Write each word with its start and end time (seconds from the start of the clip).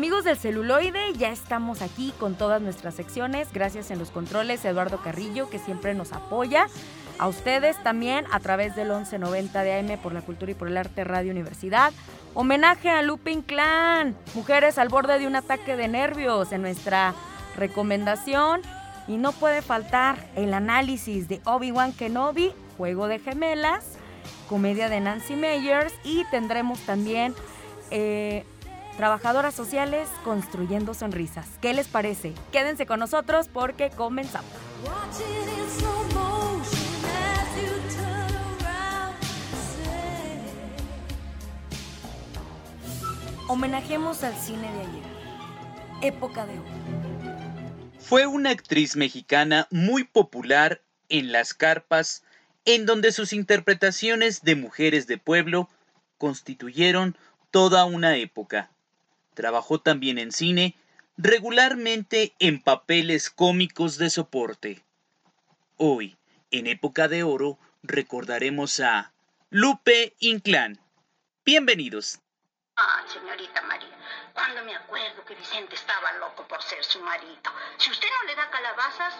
Amigos 0.00 0.24
del 0.24 0.38
celuloide, 0.38 1.12
ya 1.18 1.28
estamos 1.28 1.82
aquí 1.82 2.14
con 2.18 2.34
todas 2.34 2.62
nuestras 2.62 2.94
secciones. 2.94 3.52
Gracias 3.52 3.90
en 3.90 3.98
los 3.98 4.10
controles, 4.10 4.64
Eduardo 4.64 5.02
Carrillo, 5.02 5.50
que 5.50 5.58
siempre 5.58 5.92
nos 5.92 6.14
apoya. 6.14 6.68
A 7.18 7.28
ustedes 7.28 7.76
también 7.82 8.24
a 8.32 8.40
través 8.40 8.74
del 8.74 8.88
1190 8.88 9.62
de 9.62 9.78
AM 9.78 9.98
por 9.98 10.14
la 10.14 10.22
Cultura 10.22 10.52
y 10.52 10.54
por 10.54 10.68
el 10.68 10.78
Arte 10.78 11.04
Radio 11.04 11.32
Universidad. 11.32 11.92
Homenaje 12.32 12.88
a 12.88 13.02
Lupin 13.02 13.42
Clan, 13.42 14.16
mujeres 14.34 14.78
al 14.78 14.88
borde 14.88 15.18
de 15.18 15.26
un 15.26 15.36
ataque 15.36 15.76
de 15.76 15.88
nervios 15.88 16.50
en 16.52 16.62
nuestra 16.62 17.12
recomendación. 17.58 18.62
Y 19.06 19.18
no 19.18 19.32
puede 19.32 19.60
faltar 19.60 20.30
el 20.34 20.54
análisis 20.54 21.28
de 21.28 21.42
Obi-Wan 21.44 21.92
Kenobi, 21.92 22.54
Juego 22.78 23.06
de 23.06 23.18
Gemelas, 23.18 23.98
comedia 24.48 24.88
de 24.88 25.00
Nancy 25.00 25.36
Meyers 25.36 25.92
y 26.04 26.24
tendremos 26.30 26.80
también 26.86 27.34
eh, 27.90 28.46
trabajadoras 28.96 29.54
sociales 29.54 30.08
construyendo 30.24 30.94
sonrisas. 30.94 31.46
¿Qué 31.60 31.74
les 31.74 31.88
parece? 31.88 32.34
Quédense 32.52 32.86
con 32.86 33.00
nosotros 33.00 33.48
porque 33.48 33.90
comenzamos. 33.90 34.50
Homenajemos 43.48 44.22
al 44.22 44.34
cine 44.36 44.70
de 44.72 44.80
ayer, 44.80 45.02
época 46.02 46.46
de 46.46 46.52
oro. 46.52 46.68
Fue 47.98 48.26
una 48.26 48.50
actriz 48.50 48.96
mexicana 48.96 49.66
muy 49.70 50.04
popular 50.04 50.82
en 51.08 51.32
las 51.32 51.52
carpas, 51.52 52.22
en 52.64 52.86
donde 52.86 53.12
sus 53.12 53.32
interpretaciones 53.32 54.42
de 54.42 54.54
mujeres 54.54 55.06
de 55.06 55.18
pueblo 55.18 55.68
constituyeron 56.16 57.16
toda 57.50 57.84
una 57.84 58.16
época. 58.16 58.70
Trabajó 59.34 59.80
también 59.80 60.18
en 60.18 60.32
cine, 60.32 60.76
regularmente 61.16 62.34
en 62.38 62.62
papeles 62.62 63.30
cómicos 63.30 63.96
de 63.98 64.10
soporte. 64.10 64.84
Hoy, 65.76 66.16
en 66.50 66.66
época 66.66 67.08
de 67.08 67.22
oro, 67.22 67.58
recordaremos 67.82 68.80
a 68.80 69.12
Lupe 69.50 70.14
Inclán. 70.18 70.80
Bienvenidos. 71.44 72.20
Ay, 72.76 73.04
señorita 73.08 73.62
María, 73.62 73.96
cuando 74.34 74.64
me 74.64 74.74
acuerdo 74.74 75.24
que 75.24 75.34
Vicente 75.34 75.74
estaba 75.74 76.12
loco 76.14 76.46
por 76.48 76.62
ser 76.62 76.82
su 76.84 77.00
marido. 77.00 77.50
Si 77.78 77.90
usted 77.90 78.08
no 78.20 78.28
le 78.28 78.36
da 78.36 78.50
calabazas, 78.50 79.14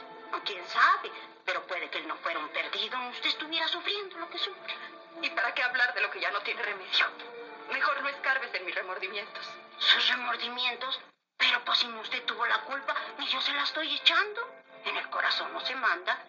quién 0.44 0.66
sabe, 0.69 1.11
pero 1.44 1.66
puede 1.66 1.91
que 1.91 1.98
él 1.98 2.08
no 2.08 2.16
fuera 2.16 2.38
un 2.38 2.48
perdido, 2.48 2.97
usted 3.11 3.28
estuviera 3.28 3.66
sufriendo 3.69 4.19
lo 4.19 4.28
que 4.31 4.38
sufre. 4.38 4.75
¿Y 5.22 5.31
para 5.31 5.53
qué 5.55 5.62
hablar 5.62 5.94
de 5.94 6.00
lo 6.00 6.11
que 6.11 6.20
ya 6.20 6.31
no 6.31 6.41
tiene 6.41 6.62
remedio? 6.62 7.39
Mejor 7.72 8.02
no 8.02 8.08
escarbes 8.08 8.54
en 8.54 8.64
mis 8.64 8.74
remordimientos. 8.74 9.48
¿Sus 9.78 10.08
remordimientos? 10.08 11.00
Pero 11.36 11.64
pues 11.64 11.78
si 11.78 11.86
usted 11.86 12.24
tuvo 12.24 12.44
la 12.46 12.60
culpa, 12.62 12.94
ni 13.18 13.26
yo 13.28 13.40
se 13.40 13.52
la 13.52 13.62
estoy 13.62 13.94
echando. 13.94 14.41
En 14.84 14.97
el 14.97 15.08
corazón 15.10 15.53
no 15.53 15.60
se 15.60 15.75
manda. 15.75 16.26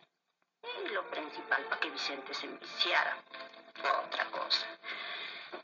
Y 0.63 0.89
lo 0.89 1.03
principal 1.09 1.63
para 1.63 1.79
que 1.79 1.89
Vicente 1.89 2.33
se 2.33 2.45
enviciara. 2.45 3.17
Otra 4.05 4.25
cosa. 4.25 4.67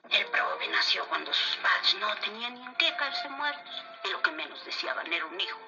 El 0.10 0.26
prove 0.28 0.68
nació 0.68 1.06
cuando 1.08 1.34
sus 1.34 1.58
padres 1.58 1.96
no 1.96 2.16
tenían 2.18 2.56
ni 2.56 2.66
en 2.66 2.76
qué 2.76 2.96
caerse 2.96 3.30
muertos 3.30 3.84
y 4.04 4.10
lo 4.10 4.22
que 4.22 4.32
menos 4.32 4.64
deseaban 4.66 5.12
era 5.12 5.26
un 5.26 5.40
hijo. 5.40 5.60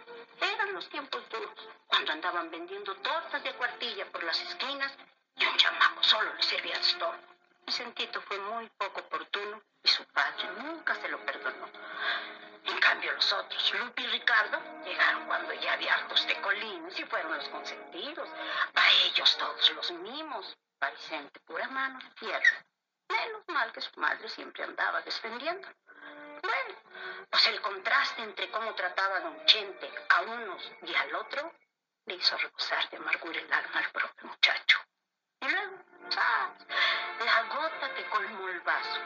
Eran 0.41 0.73
los 0.73 0.89
tiempos 0.89 1.27
duros, 1.29 1.53
cuando 1.87 2.11
andaban 2.11 2.49
vendiendo 2.49 2.95
tortas 2.95 3.43
de 3.43 3.53
cuartilla 3.53 4.05
por 4.07 4.23
las 4.23 4.39
esquinas 4.41 4.91
y 5.35 5.45
un 5.45 5.57
chamaco 5.57 6.03
solo 6.03 6.33
le 6.33 6.43
servía 6.43 6.75
de 6.75 6.81
estorbo. 6.81 7.38
Vicentito 7.69 8.19
fue 8.21 8.39
muy 8.39 8.67
poco 8.79 9.01
oportuno 9.01 9.61
y 9.83 9.87
su 9.87 10.03
padre 10.05 10.49
nunca 10.57 10.95
se 10.95 11.07
lo 11.07 11.23
perdonó. 11.23 11.69
En 12.65 12.79
cambio 12.79 13.13
los 13.13 13.31
otros, 13.31 13.73
Lupi 13.75 14.01
y 14.01 14.07
Ricardo, 14.07 14.59
llegaron 14.83 15.27
cuando 15.27 15.53
ya 15.53 15.73
había 15.73 15.93
hartos 15.93 16.25
de 16.25 16.41
colines 16.41 16.99
y 16.99 17.03
fueron 17.03 17.37
los 17.37 17.47
consentidos. 17.49 18.27
A 18.73 18.91
ellos 19.05 19.37
todos 19.37 19.71
los 19.75 19.91
mimos. 19.91 20.57
Para 20.79 20.95
Vicente, 20.95 21.39
pura 21.41 21.67
mano 21.67 21.99
de 21.99 22.09
tierra. 22.15 22.65
Menos 23.07 23.43
mal 23.49 23.71
que 23.71 23.81
su 23.81 23.99
madre 23.99 24.27
siempre 24.29 24.63
andaba 24.63 25.03
defendiendo. 25.03 25.67
Bueno, 26.41 26.75
pues 27.29 27.47
el 27.49 27.61
contraste 27.61 28.23
entre 28.23 28.49
cómo 28.49 28.73
trataba 28.73 29.17
a 29.17 29.19
Don 29.19 29.45
Chente 29.45 29.93
a 30.09 30.21
unos 30.21 30.71
y 30.81 30.95
al 30.95 31.13
otro 31.13 31.53
le 32.07 32.15
hizo 32.15 32.35
rebosar 32.35 32.89
de 32.89 32.97
amargura 32.97 33.39
el 33.39 33.53
alma 33.53 33.77
al 33.79 33.91
propio 33.91 34.27
muchacho. 34.27 34.79
Y 35.41 35.49
luego, 35.49 35.88
¿sabes? 36.11 36.67
La 37.25 37.43
gota 37.43 37.93
que 37.93 38.05
colmó 38.05 38.49
el 38.49 38.61
vaso. 38.61 38.99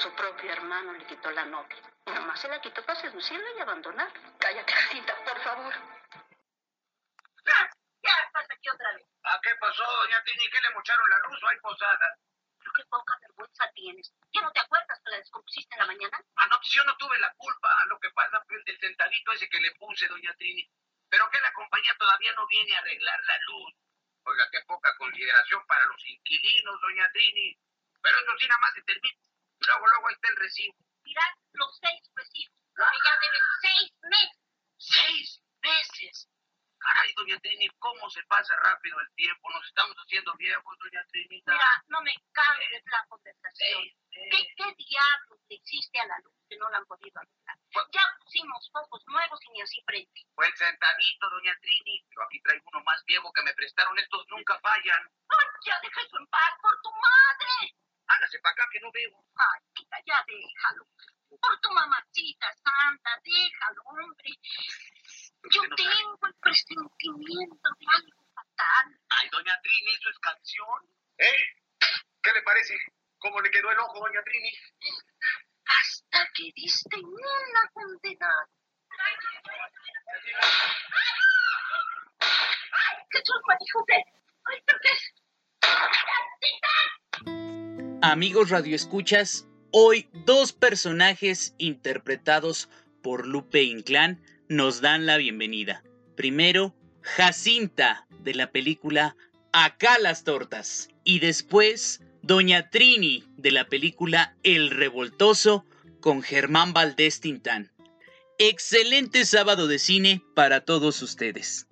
Su 0.00 0.12
propio 0.14 0.52
hermano 0.52 0.92
le 0.92 1.06
quitó 1.06 1.30
la 1.30 1.44
novia. 1.44 1.76
Y 2.06 2.10
nomás 2.10 2.40
se 2.40 2.48
la 2.48 2.60
quitó 2.60 2.84
para 2.84 3.00
seducirla 3.00 3.46
y 3.56 3.60
abandonarla. 3.60 4.38
Cállate, 4.38 4.72
Jacinta, 4.72 5.14
por 5.24 5.38
favor. 5.40 5.74
¿Qué 7.44 8.08
estás 8.08 8.46
aquí 8.50 8.68
otra 8.68 8.92
vez? 8.94 9.06
¿A 9.24 9.40
qué 9.42 9.54
pasó, 9.56 9.84
doña 9.84 10.22
Tini? 10.24 10.50
¿Qué 10.50 10.60
le 10.60 10.74
mocharon 10.74 11.10
la 11.10 11.18
luz 11.28 11.42
o 11.42 11.48
hay 11.48 11.58
posada? 11.60 12.16
Pero 12.58 12.72
qué 12.72 12.84
poca 12.86 13.14
vergüenza 13.20 13.70
tienes. 13.74 14.12
¿Ya 14.32 14.42
no 14.42 14.52
te 14.52 14.60
acuerdas 14.60 15.00
que 15.04 15.10
la 15.10 15.16
descompusiste 15.18 15.74
en 15.74 15.80
la 15.80 15.86
mañana? 15.86 16.20
Ah, 16.36 16.46
no, 16.50 16.58
yo 16.62 16.84
no 16.84 16.96
tuve 16.96 17.18
la 17.18 17.32
culpa. 17.34 17.68
Lo 17.86 17.98
que 17.98 18.10
pasa 18.10 18.42
fue 18.46 18.56
el 18.56 18.64
del 18.64 18.78
sentadito 18.78 19.32
ese 19.32 19.48
que 19.48 19.60
le 19.60 19.72
puse, 19.72 20.08
doña 20.08 20.34
Trini. 20.34 20.68
Pero 21.10 21.28
que 21.30 21.40
la 21.40 21.52
compañía 21.52 21.94
todavía 21.98 22.32
no 22.34 22.46
viene 22.46 22.76
a 22.76 22.80
arreglar 22.80 23.20
la 23.24 23.38
luz. 23.48 23.74
Oiga, 24.28 24.44
qué 24.52 24.60
poca 24.66 24.94
consideración 24.98 25.64
para 25.66 25.86
los 25.86 26.04
inquilinos, 26.04 26.80
doña 26.82 27.10
Trini. 27.12 27.56
Pero 28.02 28.18
eso 28.18 28.32
sí 28.38 28.46
nada 28.46 28.60
más 28.60 28.74
se 28.74 28.82
termina. 28.82 29.16
Luego, 29.60 29.88
luego 29.88 30.08
ahí 30.08 30.14
está 30.14 30.28
el 30.28 30.36
recibo. 30.36 30.74
Mirad 31.02 31.32
los 31.52 31.78
seis 31.80 32.02
recibos. 32.14 32.58
Que 32.76 32.98
ya 33.04 33.14
debes 33.24 33.42
seis 33.62 33.92
meses. 34.02 34.38
¡Seis 34.76 35.42
meses! 35.62 36.28
Caray, 36.78 37.12
doña 37.16 37.40
Trini, 37.40 37.68
¿cómo 37.78 38.08
se 38.10 38.22
pasa 38.24 38.54
rápido 38.56 39.00
el 39.00 39.10
tiempo? 39.14 39.50
Nos 39.50 39.66
estamos 39.66 39.96
haciendo 39.96 40.36
viejos, 40.36 40.78
doña 40.78 41.04
Trinita. 41.10 41.52
Mira, 41.52 41.84
no 41.88 42.02
me 42.02 42.14
cambies 42.32 42.82
la 42.84 43.04
conversación. 43.08 43.82
Seis 43.82 43.94
¿Qué, 44.10 44.20
meses. 44.20 44.54
¿Qué 44.56 44.74
diablos 44.76 45.40
le 45.48 45.56
hiciste 45.56 45.98
a 46.00 46.06
la 46.06 46.18
luz 46.18 46.37
que 46.48 46.56
no 46.56 46.68
la 46.70 46.78
han 46.78 46.86
podido 46.86 47.20
arreglar? 47.20 47.58
Ya 47.92 48.02
pusimos 48.18 48.70
focos 48.72 49.02
nuevos 49.06 49.40
y 49.44 49.50
ni 49.52 49.60
así 49.60 49.82
prende. 49.84 50.26
Fue 50.34 50.46
el 50.46 50.56
sentadito, 50.56 51.30
doña 51.30 51.54
Trini. 51.60 52.04
Yo 52.10 52.22
aquí 52.22 52.40
traigo 52.40 52.64
uno 52.72 52.82
más 52.84 53.04
viejo 53.04 53.32
que 53.32 53.42
me 53.42 53.54
prestaron. 53.54 53.98
Estos 53.98 54.26
nunca 54.28 54.58
fallan. 54.60 55.02
¡Ay, 55.28 55.46
ya 55.64 55.78
deja 55.82 56.00
eso 56.00 56.18
en 56.18 56.26
paz 56.26 56.52
por 56.60 56.74
tu 56.82 56.90
madre! 56.90 57.76
Hágase 58.06 58.38
para 58.40 58.52
acá 58.54 58.68
que 58.72 58.80
no 58.80 58.90
veo. 58.90 59.12
Ay, 59.36 59.60
chica, 59.74 59.98
ya 60.06 60.24
déjalo. 60.26 60.86
Por 61.28 61.60
tu 61.60 61.70
mamacita 61.70 62.52
santa, 62.64 63.10
déjalo, 63.22 63.82
hombre. 63.84 64.32
Yo 65.52 65.62
sabe. 65.62 65.76
tengo 65.76 66.18
el 66.26 66.34
presentimiento 66.40 67.68
de 67.78 67.86
algo 67.92 68.24
fatal. 68.34 69.00
Ay, 69.10 69.28
doña 69.30 69.60
Trini, 69.62 69.92
¿eso 69.92 70.10
es 70.10 70.18
canción? 70.18 70.80
¿Eh? 71.18 71.42
¿Qué 72.22 72.32
le 72.32 72.42
parece? 72.42 72.74
¿Cómo 73.18 73.40
le 73.40 73.50
quedó 73.50 73.70
el 73.70 73.78
ojo, 73.78 74.00
doña 74.00 74.22
Trini? 74.22 74.52
Hasta 75.68 76.26
que 76.34 76.50
diste 76.54 76.96
una 76.96 77.70
condenada. 77.72 78.48
¡Ay, 78.90 79.14
qué! 79.20 79.50
¡Ay, 84.44 84.62
qué! 84.66 84.78
Amigos 88.00 88.50
radioescuchas, 88.50 89.46
hoy 89.72 90.08
dos 90.12 90.52
personajes 90.52 91.54
interpretados 91.58 92.68
por 93.02 93.26
Lupe 93.26 93.62
Inclán 93.64 94.22
nos 94.48 94.80
dan 94.80 95.04
la 95.04 95.16
bienvenida. 95.16 95.82
Primero, 96.16 96.74
Jacinta 97.02 98.06
de 98.20 98.34
la 98.34 98.50
película 98.50 99.16
Acá 99.52 99.98
las 99.98 100.24
tortas 100.24 100.88
y 101.04 101.20
después 101.20 102.02
Doña 102.28 102.68
Trini 102.68 103.24
de 103.38 103.50
la 103.52 103.70
película 103.70 104.36
El 104.42 104.68
Revoltoso 104.68 105.64
con 106.00 106.20
Germán 106.20 106.74
Valdés 106.74 107.22
Tintán. 107.22 107.72
Excelente 108.36 109.24
sábado 109.24 109.66
de 109.66 109.78
cine 109.78 110.22
para 110.34 110.60
todos 110.60 111.00
ustedes. 111.00 111.68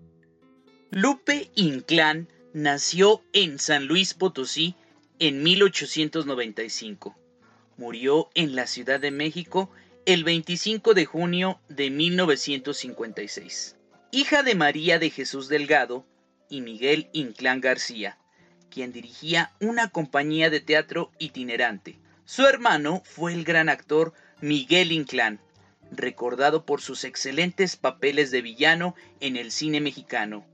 Lupe 0.91 1.51
Inclán 1.57 2.33
nació 2.55 3.23
en 3.35 3.59
San 3.59 3.85
Luis 3.85 4.15
Potosí 4.15 4.77
en 5.19 5.43
1895. 5.43 7.19
Murió 7.77 8.31
en 8.33 8.57
la 8.57 8.67
Ciudad 8.67 8.99
de 8.99 9.11
México 9.11 9.71
el 10.07 10.25
25 10.25 10.95
de 10.95 11.05
junio 11.05 11.61
de 11.69 11.91
1956. 11.91 13.77
Hija 14.11 14.43
de 14.43 14.55
María 14.55 14.99
de 14.99 15.11
Jesús 15.11 15.49
Delgado 15.49 16.07
y 16.49 16.63
Miguel 16.63 17.11
Inclán 17.13 17.61
García, 17.61 18.17
quien 18.77 18.93
dirigía 18.93 19.53
una 19.59 19.89
compañía 19.89 20.51
de 20.51 20.61
teatro 20.61 21.11
itinerante. 21.19 21.97
Su 22.27 22.45
hermano 22.45 23.01
fue 23.07 23.33
el 23.33 23.43
gran 23.43 23.71
actor 23.71 24.13
Miguel 24.43 24.93
Inclán, 24.93 25.41
recordado 25.91 26.67
por 26.67 26.83
sus 26.83 27.05
excelentes 27.05 27.77
papeles 27.77 28.31
de 28.31 28.43
villano 28.43 28.95
en 29.21 29.39
el 29.39 29.51
cine 29.51 29.81
mexicano, 29.81 30.45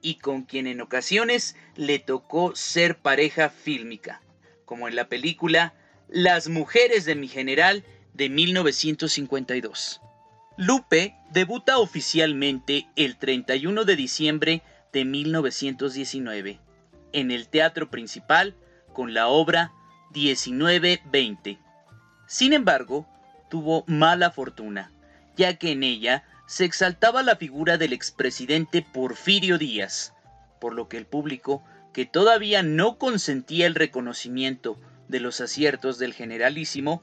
y 0.00 0.18
con 0.18 0.42
quien 0.42 0.68
en 0.68 0.80
ocasiones 0.82 1.56
le 1.74 1.98
tocó 1.98 2.54
ser 2.54 2.96
pareja 2.98 3.50
fílmica, 3.50 4.22
como 4.66 4.86
en 4.86 4.94
la 4.94 5.08
película 5.08 5.74
Las 6.08 6.48
mujeres 6.48 7.04
de 7.04 7.16
mi 7.16 7.26
general 7.26 7.82
de 8.12 8.28
1952. 8.28 10.00
Lupe 10.56 11.16
debuta 11.32 11.78
oficialmente 11.78 12.86
el 12.94 13.16
31 13.16 13.84
de 13.84 13.96
diciembre 13.96 14.62
de 14.92 15.04
1919 15.04 16.63
en 17.14 17.30
el 17.30 17.48
teatro 17.48 17.90
principal 17.90 18.54
con 18.92 19.14
la 19.14 19.28
obra 19.28 19.72
1920. 20.14 21.58
Sin 22.26 22.52
embargo, 22.52 23.06
tuvo 23.48 23.84
mala 23.86 24.30
fortuna, 24.30 24.92
ya 25.36 25.56
que 25.56 25.72
en 25.72 25.82
ella 25.82 26.24
se 26.46 26.64
exaltaba 26.64 27.22
la 27.22 27.36
figura 27.36 27.78
del 27.78 27.92
expresidente 27.92 28.82
Porfirio 28.82 29.58
Díaz, 29.58 30.12
por 30.60 30.74
lo 30.74 30.88
que 30.88 30.98
el 30.98 31.06
público, 31.06 31.64
que 31.92 32.04
todavía 32.04 32.62
no 32.62 32.98
consentía 32.98 33.66
el 33.66 33.74
reconocimiento 33.74 34.78
de 35.08 35.20
los 35.20 35.40
aciertos 35.40 35.98
del 35.98 36.12
generalísimo, 36.12 37.02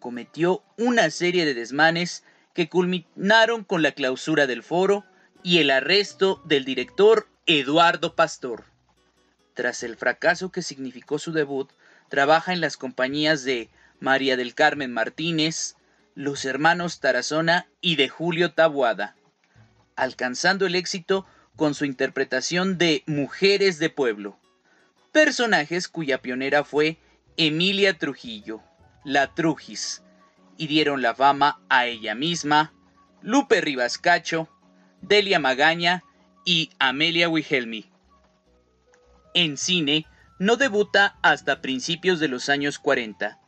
cometió 0.00 0.62
una 0.76 1.08
serie 1.10 1.44
de 1.44 1.54
desmanes 1.54 2.24
que 2.52 2.68
culminaron 2.68 3.64
con 3.64 3.82
la 3.82 3.92
clausura 3.92 4.46
del 4.46 4.62
foro 4.62 5.04
y 5.42 5.58
el 5.58 5.70
arresto 5.70 6.42
del 6.44 6.64
director 6.64 7.28
Eduardo 7.46 8.14
Pastor. 8.14 8.64
Tras 9.54 9.84
el 9.84 9.96
fracaso 9.96 10.50
que 10.50 10.62
significó 10.62 11.18
su 11.18 11.32
debut, 11.32 11.70
trabaja 12.08 12.52
en 12.52 12.60
las 12.60 12.76
compañías 12.76 13.44
de 13.44 13.70
María 14.00 14.36
del 14.36 14.54
Carmen 14.54 14.92
Martínez, 14.92 15.76
los 16.14 16.44
hermanos 16.44 17.00
Tarazona 17.00 17.66
y 17.80 17.96
de 17.96 18.08
Julio 18.08 18.52
Tabuada, 18.52 19.16
alcanzando 19.96 20.66
el 20.66 20.74
éxito 20.74 21.26
con 21.56 21.74
su 21.74 21.84
interpretación 21.84 22.78
de 22.78 23.04
Mujeres 23.06 23.78
de 23.78 23.90
Pueblo, 23.90 24.38
personajes 25.12 25.88
cuya 25.88 26.20
pionera 26.20 26.64
fue 26.64 26.98
Emilia 27.36 27.96
Trujillo, 27.96 28.60
la 29.04 29.34
Trujis, 29.34 30.02
y 30.56 30.66
dieron 30.66 31.02
la 31.02 31.14
fama 31.14 31.60
a 31.68 31.86
ella 31.86 32.14
misma, 32.14 32.72
Lupe 33.22 33.60
Ribascacho, 33.60 34.48
Delia 35.00 35.38
Magaña 35.38 36.02
y 36.44 36.70
Amelia 36.78 37.28
Wihelmi. 37.28 37.93
En 39.34 39.56
cine, 39.56 40.06
no 40.38 40.56
debuta 40.56 41.16
hasta 41.20 41.60
principios 41.60 42.20
de 42.20 42.28
los 42.28 42.48
años 42.48 42.78
40, 42.78 43.38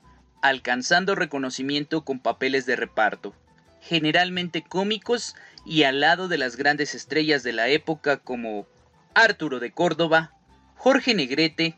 alcanzando 0.43 1.15
reconocimiento 1.15 2.05
con 2.05 2.19
papeles 2.19 2.67
de 2.67 2.75
reparto, 2.75 3.35
generalmente 3.81 4.63
cómicos 4.63 5.37
y 5.65 5.85
al 5.85 6.01
lado 6.01 6.27
de 6.27 6.39
las 6.39 6.57
grandes 6.57 6.97
estrellas 6.97 7.45
de 7.45 7.53
la 7.53 7.69
época 7.69 8.17
como 8.17 8.67
Arturo 9.15 9.61
de 9.61 9.71
Córdoba, 9.71 10.33
Jorge 10.75 11.15
Negrete, 11.15 11.77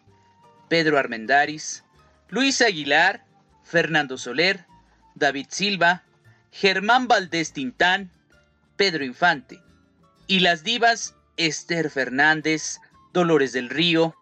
Pedro 0.68 0.98
Armendáriz, 0.98 1.84
Luis 2.30 2.62
Aguilar, 2.62 3.24
Fernando 3.62 4.16
Soler, 4.16 4.64
David 5.14 5.48
Silva, 5.50 6.02
Germán 6.50 7.08
Valdés 7.08 7.52
Tintán, 7.52 8.10
Pedro 8.76 9.04
Infante, 9.04 9.60
y 10.26 10.40
las 10.40 10.64
divas 10.64 11.14
Esther 11.36 11.90
Fernández, 11.90 12.80
Dolores 13.18 13.52
del 13.52 13.68
Río, 13.68 14.14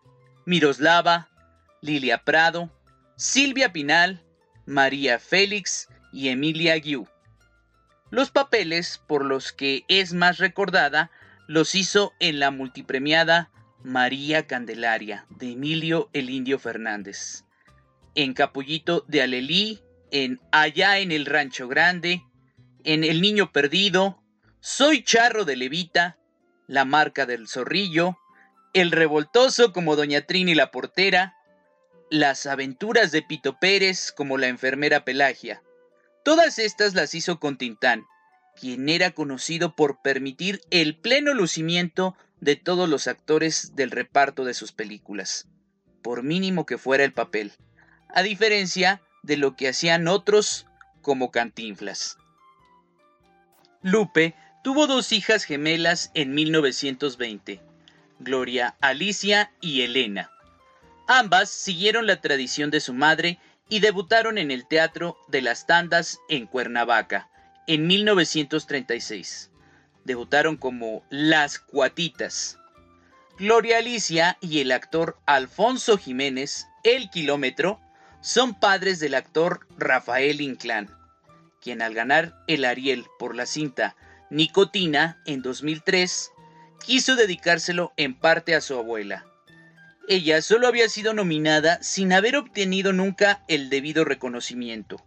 Miroslava, 0.47 1.29
Lilia 1.83 2.25
Prado, 2.25 2.71
Silvia 3.17 3.71
Pinal, 3.71 4.25
María 4.65 5.19
Félix 5.19 5.89
y 6.15 6.31
Emilia 6.31 6.77
Guiú. 6.77 7.07
Los 8.11 8.31
papeles 8.31 9.03
por 9.07 9.23
los 9.23 9.53
que 9.53 9.85
es 9.89 10.15
más 10.15 10.39
recordada 10.39 11.11
los 11.47 11.75
hizo 11.75 12.15
en 12.21 12.39
la 12.39 12.51
multipremiada 12.51 13.51
María 13.85 14.47
Candelaria 14.47 15.27
de 15.29 15.53
Emilio 15.53 16.09
el 16.15 16.31
Indio 16.31 16.59
Fernández, 16.59 17.45
en 18.15 18.33
Capullito 18.33 19.05
de 19.09 19.21
Alelí, 19.21 19.83
en 20.11 20.41
Allá 20.53 21.01
en 21.01 21.13
el 21.13 21.27
Rancho 21.27 21.69
Grande, 21.69 22.25
en 22.83 23.05
El 23.05 23.21
Niño 23.21 23.53
Perdido, 23.53 24.23
Soy 24.61 25.05
Charro 25.05 25.45
de 25.45 25.57
Levita, 25.57 26.17
La 26.67 26.87
Marca 26.87 27.27
del 27.27 27.47
Zorrillo, 27.47 28.17
El 28.77 28.91
Revoltoso 28.91 29.73
como 29.73 29.97
Doña 29.97 30.27
Trini 30.27 30.55
la 30.55 30.71
Portera, 30.71 31.35
las 32.11 32.45
aventuras 32.45 33.11
de 33.11 33.23
Pito 33.23 33.59
Pérez 33.59 34.13
como 34.13 34.37
la 34.37 34.49
enfermera 34.49 35.03
Pelagia. 35.03 35.63
Todas 36.23 36.59
estas 36.59 36.93
las 36.95 37.15
hizo 37.15 37.41
con 37.41 37.57
Tintán, 37.57 38.05
quien 38.55 38.91
era 38.91 39.13
conocido 39.13 39.75
por 39.75 40.03
permitir 40.03 40.61
el 40.69 40.95
pleno 40.95 41.33
lucimiento 41.33 42.19
de 42.43 42.57
todos 42.57 42.87
los 42.87 43.07
actores 43.07 43.75
del 43.77 43.91
reparto 43.91 44.45
de 44.45 44.53
sus 44.53 44.73
películas, 44.73 45.49
por 46.03 46.23
mínimo 46.23 46.67
que 46.67 46.77
fuera 46.77 47.03
el 47.03 47.15
papel, 47.15 47.53
a 48.11 48.23
diferencia 48.23 49.01
de 49.23 49.39
lo 49.39 49.57
que 49.57 49.69
hacían 49.69 50.07
otros 50.07 50.67
como 51.01 51.31
Cantinflas. 51.31 52.19
Lupe 53.81 54.35
tuvo 54.63 54.87
dos 54.87 55.13
hijas 55.13 55.45
gemelas 55.45 56.11
en 56.13 56.35
1920, 56.35 57.63
Gloria 58.19 58.77
Alicia 58.81 59.53
y 59.61 59.83
Elena. 59.83 60.31
Ambas 61.07 61.51
siguieron 61.51 62.07
la 62.07 62.21
tradición 62.21 62.71
de 62.71 62.81
su 62.81 62.95
madre 62.95 63.39
y 63.69 63.81
debutaron 63.81 64.39
en 64.39 64.51
el 64.51 64.67
Teatro 64.67 65.17
de 65.29 65.43
las 65.43 65.67
Tandas 65.67 66.19
en 66.29 66.47
Cuernavaca 66.47 67.29
en 67.67 67.87
1936. 67.87 69.51
Debutaron 70.05 70.57
como 70.57 71.05
Las 71.11 71.59
Cuatitas. 71.59 72.59
Gloria 73.39 73.79
Alicia 73.79 74.39
y 74.41 74.61
el 74.61 74.73
actor 74.73 75.19
Alfonso 75.27 75.99
Jiménez, 75.99 76.69
El 76.85 77.11
Kilómetro, 77.11 77.81
son 78.21 78.59
padres 78.59 78.99
del 78.99 79.15
actor 79.15 79.67
Rafael 79.77 80.41
Inclán, 80.41 80.91
quien 81.61 81.83
al 81.83 81.93
ganar 81.93 82.35
el 82.47 82.65
Ariel 82.65 83.05
por 83.19 83.35
la 83.35 83.47
cinta 83.47 83.95
Nicotina 84.31 85.21
en 85.27 85.43
2003, 85.43 86.33
quiso 86.85 87.17
dedicárselo 87.17 87.93
en 87.97 88.15
parte 88.15 88.55
a 88.55 88.61
su 88.61 88.75
abuela, 88.77 89.25
ella 90.09 90.41
solo 90.41 90.69
había 90.69 90.89
sido 90.89 91.15
nominada 91.15 91.83
sin 91.83 92.13
haber 92.13 92.37
obtenido 92.37 92.93
nunca 92.93 93.43
el 93.49 93.71
debido 93.71 94.05
reconocimiento. 94.05 95.03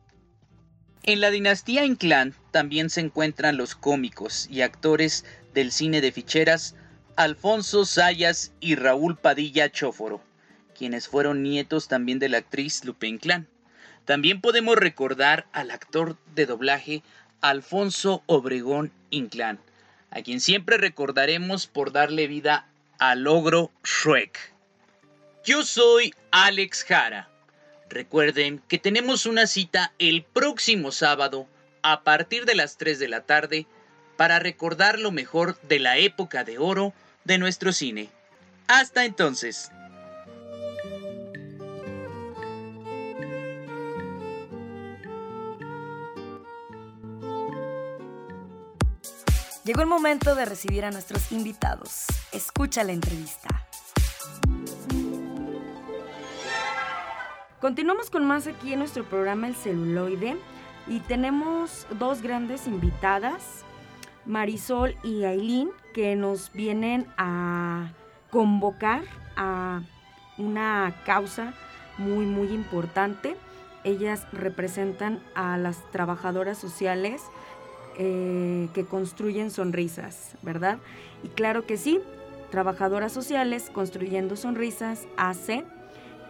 En 1.03 1.21
la 1.21 1.31
dinastía 1.31 1.85
Inclán 1.85 2.35
también 2.51 2.89
se 2.89 2.99
encuentran 2.99 3.55
los 3.55 3.75
cómicos 3.75 4.47
y 4.51 4.61
actores 4.61 5.23
del 5.53 5.71
cine 5.71 6.01
de 6.01 6.11
ficheras 6.11 6.75
Alfonso 7.15 7.85
Sayas 7.85 8.51
y 8.59 8.75
Raúl 8.75 9.17
Padilla 9.17 9.71
Chóforo, 9.71 10.21
quienes 10.77 11.07
fueron 11.07 11.43
nietos 11.43 11.87
también 11.87 12.19
de 12.19 12.27
la 12.27 12.39
actriz 12.39 12.83
Lupe 12.83 13.07
Inclán. 13.07 13.47
También 14.03 14.41
podemos 14.41 14.75
recordar 14.75 15.47
al 15.53 15.71
actor 15.71 16.17
de 16.35 16.45
doblaje 16.45 17.03
Alfonso 17.39 18.21
Obregón 18.25 18.91
Inclán, 19.11 19.59
a 20.11 20.21
quien 20.21 20.39
siempre 20.39 20.77
recordaremos 20.77 21.67
por 21.67 21.91
darle 21.91 22.27
vida 22.27 22.67
al 22.97 23.27
ogro 23.27 23.71
Shrek. 23.83 24.53
Yo 25.45 25.63
soy 25.63 26.13
Alex 26.31 26.83
Jara. 26.83 27.29
Recuerden 27.89 28.61
que 28.67 28.77
tenemos 28.77 29.25
una 29.25 29.47
cita 29.47 29.93
el 29.97 30.23
próximo 30.23 30.91
sábado 30.91 31.47
a 31.81 32.03
partir 32.03 32.45
de 32.45 32.55
las 32.55 32.77
3 32.77 32.99
de 32.99 33.07
la 33.07 33.21
tarde 33.21 33.65
para 34.17 34.39
recordar 34.39 34.99
lo 34.99 35.11
mejor 35.11 35.59
de 35.61 35.79
la 35.79 35.97
época 35.97 36.43
de 36.43 36.57
oro 36.57 36.93
de 37.23 37.37
nuestro 37.37 37.71
cine. 37.71 38.09
Hasta 38.67 39.05
entonces. 39.05 39.71
Llegó 49.69 49.81
el 49.81 49.87
momento 49.87 50.33
de 50.33 50.45
recibir 50.45 50.83
a 50.83 50.89
nuestros 50.89 51.31
invitados. 51.31 52.07
Escucha 52.31 52.83
la 52.83 52.91
entrevista. 52.91 53.67
Continuamos 57.61 58.09
con 58.09 58.25
más 58.25 58.47
aquí 58.47 58.73
en 58.73 58.79
nuestro 58.79 59.03
programa 59.03 59.45
El 59.45 59.53
celuloide 59.55 60.37
y 60.87 61.01
tenemos 61.01 61.85
dos 61.99 62.23
grandes 62.23 62.65
invitadas, 62.65 63.63
Marisol 64.25 64.95
y 65.03 65.25
Aileen, 65.25 65.69
que 65.93 66.15
nos 66.15 66.51
vienen 66.51 67.05
a 67.19 67.91
convocar 68.31 69.03
a 69.35 69.83
una 70.39 70.95
causa 71.05 71.53
muy 71.99 72.25
muy 72.25 72.47
importante 72.47 73.37
ellas 73.83 74.27
representan 74.31 75.21
a 75.35 75.57
las 75.57 75.89
trabajadoras 75.91 76.57
sociales 76.57 77.21
eh, 78.01 78.69
que 78.73 78.85
construyen 78.85 79.51
sonrisas, 79.51 80.37
¿verdad? 80.41 80.77
Y 81.21 81.27
claro 81.27 81.65
que 81.65 81.75
sí, 81.75 81.99
trabajadoras 82.49 83.11
sociales 83.11 83.69
construyendo 83.69 84.37
sonrisas 84.37 85.05
hace 85.17 85.65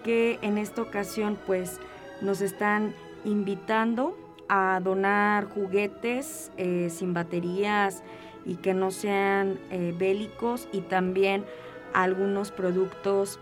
que 0.03 0.39
en 0.41 0.57
esta 0.57 0.81
ocasión 0.81 1.37
pues 1.45 1.79
nos 2.21 2.41
están 2.41 2.95
invitando 3.23 4.17
a 4.47 4.81
donar 4.83 5.45
juguetes 5.45 6.51
eh, 6.57 6.89
sin 6.89 7.13
baterías 7.13 8.01
y 8.47 8.55
que 8.55 8.73
no 8.73 8.89
sean 8.89 9.59
eh, 9.69 9.93
bélicos 9.95 10.67
y 10.71 10.81
también 10.81 11.45
algunos 11.93 12.49
productos 12.49 13.39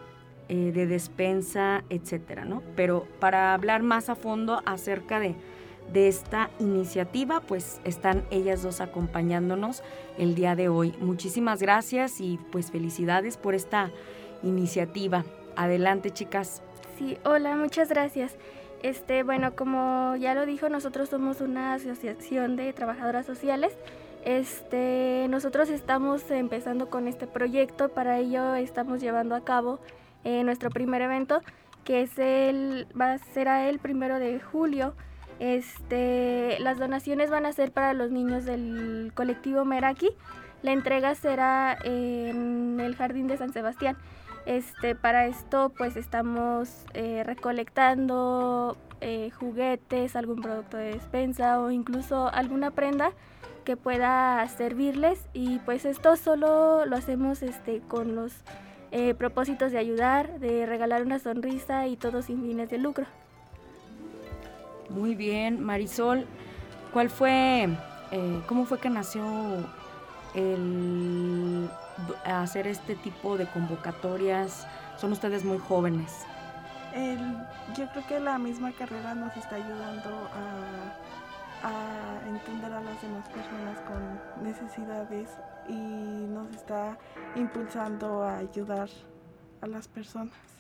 de 0.50 0.86
despensa, 0.88 1.84
etcétera, 1.90 2.46
¿no? 2.46 2.64
Pero 2.78 3.06
para 3.20 3.54
hablar 3.54 3.84
más 3.84 4.08
a 4.08 4.16
fondo 4.16 4.62
acerca 4.66 5.20
de, 5.20 5.36
de 5.92 6.08
esta 6.08 6.50
iniciativa, 6.60 7.42
pues 7.42 7.80
están 7.84 8.24
ellas 8.30 8.64
dos 8.64 8.82
acompañándonos 8.82 9.84
el 10.18 10.36
día 10.36 10.56
de 10.56 10.70
hoy. 10.70 10.94
Muchísimas 11.00 11.62
gracias 11.62 12.20
y 12.20 12.40
pues 12.52 12.72
felicidades 12.72 13.38
por 13.38 13.56
esta 13.56 13.92
iniciativa. 14.44 15.24
Adelante, 15.56 16.12
chicas. 16.12 16.62
Sí, 16.98 17.18
hola, 17.24 17.56
muchas 17.56 17.90
gracias. 17.90 18.36
Este, 18.84 19.24
bueno, 19.24 19.56
como 19.56 20.16
ya 20.18 20.36
lo 20.36 20.46
dijo, 20.46 20.70
nosotros 20.70 21.10
somos 21.10 21.42
una 21.42 21.74
asociación 21.74 22.56
de 22.56 22.74
trabajadoras 22.74 23.26
sociales. 23.26 23.74
Este, 24.24 25.28
nosotros 25.30 25.70
estamos 25.70 26.30
empezando 26.32 26.90
con 26.90 27.08
este 27.08 27.28
proyecto, 27.28 27.90
para 27.90 28.20
ello 28.20 28.56
estamos 28.56 29.00
llevando 29.00 29.36
a 29.36 29.42
cabo 29.42 29.80
eh, 30.24 30.44
nuestro 30.44 30.70
primer 30.70 31.02
evento, 31.02 31.42
que 31.84 32.02
es 32.02 32.20
el, 32.20 32.88
va 33.00 33.14
a 33.14 33.18
ser 33.18 33.48
el 33.48 33.80
primero 33.80 34.20
de 34.20 34.40
julio. 34.40 34.94
Este, 35.40 36.58
las 36.60 36.80
donaciones 36.80 37.30
van 37.30 37.46
a 37.46 37.54
ser 37.54 37.72
para 37.72 37.94
los 37.94 38.12
niños 38.12 38.46
del 38.46 39.12
colectivo 39.14 39.66
Meraki. 39.66 40.10
La 40.64 40.72
entrega 40.72 41.14
será 41.16 41.78
en 41.84 42.80
el 42.80 42.96
Jardín 42.96 43.28
de 43.28 43.38
San 43.38 43.54
Sebastián. 43.54 43.98
Este, 44.46 44.96
para 44.96 45.28
esto 45.28 45.74
pues 45.78 45.98
estamos 45.98 46.86
eh, 46.94 47.24
recolectando 47.26 48.78
eh, 49.02 49.30
juguetes, 49.32 50.16
algún 50.16 50.42
producto 50.42 50.78
de 50.78 50.94
despensa 50.94 51.60
o 51.60 51.70
incluso 51.70 52.34
alguna 52.34 52.72
prenda 52.72 53.12
que 53.66 53.76
pueda 53.76 54.48
servirles 54.48 55.20
y 55.34 55.60
pues 55.60 55.84
esto 55.84 56.16
solo 56.16 56.86
lo 56.86 56.96
hacemos 56.96 57.44
este, 57.44 57.82
con 57.82 58.16
los 58.16 58.32
eh, 58.92 59.14
propósitos 59.16 59.74
de 59.74 59.80
ayudar, 59.80 60.40
de 60.40 60.66
regalar 60.66 61.04
una 61.04 61.20
sonrisa 61.20 61.86
y 61.88 61.98
todo 61.98 62.22
sin 62.22 62.42
fines 62.42 62.70
de 62.70 62.78
lucro. 62.78 63.06
Muy 64.90 65.16
bien, 65.16 65.64
Marisol, 65.64 66.26
¿cuál 66.94 67.10
fue, 67.10 67.70
cómo 68.48 68.66
fue 68.66 68.80
que 68.80 68.90
nació 68.90 69.26
el 70.34 71.70
hacer 72.26 72.68
este 72.68 72.96
tipo 72.96 73.38
de 73.38 73.48
convocatorias? 73.48 74.66
Son 74.98 75.12
ustedes 75.12 75.44
muy 75.44 75.58
jóvenes. 75.58 76.26
yo 77.76 77.88
creo 77.92 78.08
que 78.08 78.20
la 78.20 78.38
misma 78.38 78.72
carrera 78.72 79.14
nos 79.14 79.36
está 79.36 79.56
ayudando 79.56 80.10
a, 80.34 81.68
a, 81.68 82.28
entender 82.28 82.72
a 82.72 82.82
las 82.82 83.02
demás 83.02 83.28
personas 83.30 83.80
con 83.82 84.44
necesidades 84.44 85.30
y 85.68 85.74
nos 85.74 86.50
está 86.56 86.98
impulsando 87.36 88.24
a 88.24 88.38
ayudar 88.38 88.90
a 89.62 89.68
las 89.68 89.88
personas. 89.88 90.57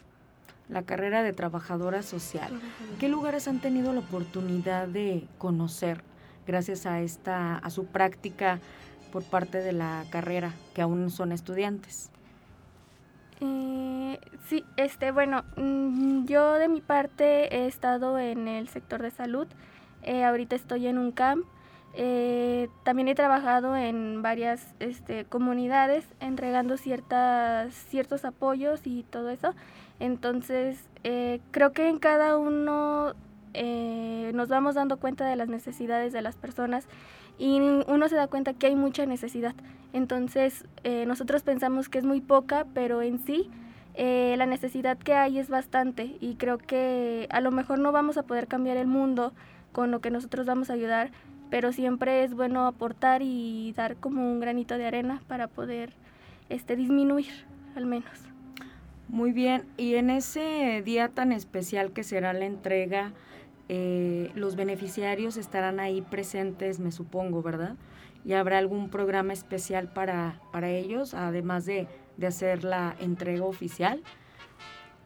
La 0.69 0.83
carrera 0.83 1.23
de 1.23 1.33
trabajadora 1.33 2.03
social. 2.03 2.51
¿Qué 2.99 3.07
lugares 3.07 3.47
han 3.47 3.59
tenido 3.59 3.93
la 3.93 3.99
oportunidad 3.99 4.87
de 4.87 5.25
conocer 5.37 6.03
gracias 6.45 6.85
a 6.85 7.01
esta 7.01 7.57
a 7.57 7.69
su 7.69 7.85
práctica 7.85 8.59
por 9.11 9.23
parte 9.23 9.59
de 9.59 9.71
la 9.71 10.03
carrera, 10.09 10.53
que 10.73 10.81
aún 10.81 11.09
son 11.09 11.31
estudiantes? 11.31 12.11
Eh, 13.39 14.19
sí, 14.47 14.65
este, 14.77 15.11
bueno, 15.11 15.43
mm, 15.55 16.25
yo 16.25 16.53
de 16.53 16.67
mi 16.67 16.81
parte 16.81 17.55
he 17.55 17.67
estado 17.67 18.17
en 18.19 18.47
el 18.47 18.67
sector 18.67 19.01
de 19.01 19.11
salud. 19.11 19.47
Eh, 20.03 20.23
ahorita 20.23 20.55
estoy 20.55 20.87
en 20.87 20.97
un 20.97 21.11
camp. 21.11 21.45
Eh, 21.93 22.69
también 22.83 23.07
he 23.07 23.15
trabajado 23.15 23.75
en 23.75 24.21
varias 24.21 24.75
este, 24.79 25.25
comunidades 25.25 26.05
entregando 26.19 26.77
ciertas, 26.77 27.73
ciertos 27.73 28.23
apoyos 28.25 28.81
y 28.85 29.03
todo 29.03 29.29
eso. 29.29 29.53
Entonces, 29.99 30.83
creo 31.51 31.71
que 31.71 31.89
en 31.89 31.99
cada 31.99 32.37
uno 32.37 33.13
nos 34.33 34.49
vamos 34.49 34.75
dando 34.75 34.97
cuenta 34.97 35.25
de 35.25 35.35
las 35.35 35.47
necesidades 35.47 36.13
de 36.13 36.21
las 36.21 36.35
personas 36.35 36.87
y 37.39 37.59
uno 37.59 38.09
se 38.09 38.15
da 38.15 38.27
cuenta 38.27 38.53
que 38.53 38.67
hay 38.67 38.75
mucha 38.75 39.05
necesidad. 39.05 39.55
Entonces 39.93 40.65
eh, 40.83 41.05
nosotros 41.05 41.43
pensamos 41.43 41.89
que 41.89 41.99
es 41.99 42.05
muy 42.05 42.21
poca, 42.21 42.65
pero 42.73 43.01
en 43.01 43.19
sí 43.19 43.49
eh, 43.93 44.35
la 44.37 44.45
necesidad 44.45 44.97
que 44.97 45.13
hay 45.13 45.39
es 45.39 45.49
bastante 45.49 46.17
y 46.19 46.35
creo 46.35 46.57
que 46.57 47.27
a 47.31 47.41
lo 47.41 47.51
mejor 47.51 47.79
no 47.79 47.91
vamos 47.91 48.17
a 48.17 48.23
poder 48.23 48.47
cambiar 48.47 48.77
el 48.77 48.87
mundo 48.87 49.33
con 49.71 49.91
lo 49.91 50.01
que 50.01 50.11
nosotros 50.11 50.45
vamos 50.45 50.69
a 50.69 50.73
ayudar, 50.73 51.11
pero 51.49 51.71
siempre 51.71 52.23
es 52.23 52.33
bueno 52.33 52.67
aportar 52.67 53.21
y 53.21 53.73
dar 53.75 53.95
como 53.95 54.31
un 54.31 54.39
granito 54.39 54.77
de 54.77 54.85
arena 54.85 55.21
para 55.27 55.47
poder 55.47 55.93
este, 56.49 56.75
disminuir 56.75 57.45
al 57.75 57.85
menos. 57.85 58.36
Muy 59.09 59.31
bien, 59.31 59.65
y 59.77 59.95
en 59.95 60.09
ese 60.09 60.81
día 60.83 61.07
tan 61.07 61.31
especial 61.31 61.91
que 61.91 62.03
será 62.03 62.33
la 62.33 62.45
entrega, 62.45 63.13
eh, 63.69 64.31
los 64.35 64.57
beneficiarios 64.57 65.37
estarán 65.37 65.79
ahí 65.79 66.01
presentes, 66.01 66.79
me 66.79 66.91
supongo, 66.91 67.41
¿verdad? 67.41 67.75
Y 68.25 68.33
habrá 68.33 68.57
algún 68.57 68.89
programa 68.89 69.31
especial 69.31 69.87
para, 69.87 70.41
para 70.51 70.69
ellos, 70.69 71.13
además 71.13 71.65
de, 71.65 71.87
de 72.17 72.27
hacer 72.27 72.65
la 72.65 72.95
entrega 72.99 73.45
oficial. 73.45 74.03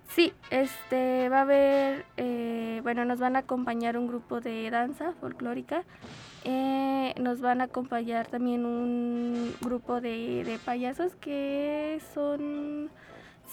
Sí, 0.10 0.34
este 0.50 1.29
va 1.29 1.38
a 1.38 1.41
haber, 1.41 2.05
eh, 2.17 2.81
bueno, 2.84 3.05
nos 3.05 3.20
van 3.20 3.36
a 3.36 3.39
acompañar 3.39 3.98
un 3.98 4.08
grupo 4.08 4.41
de 4.41 4.70
danza 4.72 5.13
folclórica, 5.22 5.84
eh, 6.43 7.13
nos 7.22 7.39
van 7.39 7.62
a 7.62 7.65
acompañar 7.65 8.27
también 8.27 8.65
un 8.65 9.53
grupo 9.62 10.01
de, 10.01 10.43
de 10.43 10.58
payasos 10.58 11.15
que 11.15 12.01
son 12.13 12.89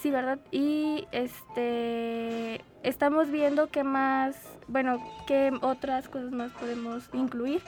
Sí, 0.01 0.11
¿verdad? 0.11 0.39
Y 0.51 1.07
este 1.11 2.61
estamos 2.83 3.29
viendo 3.31 3.67
qué 3.67 3.83
más, 3.83 4.35
bueno, 4.67 5.03
qué 5.27 5.51
otras 5.61 6.07
cosas 6.07 6.31
más 6.31 6.51
podemos 6.53 7.03
incluir 7.13 7.61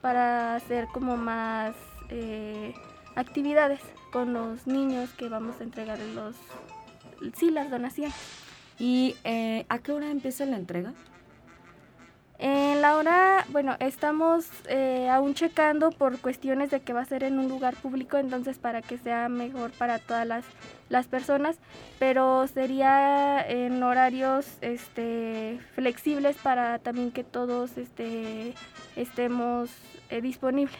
para 0.00 0.54
hacer 0.54 0.86
como 0.92 1.18
más 1.18 1.74
eh, 2.08 2.74
actividades 3.16 3.80
con 4.12 4.32
los 4.32 4.66
niños 4.66 5.10
que 5.10 5.28
vamos 5.28 5.60
a 5.60 5.64
entregar 5.64 5.98
los, 6.14 6.36
sí, 7.36 7.50
las 7.50 7.70
donaciones. 7.70 8.14
¿Y 8.78 9.16
eh, 9.24 9.66
a 9.68 9.78
qué 9.78 9.92
hora 9.92 10.10
empieza 10.10 10.46
la 10.46 10.56
entrega? 10.56 10.94
En 12.38 12.82
la 12.82 12.96
hora, 12.96 13.46
bueno, 13.50 13.76
estamos 13.78 14.46
eh, 14.68 15.08
aún 15.08 15.34
checando 15.34 15.90
por 15.90 16.18
cuestiones 16.18 16.70
de 16.70 16.80
que 16.80 16.92
va 16.92 17.02
a 17.02 17.04
ser 17.04 17.22
en 17.22 17.38
un 17.38 17.48
lugar 17.48 17.74
público, 17.76 18.18
entonces 18.18 18.58
para 18.58 18.82
que 18.82 18.98
sea 18.98 19.28
mejor 19.28 19.70
para 19.70 20.00
todas 20.00 20.26
las, 20.26 20.44
las 20.88 21.06
personas, 21.06 21.58
pero 22.00 22.46
sería 22.48 23.40
en 23.40 23.80
horarios 23.82 24.46
este, 24.62 25.60
flexibles 25.74 26.36
para 26.36 26.80
también 26.80 27.12
que 27.12 27.22
todos 27.22 27.78
este, 27.78 28.54
estemos 28.96 29.70
eh, 30.10 30.20
disponibles. 30.20 30.76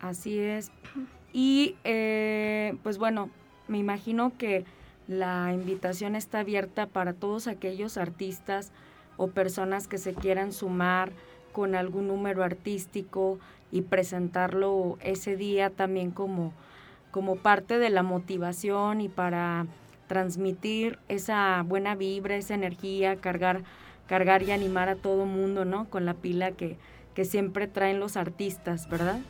Así 0.00 0.38
es. 0.38 0.70
Y 1.32 1.76
eh, 1.82 2.76
pues 2.84 2.96
bueno, 2.96 3.30
me 3.66 3.78
imagino 3.78 4.32
que 4.38 4.64
la 5.08 5.52
invitación 5.52 6.14
está 6.14 6.40
abierta 6.40 6.86
para 6.86 7.12
todos 7.12 7.48
aquellos 7.48 7.96
artistas, 7.96 8.70
o 9.16 9.28
personas 9.28 9.88
que 9.88 9.98
se 9.98 10.14
quieran 10.14 10.52
sumar 10.52 11.12
con 11.52 11.74
algún 11.74 12.08
número 12.08 12.42
artístico 12.42 13.38
y 13.70 13.82
presentarlo 13.82 14.98
ese 15.00 15.36
día 15.36 15.70
también 15.70 16.10
como, 16.10 16.52
como 17.10 17.36
parte 17.36 17.78
de 17.78 17.90
la 17.90 18.02
motivación 18.02 19.00
y 19.00 19.08
para 19.08 19.66
transmitir 20.06 20.98
esa 21.08 21.62
buena 21.62 21.94
vibra, 21.94 22.36
esa 22.36 22.54
energía, 22.54 23.16
cargar, 23.16 23.62
cargar 24.06 24.42
y 24.42 24.50
animar 24.50 24.88
a 24.88 24.96
todo 24.96 25.24
mundo, 25.24 25.64
¿no? 25.64 25.88
Con 25.88 26.04
la 26.04 26.14
pila 26.14 26.52
que, 26.52 26.76
que 27.14 27.24
siempre 27.24 27.66
traen 27.66 28.00
los 28.00 28.16
artistas, 28.16 28.88
¿verdad? 28.88 29.20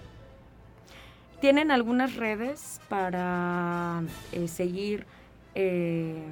¿Tienen 1.40 1.70
algunas 1.70 2.16
redes 2.16 2.80
para 2.88 4.02
eh, 4.32 4.46
seguir 4.46 5.06
eh, 5.54 6.22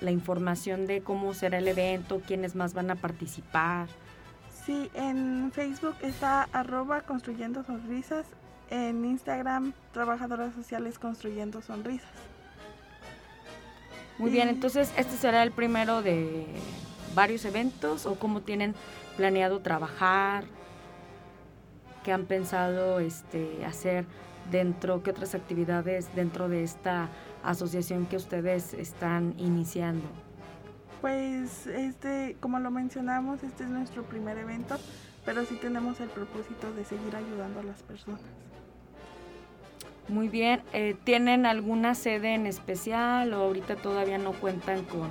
la 0.00 0.10
información 0.10 0.86
de 0.86 1.02
cómo 1.02 1.34
será 1.34 1.58
el 1.58 1.68
evento, 1.68 2.20
quiénes 2.26 2.54
más 2.54 2.74
van 2.74 2.90
a 2.90 2.96
participar. 2.96 3.88
Sí, 4.64 4.90
en 4.94 5.50
Facebook 5.52 5.96
está 6.02 6.48
arroba 6.52 7.02
construyendo 7.02 7.64
sonrisas, 7.64 8.26
en 8.70 9.04
Instagram 9.04 9.72
trabajadoras 9.92 10.54
sociales 10.54 10.98
construyendo 10.98 11.60
sonrisas. 11.62 12.10
Muy 14.18 14.30
bien, 14.30 14.48
entonces 14.48 14.92
este 14.96 15.16
será 15.16 15.42
el 15.42 15.50
primero 15.50 16.02
de, 16.02 16.46
varios 17.14 17.44
eventos 17.44 18.06
o 18.06 18.14
cómo 18.14 18.40
tienen 18.40 18.74
planeado 19.16 19.60
trabajar? 19.60 20.44
¿Qué 22.04 22.12
han 22.12 22.24
pensado 22.24 23.00
este, 23.00 23.64
hacer 23.64 24.06
dentro, 24.50 25.02
qué 25.02 25.10
otras 25.10 25.34
actividades 25.34 26.14
dentro 26.14 26.48
de 26.48 26.64
esta 26.64 27.08
asociación 27.42 28.06
que 28.06 28.16
ustedes 28.16 28.74
están 28.74 29.34
iniciando? 29.38 30.06
Pues 31.00 31.66
este, 31.66 32.36
como 32.40 32.58
lo 32.58 32.70
mencionamos, 32.70 33.42
este 33.42 33.64
es 33.64 33.70
nuestro 33.70 34.02
primer 34.02 34.36
evento, 34.38 34.76
pero 35.24 35.44
sí 35.44 35.56
tenemos 35.56 36.00
el 36.00 36.08
propósito 36.08 36.72
de 36.72 36.84
seguir 36.84 37.16
ayudando 37.16 37.60
a 37.60 37.62
las 37.62 37.82
personas. 37.82 38.20
Muy 40.08 40.28
bien, 40.28 40.62
eh, 40.72 40.96
¿tienen 41.04 41.46
alguna 41.46 41.94
sede 41.94 42.34
en 42.34 42.46
especial 42.46 43.32
o 43.32 43.42
ahorita 43.42 43.76
todavía 43.76 44.18
no 44.18 44.32
cuentan 44.32 44.84
con 44.84 45.10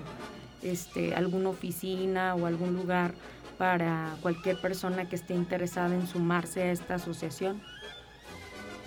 este, 0.62 1.16
alguna 1.16 1.50
oficina 1.50 2.36
o 2.36 2.46
algún 2.46 2.76
lugar 2.76 3.14
para 3.58 4.16
cualquier 4.22 4.60
persona 4.60 5.08
que 5.08 5.16
esté 5.16 5.36
interesada 5.36 5.96
en 5.96 6.06
sumarse 6.06 6.64
a 6.64 6.72
esta 6.72 6.96
asociación? 6.96 7.62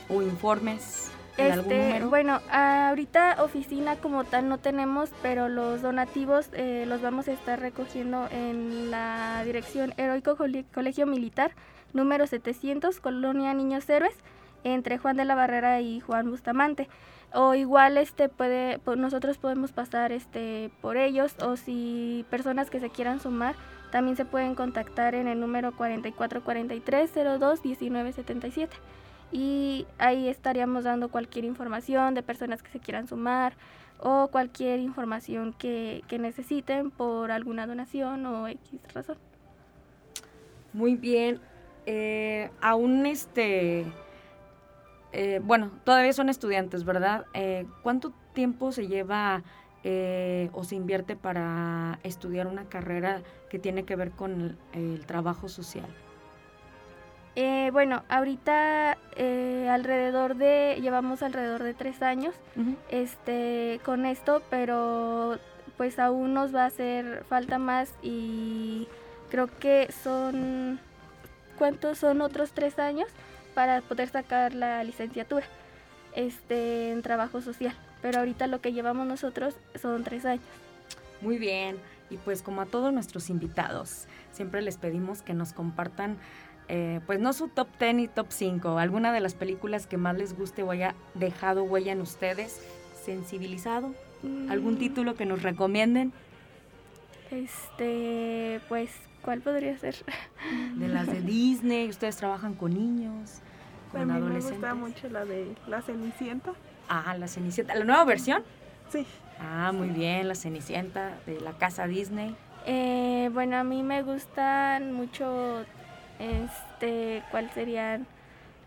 ¿O 0.08 0.22
informes? 0.22 1.11
Algún 1.38 1.72
Este, 1.72 1.84
número? 1.88 2.08
bueno, 2.10 2.40
ahorita 2.50 3.36
oficina 3.42 3.96
como 3.96 4.24
tal 4.24 4.48
no 4.48 4.58
tenemos, 4.58 5.10
pero 5.22 5.48
los 5.48 5.82
donativos 5.82 6.48
eh, 6.52 6.84
los 6.86 7.00
vamos 7.02 7.28
a 7.28 7.32
estar 7.32 7.58
recogiendo 7.60 8.28
en 8.30 8.90
la 8.90 9.42
dirección 9.44 9.94
Heroico 9.96 10.36
Cole- 10.36 10.64
Colegio 10.74 11.06
Militar, 11.06 11.52
número 11.92 12.26
700, 12.26 13.00
Colonia 13.00 13.54
Niños 13.54 13.88
Héroes, 13.88 14.14
entre 14.64 14.98
Juan 14.98 15.16
de 15.16 15.24
la 15.24 15.34
Barrera 15.34 15.80
y 15.80 16.00
Juan 16.00 16.30
Bustamante. 16.30 16.88
O 17.34 17.54
igual 17.54 17.96
este 17.96 18.28
puede, 18.28 18.78
nosotros 18.96 19.38
podemos 19.38 19.72
pasar 19.72 20.12
este 20.12 20.70
por 20.82 20.98
ellos 20.98 21.34
o 21.42 21.56
si 21.56 22.26
personas 22.28 22.68
que 22.68 22.78
se 22.78 22.90
quieran 22.90 23.20
sumar 23.20 23.54
también 23.90 24.16
se 24.18 24.24
pueden 24.26 24.54
contactar 24.54 25.14
en 25.14 25.28
el 25.28 25.40
número 25.40 25.72
4443 25.72 27.10
02 27.40 27.64
1977 27.64 28.76
y 29.32 29.86
ahí 29.98 30.28
estaríamos 30.28 30.84
dando 30.84 31.08
cualquier 31.08 31.46
información 31.46 32.14
de 32.14 32.22
personas 32.22 32.62
que 32.62 32.70
se 32.70 32.78
quieran 32.78 33.08
sumar 33.08 33.54
o 33.98 34.28
cualquier 34.28 34.80
información 34.80 35.54
que, 35.54 36.04
necesiten 36.20 36.90
por 36.90 37.30
alguna 37.30 37.66
donación 37.66 38.26
o 38.26 38.46
X 38.46 38.80
razón. 38.94 39.16
Muy 40.72 40.96
bien. 40.96 41.40
Eh, 41.86 42.50
aún 42.60 43.06
este, 43.06 43.86
eh, 45.12 45.40
bueno, 45.42 45.70
todavía 45.84 46.12
son 46.12 46.28
estudiantes, 46.28 46.84
¿verdad? 46.84 47.24
Eh, 47.32 47.66
¿Cuánto 47.82 48.12
tiempo 48.34 48.70
se 48.72 48.86
lleva 48.86 49.42
o 50.52 50.62
se 50.62 50.76
invierte 50.76 51.16
para 51.16 51.98
estudiar 52.04 52.46
una 52.46 52.66
carrera 52.66 53.22
que 53.50 53.58
tiene 53.58 53.84
que 53.84 53.96
ver 53.96 54.12
con 54.12 54.56
el 54.72 55.04
trabajo 55.06 55.48
social? 55.48 55.88
Eh, 57.34 57.70
bueno, 57.72 58.02
ahorita 58.08 58.98
eh, 59.16 59.68
alrededor 59.70 60.36
de, 60.36 60.78
llevamos 60.82 61.22
alrededor 61.22 61.62
de 61.62 61.72
tres 61.72 62.02
años 62.02 62.34
este, 62.90 63.80
con 63.84 64.04
esto, 64.04 64.42
pero 64.50 65.38
pues 65.78 65.98
aún 65.98 66.34
nos 66.34 66.54
va 66.54 66.64
a 66.64 66.66
hacer 66.66 67.24
falta 67.28 67.58
más 67.58 67.94
y 68.02 68.86
creo 69.30 69.48
que 69.58 69.90
son, 70.02 70.78
¿cuántos 71.56 71.98
son 71.98 72.20
otros 72.20 72.52
tres 72.52 72.78
años 72.78 73.08
para 73.54 73.80
poder 73.80 74.10
sacar 74.10 74.54
la 74.54 74.84
licenciatura 74.84 75.46
este, 76.14 76.92
en 76.92 77.00
trabajo 77.00 77.40
social? 77.40 77.74
Pero 78.02 78.18
ahorita 78.18 78.46
lo 78.46 78.60
que 78.60 78.74
llevamos 78.74 79.06
nosotros 79.06 79.54
son 79.80 80.04
tres 80.04 80.26
años. 80.26 80.44
Muy 81.22 81.38
bien. 81.38 81.78
Y 82.10 82.18
pues 82.18 82.42
como 82.42 82.60
a 82.60 82.66
todos 82.66 82.92
nuestros 82.92 83.30
invitados, 83.30 84.06
siempre 84.32 84.60
les 84.60 84.76
pedimos 84.76 85.22
que 85.22 85.32
nos 85.32 85.54
compartan, 85.54 86.18
eh, 86.74 87.00
pues 87.06 87.20
no 87.20 87.34
su 87.34 87.48
top 87.48 87.68
10 87.78 87.98
y 87.98 88.08
top 88.08 88.28
5, 88.30 88.78
alguna 88.78 89.12
de 89.12 89.20
las 89.20 89.34
películas 89.34 89.86
que 89.86 89.98
más 89.98 90.16
les 90.16 90.34
guste 90.34 90.62
o 90.62 90.70
haya 90.70 90.94
dejado 91.12 91.64
huella 91.64 91.92
en 91.92 92.00
ustedes, 92.00 92.60
sensibilizado, 93.04 93.94
algún 94.48 94.74
Mm, 94.74 94.78
título 94.78 95.14
que 95.14 95.26
nos 95.26 95.42
recomienden 95.42 96.12
Este, 97.30 98.60
pues, 98.68 98.90
¿cuál 99.22 99.40
podría 99.40 99.76
ser? 99.78 99.96
de 100.76 100.88
las 100.88 101.08
de 101.10 101.20
Disney, 101.20 101.88
ustedes 101.88 102.16
trabajan 102.16 102.54
con 102.54 102.72
niños, 102.74 103.40
A 103.94 103.98
con 103.98 104.06
mí 104.06 104.06
me 104.06 104.14
adolescentes. 104.14 104.58
gusta 104.60 104.74
mucho 104.74 105.08
la 105.08 105.24
de 105.24 105.54
La 105.66 105.82
Cenicienta. 105.82 106.52
Ah, 106.88 107.14
la 107.18 107.28
Cenicienta, 107.28 107.74
la 107.74 107.84
nueva 107.84 108.04
versión. 108.04 108.42
Sí, 108.88 109.06
Ah, 109.38 109.72
muy 109.74 109.88
bien, 109.88 110.28
la 110.28 110.34
Cenicienta 110.34 111.18
de 111.26 111.40
la 111.40 111.52
casa 111.52 111.86
Disney. 111.86 112.36
Eh, 112.64 113.28
bueno, 113.32 113.56
a 113.56 113.64
mí 113.64 113.82
me 113.82 114.02
gustan 114.02 114.92
mucho, 114.92 115.64
este, 116.22 117.22
¿cuál 117.30 117.50
serían? 117.50 118.06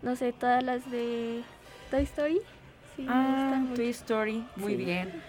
No 0.02 0.14
sé, 0.16 0.32
todas 0.32 0.62
las 0.62 0.88
de 0.90 1.42
Toy 1.90 2.02
Story. 2.02 2.40
Sí, 2.96 3.06
Ah. 3.08 3.62
Toy 3.74 3.88
Story, 3.90 4.44
muy 4.56 4.76
Sí. 4.76 4.84
bien. 4.84 5.22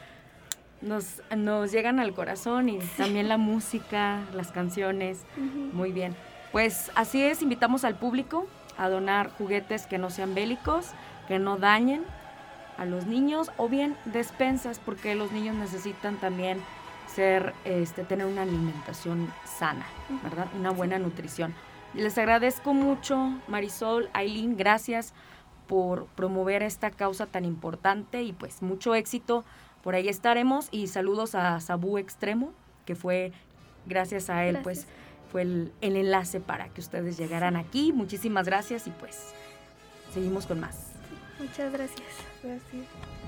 Nos, 0.82 1.22
nos 1.36 1.72
llegan 1.72 2.00
al 2.00 2.14
corazón 2.14 2.70
y 2.70 2.78
también 2.98 3.28
la 3.30 3.38
música, 3.38 4.22
las 4.34 4.52
canciones, 4.52 5.26
muy 5.74 5.92
bien. 5.92 6.16
Pues 6.52 6.92
así 6.96 7.24
es, 7.24 7.42
invitamos 7.42 7.84
al 7.84 7.96
público 7.96 8.46
a 8.78 8.88
donar 8.90 9.32
juguetes 9.38 9.88
que 9.88 9.98
no 9.98 10.10
sean 10.12 10.36
bélicos, 10.36 10.92
que 11.28 11.40
no 11.40 11.58
dañen 11.58 12.04
a 12.78 12.86
los 12.86 13.08
niños 13.08 13.52
o 13.58 13.68
bien 13.68 13.96
despensas 14.06 14.80
porque 14.80 15.16
los 15.16 15.32
niños 15.32 15.56
necesitan 15.56 16.18
también 16.18 16.60
ser 17.08 17.54
este 17.66 18.04
tener 18.04 18.28
una 18.28 18.44
alimentación 18.44 19.34
sana, 19.58 19.86
¿verdad? 20.24 20.46
Una 20.60 20.70
buena 20.70 21.00
nutrición. 21.00 21.56
Les 21.98 22.16
agradezco 22.20 22.76
mucho, 22.76 23.18
Marisol, 23.48 24.10
Aileen, 24.14 24.56
gracias 24.56 25.14
por 25.68 26.06
promover 26.06 26.62
esta 26.62 26.92
causa 26.92 27.26
tan 27.26 27.44
importante 27.44 28.22
y 28.22 28.34
pues 28.34 28.62
mucho 28.62 28.94
éxito. 28.94 29.44
Por 29.82 29.96
ahí 29.96 30.08
estaremos 30.08 30.68
y 30.70 30.88
saludos 30.88 31.34
a 31.34 31.60
Sabú 31.60 31.98
Extremo, 31.98 32.54
que 32.86 32.96
fue 32.96 33.32
gracias 33.88 34.30
a 34.30 34.46
él 34.46 34.60
pues 34.62 34.86
fue 35.32 35.42
el, 35.42 35.74
el 35.82 35.96
enlace 35.96 36.40
para 36.40 36.70
que 36.70 36.82
ustedes 36.82 37.18
llegaran 37.18 37.56
aquí. 37.56 37.92
Muchísimas 37.94 38.46
gracias 38.46 38.86
y 38.86 38.92
pues 38.92 39.34
seguimos 40.14 40.46
con 40.46 40.60
más. 40.60 40.92
Muchas 41.40 41.74
gracias. 41.74 42.08
gracias. 42.44 43.27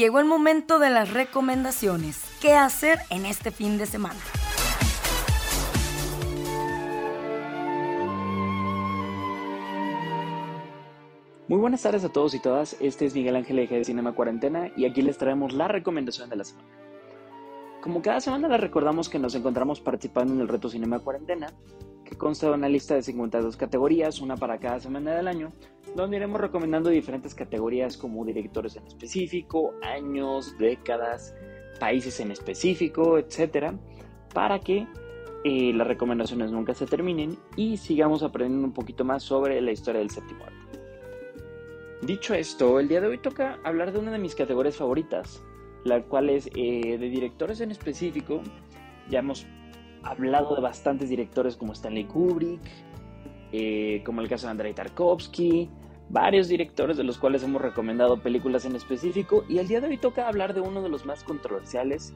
Llegó 0.00 0.18
el 0.18 0.24
momento 0.24 0.78
de 0.78 0.88
las 0.88 1.12
recomendaciones. 1.12 2.24
¿Qué 2.40 2.54
hacer 2.54 3.00
en 3.10 3.26
este 3.26 3.50
fin 3.50 3.76
de 3.76 3.84
semana? 3.84 4.18
Muy 11.48 11.58
buenas 11.58 11.82
tardes 11.82 12.02
a 12.04 12.08
todos 12.08 12.32
y 12.32 12.40
todas, 12.40 12.76
este 12.80 13.04
es 13.04 13.14
Miguel 13.14 13.36
Ángel 13.36 13.58
Eje 13.58 13.74
de 13.74 13.84
Cinema 13.84 14.14
Cuarentena 14.14 14.70
y 14.74 14.86
aquí 14.86 15.02
les 15.02 15.18
traemos 15.18 15.52
la 15.52 15.68
recomendación 15.68 16.30
de 16.30 16.36
la 16.36 16.44
semana. 16.44 16.68
Como 17.80 18.02
cada 18.02 18.20
semana 18.20 18.46
les 18.48 18.60
recordamos 18.60 19.08
que 19.08 19.18
nos 19.18 19.34
encontramos 19.34 19.80
participando 19.80 20.34
en 20.34 20.40
el 20.40 20.48
reto 20.48 20.68
Cinema 20.68 20.98
Cuarentena, 20.98 21.46
que 22.04 22.14
consta 22.14 22.48
de 22.48 22.52
una 22.52 22.68
lista 22.68 22.94
de 22.94 23.02
52 23.02 23.56
categorías, 23.56 24.20
una 24.20 24.36
para 24.36 24.58
cada 24.58 24.80
semana 24.80 25.14
del 25.14 25.26
año, 25.26 25.50
donde 25.96 26.18
iremos 26.18 26.42
recomendando 26.42 26.90
diferentes 26.90 27.34
categorías 27.34 27.96
como 27.96 28.22
directores 28.26 28.76
en 28.76 28.86
específico, 28.86 29.72
años, 29.80 30.58
décadas, 30.58 31.34
países 31.78 32.20
en 32.20 32.32
específico, 32.32 33.16
etcétera, 33.16 33.74
para 34.34 34.60
que 34.60 34.86
eh, 35.44 35.72
las 35.72 35.86
recomendaciones 35.86 36.52
nunca 36.52 36.74
se 36.74 36.84
terminen 36.84 37.38
y 37.56 37.78
sigamos 37.78 38.22
aprendiendo 38.22 38.66
un 38.66 38.74
poquito 38.74 39.06
más 39.06 39.22
sobre 39.22 39.58
la 39.62 39.72
historia 39.72 40.00
del 40.00 40.10
séptimo 40.10 40.44
arte. 40.44 40.60
Dicho 42.02 42.34
esto, 42.34 42.78
el 42.78 42.88
día 42.88 43.00
de 43.00 43.06
hoy 43.06 43.18
toca 43.18 43.58
hablar 43.64 43.90
de 43.92 44.00
una 44.00 44.12
de 44.12 44.18
mis 44.18 44.34
categorías 44.34 44.76
favoritas, 44.76 45.42
la 45.84 46.02
cual 46.02 46.30
es 46.30 46.48
eh, 46.54 46.98
de 46.98 47.10
directores 47.10 47.60
en 47.60 47.70
específico. 47.70 48.42
Ya 49.08 49.20
hemos 49.20 49.46
hablado 50.02 50.54
de 50.54 50.60
bastantes 50.60 51.08
directores 51.08 51.56
como 51.56 51.72
Stanley 51.72 52.04
Kubrick, 52.04 52.60
eh, 53.52 54.02
como 54.04 54.20
el 54.20 54.28
caso 54.28 54.46
de 54.46 54.52
Andrei 54.52 54.74
Tarkovsky, 54.74 55.68
varios 56.08 56.48
directores 56.48 56.96
de 56.96 57.04
los 57.04 57.18
cuales 57.18 57.42
hemos 57.42 57.60
recomendado 57.60 58.18
películas 58.18 58.64
en 58.64 58.76
específico 58.76 59.44
y 59.48 59.58
el 59.58 59.68
día 59.68 59.80
de 59.80 59.88
hoy 59.88 59.96
toca 59.96 60.28
hablar 60.28 60.54
de 60.54 60.60
uno 60.60 60.82
de 60.82 60.88
los 60.88 61.06
más 61.06 61.24
controversiales 61.24 62.14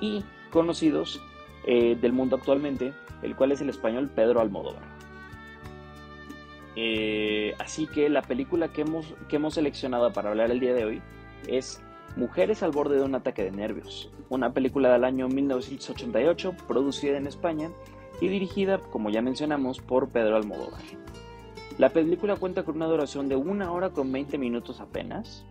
y 0.00 0.24
conocidos 0.50 1.20
eh, 1.66 1.96
del 2.00 2.12
mundo 2.12 2.36
actualmente, 2.36 2.92
el 3.22 3.36
cual 3.36 3.52
es 3.52 3.60
el 3.60 3.68
español 3.68 4.10
Pedro 4.14 4.40
Almodóvar. 4.40 4.82
Así 7.58 7.86
que 7.86 8.08
la 8.08 8.22
película 8.22 8.68
que 8.68 8.80
hemos, 8.80 9.14
que 9.28 9.36
hemos 9.36 9.54
seleccionado 9.54 10.10
para 10.12 10.30
hablar 10.30 10.50
el 10.50 10.58
día 10.58 10.72
de 10.72 10.84
hoy 10.86 11.02
es 11.46 11.82
Mujeres 12.16 12.62
al 12.62 12.72
borde 12.72 12.96
de 12.96 13.04
un 13.04 13.14
ataque 13.14 13.42
de 13.42 13.50
nervios, 13.50 14.10
una 14.28 14.52
película 14.52 14.92
del 14.92 15.04
año 15.04 15.28
1988 15.28 16.54
producida 16.68 17.16
en 17.16 17.26
España 17.26 17.70
y 18.20 18.28
dirigida, 18.28 18.78
como 18.78 19.08
ya 19.08 19.22
mencionamos, 19.22 19.80
por 19.80 20.10
Pedro 20.10 20.36
Almodóvar. 20.36 20.82
La 21.78 21.88
película 21.88 22.36
cuenta 22.36 22.64
con 22.64 22.76
una 22.76 22.86
duración 22.86 23.30
de 23.30 23.36
una 23.36 23.72
hora 23.72 23.90
con 23.90 24.12
20 24.12 24.36
minutos 24.36 24.80
apenas 24.80 25.44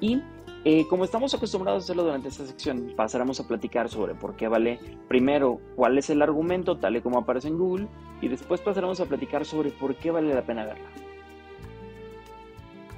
y 0.00 0.22
eh, 0.64 0.86
como 0.88 1.04
estamos 1.04 1.34
acostumbrados 1.34 1.82
a 1.82 1.84
hacerlo 1.84 2.04
durante 2.04 2.28
esta 2.28 2.46
sección, 2.46 2.92
pasaremos 2.96 3.40
a 3.40 3.48
platicar 3.48 3.88
sobre 3.88 4.14
por 4.14 4.36
qué 4.36 4.46
vale 4.46 4.78
primero 5.08 5.60
cuál 5.74 5.98
es 5.98 6.10
el 6.10 6.22
argumento 6.22 6.76
tal 6.76 6.96
y 6.96 7.00
como 7.00 7.18
aparece 7.18 7.48
en 7.48 7.58
Google 7.58 7.88
y 8.20 8.28
después 8.28 8.60
pasaremos 8.60 9.00
a 9.00 9.06
platicar 9.06 9.44
sobre 9.44 9.70
por 9.70 9.96
qué 9.96 10.12
vale 10.12 10.32
la 10.32 10.42
pena 10.42 10.64
verla. 10.64 10.88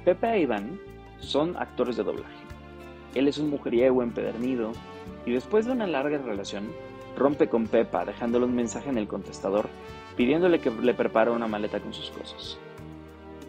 Pepe 0.05 0.33
e 0.33 0.41
Iván 0.41 0.79
son 1.19 1.57
actores 1.57 1.97
de 1.97 2.03
doblaje. 2.03 2.50
Él 3.15 3.27
es 3.27 3.37
un 3.37 3.49
mujeriego 3.49 4.03
empedernido 4.03 4.71
y 5.25 5.31
después 5.31 5.65
de 5.65 5.71
una 5.73 5.87
larga 5.87 6.17
relación 6.17 6.71
rompe 7.17 7.49
con 7.49 7.67
Pepa 7.67 8.05
dejándole 8.05 8.45
un 8.45 8.55
mensaje 8.55 8.89
en 8.89 8.97
el 8.97 9.07
contestador 9.07 9.67
pidiéndole 10.15 10.59
que 10.59 10.71
le 10.71 10.93
prepare 10.93 11.31
una 11.31 11.47
maleta 11.47 11.79
con 11.79 11.93
sus 11.93 12.09
cosas. 12.11 12.57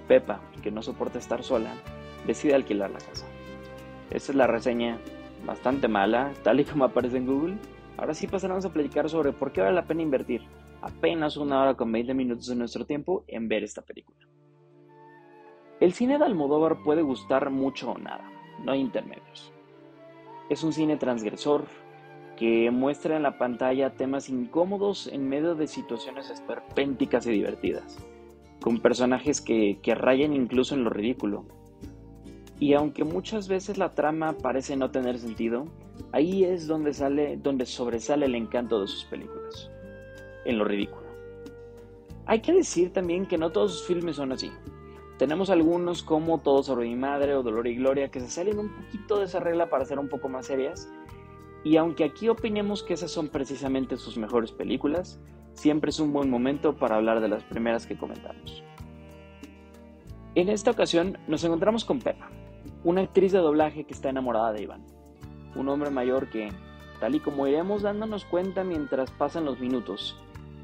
Pepa, 0.09 0.41
que 0.63 0.71
no 0.71 0.83
soporta 0.83 1.19
estar 1.19 1.43
sola, 1.43 1.75
decide 2.27 2.55
alquilar 2.55 2.91
la 2.91 2.99
casa. 2.99 3.27
Esta 4.11 4.33
es 4.33 4.37
la 4.37 4.47
reseña 4.47 4.99
bastante 5.47 5.89
mala, 5.89 6.33
tal 6.43 6.61
y 6.61 6.65
como 6.65 6.85
aparece 6.85 7.17
en 7.17 7.27
Google. 7.27 7.57
Ahora 7.97 8.15
sí 8.15 8.27
pasaremos 8.27 8.65
a 8.65 8.73
platicar 8.73 9.09
sobre 9.09 9.33
por 9.33 9.53
qué 9.53 9.61
vale 9.61 9.75
la 9.75 9.87
pena 9.87 10.03
invertir 10.03 10.43
apenas 10.81 11.37
una 11.37 11.63
hora 11.63 11.75
con 11.75 11.91
20 11.93 12.15
minutos 12.15 12.47
de 12.47 12.57
nuestro 12.57 12.85
tiempo 12.85 13.25
en 13.29 13.49
ver 13.49 13.63
esta 13.65 13.83
película. 13.83 14.19
El 15.81 15.93
cine 15.93 16.19
de 16.19 16.25
Almodóvar 16.25 16.83
puede 16.83 17.03
gustar 17.03 17.51
mucho 17.51 17.91
o 17.91 17.99
nada, 17.99 18.31
no 18.65 18.73
hay 18.73 18.81
intermedios. 18.81 19.53
Es 20.49 20.63
un 20.63 20.73
cine 20.73 20.97
transgresor, 20.97 21.65
que 22.37 22.71
muestra 22.71 23.17
en 23.17 23.23
la 23.23 23.39
pantalla 23.39 23.95
temas 23.95 24.29
incómodos 24.29 25.07
en 25.07 25.29
medio 25.29 25.55
de 25.55 25.67
situaciones 25.67 26.31
esperpénticas 26.31 27.27
y 27.27 27.31
divertidas, 27.31 27.99
con 28.61 28.81
personajes 28.81 29.41
que, 29.41 29.79
que 29.83 29.95
rayan 29.95 30.33
incluso 30.33 30.75
en 30.75 30.85
lo 30.85 30.91
ridículo. 30.91 31.45
Y 32.59 32.75
aunque 32.75 33.05
muchas 33.05 33.49
veces 33.49 33.79
la 33.79 33.95
trama 33.95 34.35
parece 34.35 34.77
no 34.77 34.91
tener 34.91 35.19
sentido, 35.19 35.67
ahí 36.13 36.45
es 36.45 36.67
donde, 36.67 36.95
sale, 36.95 37.37
donde 37.37 37.67
sobresale 37.67 38.27
el 38.27 38.35
encanto 38.35 38.81
de 38.81 38.87
sus 38.87 39.05
películas, 39.05 39.71
en 40.45 40.59
lo 40.59 40.65
ridículo. 40.65 41.03
Hay 42.27 42.41
que 42.41 42.53
decir 42.53 42.93
también 42.93 43.27
que 43.27 43.37
no 43.37 43.51
todos 43.51 43.73
sus 43.73 43.87
filmes 43.87 44.17
son 44.17 44.33
así. 44.33 44.51
Tenemos 45.23 45.51
algunos 45.51 46.03
como 46.03 46.39
Todo 46.39 46.65
sobre 46.65 46.89
mi 46.89 46.97
madre 46.97 47.37
o 47.37 47.45
Dolor 47.45 47.69
y 47.69 47.77
Gloria 47.77 48.11
que 48.11 48.19
se 48.19 48.29
salen 48.29 48.59
un 48.59 48.71
poquito 48.71 49.21
de 49.21 49.27
esa 49.27 49.39
regla 49.39 49.71
para 49.71 49.85
ser 49.85 50.01
un 50.01 50.09
poco 50.09 50.29
más 50.29 50.47
serias 50.47 50.93
y 51.63 51.77
aunque 51.77 52.03
aquí 52.03 52.29
opinemos 52.29 52.83
que 52.83 52.95
esas 52.95 53.13
son 53.13 53.29
precisamente 53.29 53.97
sus 53.99 54.19
mejores 54.19 54.51
películas, 54.51 55.21
siempre 55.53 55.91
es 55.91 56.01
un 56.01 56.13
buen 56.13 56.29
momento 56.29 56.75
para 56.75 56.97
hablar 56.97 57.21
de 57.21 57.29
las 57.29 57.45
primeras 57.45 57.87
que 57.87 57.97
comentamos. 57.97 58.65
En 60.35 60.49
esta 60.49 60.73
ocasión 60.73 61.17
nos 61.29 61.45
encontramos 61.45 61.85
con 61.85 62.01
Pepa, 62.01 62.29
una 62.83 63.03
actriz 63.03 63.31
de 63.31 63.39
doblaje 63.39 63.85
que 63.85 63.95
está 63.95 64.09
enamorada 64.09 64.53
de 64.53 64.63
Iván, 64.63 64.85
un 65.55 65.69
hombre 65.69 65.91
mayor 65.91 66.31
que, 66.31 66.49
tal 66.99 67.15
y 67.15 67.21
como 67.21 67.47
iremos 67.47 67.83
dándonos 67.83 68.25
cuenta 68.25 68.65
mientras 68.65 69.13
pasan 69.13 69.45
los 69.45 69.61
minutos, 69.61 70.17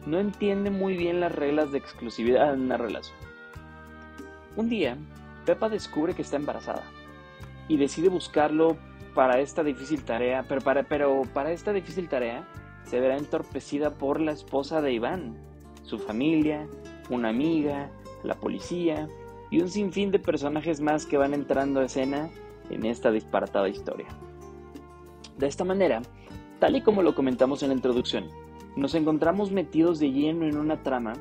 no 0.05 0.19
entiende 0.19 0.71
muy 0.71 0.97
bien 0.97 1.21
las 1.21 1.31
reglas 1.31 1.71
de 1.71 1.79
exclusividad 1.79 2.53
en 2.55 2.63
una 2.63 2.77
relación. 2.77 3.28
Un 4.59 4.69
día, 4.69 4.99
Pepa 5.47 5.69
descubre 5.69 6.15
que 6.15 6.23
está 6.23 6.35
embarazada 6.35 6.83
y 7.69 7.77
decide 7.77 8.09
buscarlo 8.09 8.77
para 9.15 9.39
esta 9.39 9.63
difícil 9.63 10.03
tarea, 10.03 10.47
pero 10.49 10.61
para, 10.63 10.83
pero 10.83 11.23
para 11.33 11.53
esta 11.53 11.73
difícil 11.73 12.09
tarea 12.09 12.45
se 12.83 12.99
verá 12.99 13.17
entorpecida 13.17 13.95
por 13.95 14.21
la 14.21 14.33
esposa 14.33 14.83
de 14.83 14.95
Iván, 14.95 15.37
su 15.85 16.01
familia, 16.01 16.67
una 17.09 17.29
amiga, 17.29 17.89
la 18.25 18.35
policía 18.35 19.07
y 19.49 19.61
un 19.61 19.69
sinfín 19.69 20.11
de 20.11 20.19
personajes 20.19 20.81
más 20.81 21.07
que 21.07 21.19
van 21.19 21.35
entrando 21.35 21.79
a 21.79 21.85
escena 21.85 22.29
en 22.69 22.85
esta 22.85 23.13
disparatada 23.13 23.69
historia. 23.69 24.09
De 25.39 25.47
esta 25.47 25.63
manera, 25.63 26.03
tal 26.59 26.75
y 26.75 26.83
como 26.83 27.03
lo 27.03 27.15
comentamos 27.15 27.63
en 27.63 27.69
la 27.69 27.77
introducción, 27.77 28.29
nos 28.75 28.97
encontramos 28.97 29.53
metidos 29.53 30.01
de 30.01 30.11
lleno 30.11 30.47
en 30.47 30.59
una 30.59 30.83
trama 30.83 31.13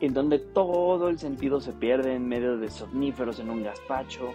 en 0.00 0.14
donde 0.14 0.38
todo 0.38 1.08
el 1.08 1.18
sentido 1.18 1.60
se 1.60 1.72
pierde 1.72 2.14
en 2.14 2.28
medio 2.28 2.56
de 2.56 2.70
somníferos 2.70 3.40
en 3.40 3.50
un 3.50 3.64
gazpacho, 3.64 4.32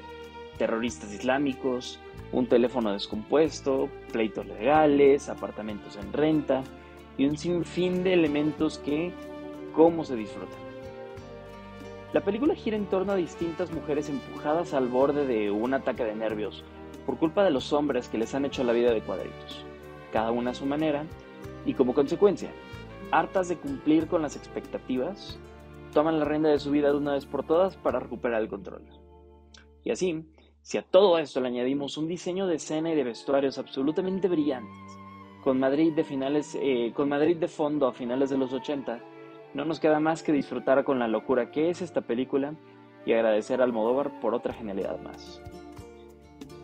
terroristas 0.57 1.13
islámicos, 1.13 1.99
un 2.31 2.47
teléfono 2.47 2.91
descompuesto, 2.91 3.89
pleitos 4.11 4.45
legales, 4.45 5.29
apartamentos 5.29 5.95
en 5.97 6.11
renta 6.11 6.63
y 7.17 7.25
un 7.25 7.37
sinfín 7.37 8.03
de 8.03 8.13
elementos 8.13 8.77
que, 8.79 9.13
¿cómo 9.73 10.03
se 10.03 10.15
disfrutan? 10.15 10.63
La 12.11 12.21
película 12.21 12.53
gira 12.53 12.77
en 12.77 12.85
torno 12.85 13.13
a 13.13 13.15
distintas 13.15 13.71
mujeres 13.71 14.09
empujadas 14.09 14.73
al 14.73 14.87
borde 14.87 15.25
de 15.25 15.49
un 15.49 15.73
ataque 15.73 16.03
de 16.03 16.15
nervios 16.15 16.63
por 17.05 17.17
culpa 17.17 17.43
de 17.43 17.51
los 17.51 17.73
hombres 17.73 18.07
que 18.07 18.17
les 18.17 18.35
han 18.35 18.45
hecho 18.45 18.63
la 18.63 18.73
vida 18.73 18.91
de 18.91 19.01
cuadritos, 19.01 19.65
cada 20.11 20.31
una 20.31 20.51
a 20.51 20.53
su 20.55 20.65
manera, 20.65 21.05
y 21.65 21.73
como 21.73 21.93
consecuencia, 21.93 22.51
hartas 23.11 23.47
de 23.49 23.57
cumplir 23.57 24.07
con 24.07 24.21
las 24.21 24.35
expectativas, 24.35 25.39
toman 25.93 26.19
la 26.19 26.25
rienda 26.25 26.49
de 26.49 26.59
su 26.59 26.71
vida 26.71 26.91
de 26.91 26.97
una 26.97 27.13
vez 27.13 27.25
por 27.25 27.45
todas 27.45 27.77
para 27.77 27.99
recuperar 27.99 28.41
el 28.41 28.49
control. 28.49 28.83
Y 29.83 29.91
así, 29.91 30.25
si 30.61 30.77
a 30.77 30.81
todo 30.81 31.17
esto 31.17 31.41
le 31.41 31.47
añadimos 31.47 31.97
un 31.97 32.07
diseño 32.07 32.47
de 32.47 32.55
escena 32.55 32.91
y 32.91 32.95
de 32.95 33.03
vestuarios 33.03 33.57
absolutamente 33.57 34.27
brillantes, 34.27 34.97
con 35.43 35.59
Madrid 35.59 35.93
de, 35.93 36.03
finales, 36.03 36.57
eh, 36.59 36.93
con 36.95 37.09
Madrid 37.09 37.37
de 37.37 37.49
fondo 37.49 37.87
a 37.87 37.93
finales 37.93 38.29
de 38.29 38.37
los 38.37 38.53
80, 38.53 39.01
no 39.53 39.65
nos 39.65 39.79
queda 39.79 39.99
más 39.99 40.23
que 40.23 40.31
disfrutar 40.31 40.83
con 40.83 40.99
la 40.99 41.07
locura 41.07 41.51
que 41.51 41.69
es 41.69 41.81
esta 41.81 42.01
película 42.01 42.55
y 43.05 43.11
agradecer 43.11 43.61
al 43.61 43.69
Almodóvar 43.69 44.19
por 44.21 44.33
otra 44.33 44.53
genialidad 44.53 44.99
más. 45.01 45.41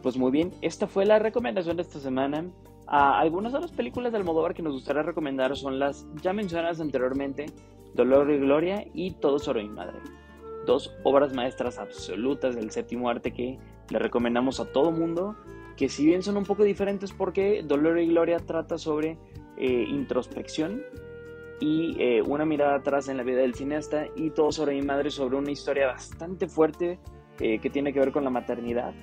Pues 0.01 0.17
muy 0.17 0.31
bien, 0.31 0.51
esta 0.61 0.87
fue 0.87 1.05
la 1.05 1.19
recomendación 1.19 1.75
de 1.75 1.83
esta 1.83 1.99
semana. 1.99 2.45
Ah, 2.87 3.19
algunas 3.19 3.51
de 3.51 3.59
las 3.59 3.71
películas 3.71 4.13
de 4.13 4.17
Almodóvar 4.17 4.53
que 4.53 4.63
nos 4.63 4.73
gustaría 4.73 5.03
recomendar 5.03 5.55
son 5.57 5.77
las 5.77 6.07
ya 6.21 6.31
mencionadas 6.31 6.79
anteriormente, 6.79 7.47
Dolor 7.93 8.31
y 8.31 8.39
Gloria 8.39 8.85
y 8.93 9.11
Todo 9.15 9.39
sobre 9.39 9.63
mi 9.63 9.69
madre. 9.69 9.99
Dos 10.65 10.93
obras 11.03 11.33
maestras 11.33 11.79
absolutas 11.79 12.55
del 12.55 12.71
séptimo 12.71 13.09
arte 13.09 13.31
que 13.31 13.57
le 13.89 13.99
recomendamos 13.99 14.59
a 14.59 14.71
todo 14.71 14.91
mundo 14.91 15.35
que 15.79 15.87
si 15.87 16.05
bien 16.05 16.21
son 16.21 16.35
un 16.35 16.43
poco 16.43 16.65
diferentes 16.65 17.13
porque 17.13 17.63
Dolor 17.63 17.99
y 17.99 18.07
Gloria 18.07 18.37
trata 18.39 18.77
sobre 18.77 19.17
eh, 19.57 19.85
introspección 19.87 20.83
y 21.61 21.95
eh, 22.01 22.21
una 22.21 22.43
mirada 22.43 22.75
atrás 22.75 23.07
en 23.07 23.15
la 23.15 23.23
vida 23.23 23.37
del 23.37 23.55
cineasta 23.55 24.07
y 24.17 24.31
todo 24.31 24.51
sobre 24.51 24.75
mi 24.75 24.81
madre 24.81 25.09
sobre 25.09 25.37
una 25.37 25.51
historia 25.51 25.87
bastante 25.87 26.49
fuerte 26.49 26.99
eh, 27.39 27.59
que 27.59 27.69
tiene 27.69 27.93
que 27.93 27.99
ver 27.99 28.11
con 28.11 28.25
la 28.25 28.29
maternidad. 28.29 28.93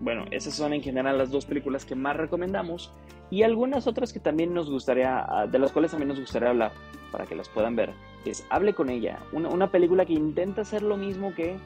bueno, 0.00 0.26
esas 0.30 0.52
son 0.52 0.74
en 0.74 0.82
general 0.82 1.16
las 1.16 1.30
dos 1.30 1.46
películas 1.46 1.86
que 1.86 1.94
más 1.94 2.14
recomendamos 2.14 2.92
y 3.30 3.42
algunas 3.42 3.86
otras 3.86 4.12
que 4.12 4.20
también 4.20 4.54
nos 4.54 4.70
gustaría, 4.70 5.26
de 5.50 5.58
las 5.58 5.72
cuales 5.72 5.90
también 5.90 6.08
nos 6.08 6.20
gustaría 6.20 6.50
hablar 6.50 6.72
para 7.10 7.26
que 7.26 7.34
las 7.34 7.48
puedan 7.48 7.76
ver. 7.76 7.92
Es 8.24 8.46
Hable 8.50 8.74
con 8.74 8.90
ella, 8.90 9.18
una, 9.32 9.48
una 9.48 9.70
película 9.70 10.06
que 10.06 10.14
intenta 10.14 10.62
hacer 10.62 10.82
lo 10.82 10.96
mismo 10.96 11.34
que 11.34 11.56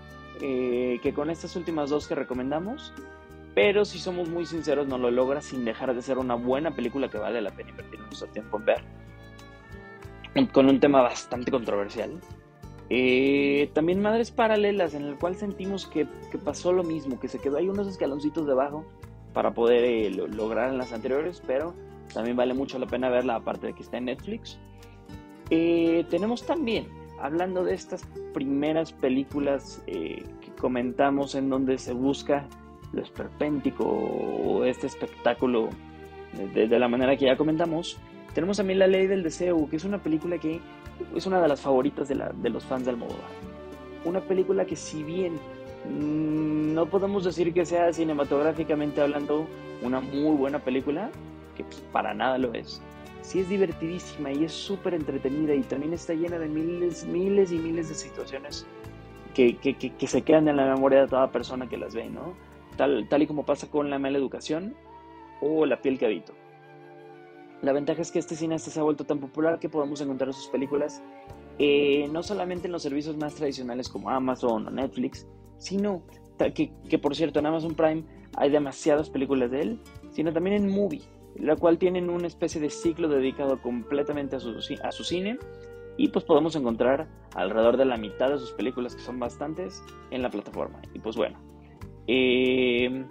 eh, 0.40 1.00
que 1.02 1.12
con 1.12 1.30
estas 1.30 1.56
últimas 1.56 1.90
dos 1.90 2.06
que 2.06 2.14
recomendamos, 2.14 2.92
pero 3.54 3.84
si 3.84 3.98
somos 3.98 4.28
muy 4.28 4.46
sinceros 4.46 4.86
no 4.86 4.96
lo 4.96 5.10
logra 5.10 5.40
sin 5.40 5.64
dejar 5.64 5.92
de 5.94 6.00
ser 6.00 6.18
una 6.18 6.36
buena 6.36 6.70
película 6.70 7.08
que 7.08 7.18
vale 7.18 7.40
la 7.40 7.50
pena 7.50 7.70
invertir 7.70 7.98
nuestro 8.00 8.28
tiempo 8.28 8.58
en 8.58 8.64
ver. 8.64 8.84
Con 10.52 10.68
un 10.68 10.78
tema 10.78 11.02
bastante 11.02 11.50
controversial. 11.50 12.20
Eh, 12.88 13.68
también 13.74 14.00
Madres 14.00 14.30
Paralelas, 14.30 14.94
en 14.94 15.04
el 15.04 15.16
cual 15.16 15.34
sentimos 15.34 15.86
que, 15.86 16.06
pasó 16.44 16.72
lo 16.72 16.84
mismo, 16.84 17.18
que 17.18 17.26
se 17.26 17.40
quedó 17.40 17.56
ahí 17.56 17.68
unos 17.68 17.88
escaloncitos 17.88 18.46
debajo 18.46 18.84
para 19.38 19.52
poder 19.52 19.84
eh, 19.84 20.10
lograr 20.10 20.72
en 20.72 20.78
las 20.78 20.92
anteriores, 20.92 21.40
pero 21.46 21.72
también 22.12 22.36
vale 22.36 22.54
mucho 22.54 22.76
la 22.76 22.86
pena 22.86 23.08
verla, 23.08 23.36
aparte 23.36 23.68
de 23.68 23.72
que 23.72 23.84
está 23.84 23.98
en 23.98 24.06
Netflix. 24.06 24.58
tenemos 25.48 26.44
también 26.44 26.88
hablando 27.20 27.62
de 27.62 27.72
estas 27.72 28.04
primeras 28.34 28.92
películas 28.92 29.80
eh, 29.86 30.24
que 30.40 30.50
comentamos 30.60 31.36
en 31.36 31.50
donde 31.50 31.78
se 31.78 31.92
busca 31.92 32.48
lo 32.92 33.00
esperpéntico 33.00 33.84
o 33.84 34.64
este 34.64 34.88
espectáculo 34.88 35.68
de, 36.52 36.66
la 36.76 36.88
manera 36.88 37.16
que 37.16 37.26
ya 37.26 37.36
comentamos, 37.36 37.96
tenemos 38.34 38.56
también 38.56 38.80
La 38.80 38.88
Ley 38.88 39.06
del 39.06 39.22
Deseo, 39.22 39.68
que 39.70 39.76
es 39.76 39.84
una 39.84 40.02
película 40.02 40.38
que 40.38 40.60
es 41.14 41.26
una 41.26 41.40
de 41.40 41.46
las 41.46 41.60
favoritas 41.60 42.08
de, 42.08 42.20
de 42.42 42.50
los 42.50 42.64
fans 42.64 42.86
de 42.86 42.90
Almodóvar. 42.90 43.30
Una 44.04 44.20
película 44.20 44.64
que 44.64 44.74
si 44.74 45.04
bien 45.04 45.38
no 45.86 46.86
podemos 46.86 47.24
decir 47.24 47.52
que 47.52 47.64
sea 47.64 47.92
cinematográficamente 47.92 49.00
hablando 49.00 49.46
una 49.82 50.00
muy 50.00 50.36
buena 50.36 50.58
película, 50.58 51.10
que 51.56 51.64
pues, 51.64 51.80
para 51.92 52.14
nada 52.14 52.38
lo 52.38 52.52
es, 52.54 52.82
sí 53.22 53.40
es 53.40 53.48
divertidísima 53.48 54.32
y 54.32 54.44
es 54.44 54.52
súper 54.52 54.94
entretenida 54.94 55.54
y 55.54 55.62
también 55.62 55.92
está 55.92 56.14
llena 56.14 56.38
de 56.38 56.48
miles, 56.48 57.04
miles 57.06 57.52
y 57.52 57.58
miles 57.58 57.88
de 57.88 57.94
situaciones 57.94 58.66
que, 59.34 59.56
se 60.06 60.22
quedan 60.22 60.48
en 60.48 60.56
la 60.56 60.74
memoria 60.74 61.02
de 61.02 61.08
toda 61.08 61.30
persona 61.30 61.68
que 61.68 61.76
las 61.76 61.94
ve, 61.94 62.08
¿no? 62.08 62.34
Tal, 62.76 63.08
tal 63.08 63.22
y 63.22 63.26
como 63.26 63.44
pasa 63.44 63.70
con 63.70 63.88
la 63.88 63.98
mala 63.98 64.18
educación 64.18 64.74
o 65.40 65.64
la 65.64 65.80
piel 65.80 65.98
que 65.98 66.06
habito. 66.06 66.32
La 67.62 67.72
ventaja 67.72 68.02
es 68.02 68.10
que 68.10 68.18
este 68.18 68.36
cineasta 68.36 68.70
se 68.70 68.80
ha 68.80 68.82
vuelto 68.82 69.04
tan 69.04 69.18
popular 69.18 69.58
que 69.58 69.68
podemos 69.68 70.00
encontrar 70.00 70.32
sus 70.32 70.48
películas 70.48 71.02
eh, 71.58 72.08
no 72.12 72.22
solamente 72.22 72.66
en 72.68 72.72
los 72.72 72.82
servicios 72.82 73.16
más 73.16 73.34
tradicionales 73.34 73.88
como 73.88 74.10
Amazon 74.10 74.68
o 74.68 74.70
Netflix, 74.70 75.26
sino 75.58 76.02
que, 76.54 76.98
por 76.98 77.14
cierto 77.14 77.38
en 77.38 77.46
Amazon 77.46 77.74
Prime 77.74 78.04
hay 78.36 78.50
demasiadas 78.50 79.10
películas 79.10 79.50
de 79.50 79.60
él, 79.62 79.80
sino 80.10 80.32
también 80.32 80.56
en 80.56 80.70
Movie, 80.70 81.02
la 81.36 81.56
cual 81.56 81.78
tienen 81.78 82.10
una 82.10 82.26
especie 82.26 82.60
de 82.60 82.70
ciclo 82.70 83.08
dedicado 83.08 83.60
completamente 83.60 84.36
a 84.36 84.40
su, 84.40 84.56
a 84.82 84.92
su 84.92 85.04
cine 85.04 85.38
y 85.96 86.08
pues 86.08 86.24
podemos 86.24 86.54
encontrar 86.54 87.08
alrededor 87.34 87.76
de 87.76 87.84
la 87.84 87.96
mitad 87.96 88.30
de 88.30 88.38
sus 88.38 88.52
películas, 88.52 88.94
que 88.94 89.02
son 89.02 89.18
bastantes, 89.18 89.82
en 90.10 90.22
la 90.22 90.30
plataforma. 90.30 90.80
Y 90.94 91.00
pues 91.00 91.16
bueno, 91.16 91.38
eh, 92.06 93.04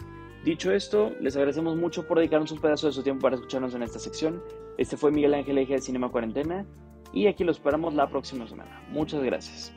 dicho 0.45 0.71
esto, 0.71 1.11
les 1.21 1.35
agradecemos 1.35 1.75
mucho 1.75 2.07
por 2.07 2.17
dedicarnos 2.17 2.51
un 2.51 2.59
pedazo 2.59 2.87
de 2.87 2.93
su 2.93 3.03
tiempo 3.03 3.23
para 3.23 3.35
escucharnos 3.35 3.75
en 3.75 3.83
esta 3.83 3.99
sección. 3.99 4.41
Este 4.77 4.95
fue 4.95 5.11
Miguel 5.11 5.33
Ángel 5.33 5.57
Eje 5.57 5.73
de 5.73 5.81
Cinema 5.81 6.09
Cuarentena 6.09 6.65
y 7.13 7.27
aquí 7.27 7.43
lo 7.43 7.51
esperamos 7.51 7.93
la 7.93 8.09
próxima 8.09 8.47
semana. 8.47 8.81
Muchas 8.89 9.21
gracias. 9.21 9.76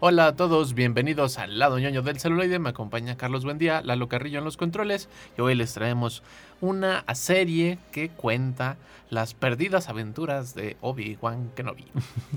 Hola 0.00 0.28
a 0.28 0.36
todos, 0.36 0.74
bienvenidos 0.74 1.38
al 1.38 1.58
lado 1.58 1.80
ñoño 1.80 2.02
del 2.02 2.20
celuloide. 2.20 2.60
Me 2.60 2.68
acompaña 2.68 3.16
Carlos 3.16 3.44
Buendía, 3.44 3.82
Lalo 3.82 4.08
Carrillo 4.08 4.38
en 4.38 4.44
los 4.44 4.56
controles. 4.56 5.08
Y 5.36 5.40
hoy 5.40 5.56
les 5.56 5.74
traemos 5.74 6.22
una 6.60 7.04
serie 7.16 7.80
que 7.90 8.08
cuenta 8.08 8.76
las 9.10 9.34
perdidas 9.34 9.88
aventuras 9.88 10.54
de 10.54 10.76
Obi-Wan 10.82 11.50
Kenobi. 11.56 11.86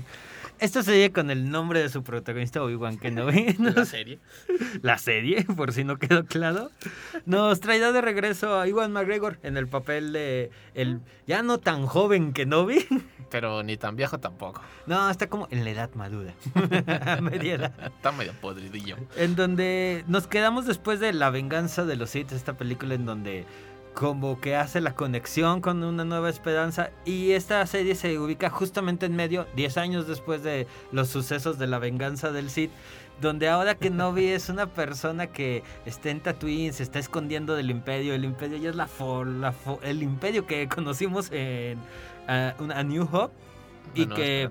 Esta 0.58 0.82
serie 0.82 1.12
con 1.12 1.30
el 1.30 1.50
nombre 1.50 1.80
de 1.80 1.88
su 1.88 2.02
protagonista 2.02 2.60
Obi-Wan 2.64 2.98
Kenobi. 2.98 3.54
La 3.60 3.84
serie. 3.84 4.18
La 4.82 4.98
serie, 4.98 5.44
por 5.44 5.72
si 5.72 5.84
no 5.84 5.98
quedó 5.98 6.24
claro. 6.24 6.72
Nos 7.26 7.60
traerá 7.60 7.92
de 7.92 8.00
regreso 8.00 8.58
a 8.58 8.66
Iwan 8.66 8.90
McGregor 8.92 9.38
en 9.44 9.56
el 9.56 9.68
papel 9.68 10.12
de 10.12 10.50
el 10.74 10.98
ya 11.28 11.44
no 11.44 11.58
tan 11.58 11.86
joven 11.86 12.32
Kenobi. 12.32 12.84
Pero 13.32 13.62
ni 13.62 13.78
tan 13.78 13.96
viejo 13.96 14.20
tampoco. 14.20 14.60
No, 14.86 15.08
está 15.08 15.26
como 15.26 15.48
en 15.50 15.64
la 15.64 15.70
edad 15.70 15.90
madura. 15.94 16.34
Media 17.22 17.54
edad. 17.54 17.72
Está 17.82 18.12
medio 18.12 18.34
podridillo. 18.34 18.98
En 19.16 19.34
donde 19.34 20.04
nos 20.06 20.26
quedamos 20.26 20.66
después 20.66 21.00
de 21.00 21.14
La 21.14 21.30
venganza 21.30 21.86
de 21.86 21.96
los 21.96 22.10
Sith, 22.10 22.30
esta 22.32 22.58
película 22.58 22.94
en 22.94 23.06
donde 23.06 23.46
como 23.94 24.40
que 24.40 24.56
hace 24.56 24.80
la 24.80 24.94
conexión 24.94 25.60
con 25.60 25.82
una 25.82 26.04
nueva 26.04 26.30
esperanza 26.30 26.90
y 27.04 27.32
esta 27.32 27.66
serie 27.66 27.94
se 27.94 28.18
ubica 28.18 28.50
justamente 28.50 29.06
en 29.06 29.16
medio, 29.16 29.46
10 29.54 29.76
años 29.76 30.06
después 30.06 30.42
de 30.42 30.66
los 30.92 31.08
sucesos 31.08 31.58
de 31.58 31.66
la 31.66 31.78
venganza 31.78 32.32
del 32.32 32.48
Sith, 32.48 32.70
donde 33.20 33.48
ahora 33.48 33.74
que 33.74 33.90
Novi 33.90 34.26
es 34.26 34.48
una 34.48 34.66
persona 34.66 35.26
que 35.26 35.62
está 35.84 36.10
en 36.10 36.20
Tatooine, 36.20 36.72
se 36.72 36.82
está 36.82 36.98
escondiendo 36.98 37.54
del 37.54 37.70
imperio, 37.70 38.14
el 38.14 38.24
imperio 38.24 38.58
ya 38.58 38.70
es 38.70 38.76
la, 38.76 38.88
la 39.24 39.54
el 39.82 40.02
imperio 40.02 40.46
que 40.46 40.68
conocimos 40.68 41.30
en 41.30 41.78
a, 42.26 42.82
New 42.82 43.08
Hope 43.10 43.34
y 43.94 44.06
que 44.06 44.50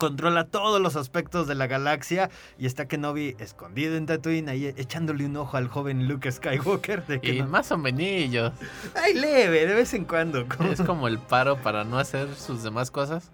controla 0.00 0.46
todos 0.46 0.80
los 0.80 0.96
aspectos 0.96 1.46
de 1.46 1.54
la 1.54 1.66
galaxia 1.66 2.30
y 2.58 2.64
está 2.64 2.88
Kenobi 2.88 3.36
escondido 3.38 3.96
en 3.96 4.06
Tatooine 4.06 4.48
ahí 4.48 4.66
echándole 4.78 5.26
un 5.26 5.36
ojo 5.36 5.58
al 5.58 5.68
joven 5.68 6.08
Luke 6.08 6.32
Skywalker 6.32 7.06
de 7.06 7.20
que 7.20 7.34
y 7.34 7.42
más 7.42 7.70
o 7.70 7.76
menos. 7.76 8.00
Ay 8.94 9.14
leve 9.14 9.66
de 9.66 9.74
vez 9.74 9.92
en 9.92 10.06
cuando 10.06 10.46
es 10.72 10.80
como 10.80 11.06
el 11.06 11.18
paro 11.18 11.60
para 11.60 11.84
no 11.84 11.98
hacer 11.98 12.34
sus 12.34 12.62
demás 12.62 12.90
cosas 12.90 13.30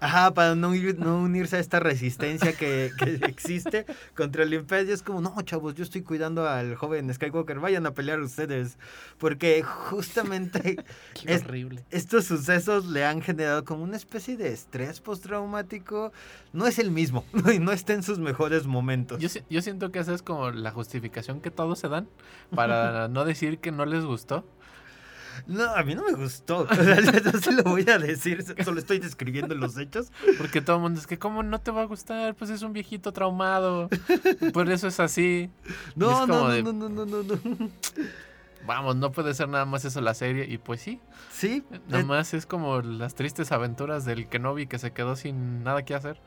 Ajá, 0.00 0.32
para 0.32 0.54
no, 0.54 0.70
unirse 0.70 1.56
a 1.56 1.58
esta 1.58 1.78
resistencia 1.78 2.54
que, 2.54 2.90
existe 3.28 3.84
contra 4.16 4.44
el 4.44 4.54
imperio. 4.54 4.94
Es 4.94 5.02
como, 5.02 5.20
no, 5.20 5.40
chavos, 5.42 5.74
yo 5.74 5.84
estoy 5.84 6.02
cuidando 6.02 6.48
al 6.48 6.74
joven 6.74 7.12
Skywalker, 7.12 7.60
vayan 7.60 7.84
a 7.86 7.92
pelear 7.92 8.20
ustedes. 8.20 8.78
Porque 9.18 9.62
justamente 9.62 10.82
estos 11.90 12.24
sucesos 12.24 12.86
le 12.86 13.04
han 13.04 13.20
generado 13.20 13.64
como 13.64 13.84
una 13.84 13.96
especie 13.96 14.38
de 14.38 14.52
estrés 14.52 15.00
postraumático. 15.00 16.12
No 16.54 16.66
es 16.66 16.78
el 16.78 16.90
mismo, 16.90 17.24
y 17.54 17.58
no 17.58 17.70
está 17.70 17.92
en 17.92 18.02
sus 18.02 18.18
mejores 18.18 18.66
momentos. 18.66 19.20
Yo, 19.20 19.28
yo 19.50 19.60
siento 19.60 19.92
que 19.92 19.98
esa 19.98 20.14
es 20.14 20.22
como 20.22 20.50
la 20.50 20.70
justificación 20.70 21.40
que 21.40 21.50
todos 21.50 21.78
se 21.78 21.88
dan 21.88 22.08
para 22.54 23.08
no 23.08 23.26
decir 23.26 23.58
que 23.58 23.70
no 23.70 23.84
les 23.84 24.04
gustó. 24.04 24.44
No, 25.46 25.64
a 25.74 25.82
mí 25.82 25.94
no 25.94 26.04
me 26.04 26.12
gustó. 26.12 26.66
no 27.24 27.40
se 27.40 27.52
lo 27.52 27.62
voy 27.64 27.88
a 27.88 27.98
decir, 27.98 28.44
solo 28.64 28.78
estoy 28.78 28.98
describiendo 28.98 29.54
los 29.54 29.76
hechos. 29.76 30.12
Porque 30.38 30.60
todo 30.60 30.76
el 30.76 30.82
mundo 30.82 31.00
es 31.00 31.06
que, 31.06 31.18
¿cómo 31.18 31.42
no 31.42 31.60
te 31.60 31.70
va 31.70 31.82
a 31.82 31.86
gustar? 31.86 32.34
Pues 32.34 32.50
es 32.50 32.62
un 32.62 32.72
viejito 32.72 33.12
traumado. 33.12 33.88
Por 34.52 34.70
eso 34.70 34.88
es 34.88 35.00
así. 35.00 35.50
No, 35.96 36.26
no, 36.26 36.48
no, 36.48 36.72
no, 36.72 36.88
no, 36.88 37.06
no, 37.06 37.22
no. 37.22 37.70
Vamos, 38.66 38.96
no 38.96 39.10
puede 39.10 39.34
ser 39.34 39.48
nada 39.48 39.64
más 39.64 39.84
eso 39.84 40.00
la 40.00 40.14
serie. 40.14 40.44
Y 40.44 40.58
pues 40.58 40.80
sí. 40.80 41.00
Sí. 41.30 41.64
Nada 41.88 42.04
más 42.04 42.34
es 42.34 42.46
como 42.46 42.80
las 42.82 43.14
tristes 43.14 43.52
aventuras 43.52 44.04
del 44.04 44.28
Kenobi 44.28 44.66
que 44.66 44.78
se 44.78 44.92
quedó 44.92 45.16
sin 45.16 45.64
nada 45.64 45.84
que 45.84 45.94
hacer. 45.94 46.20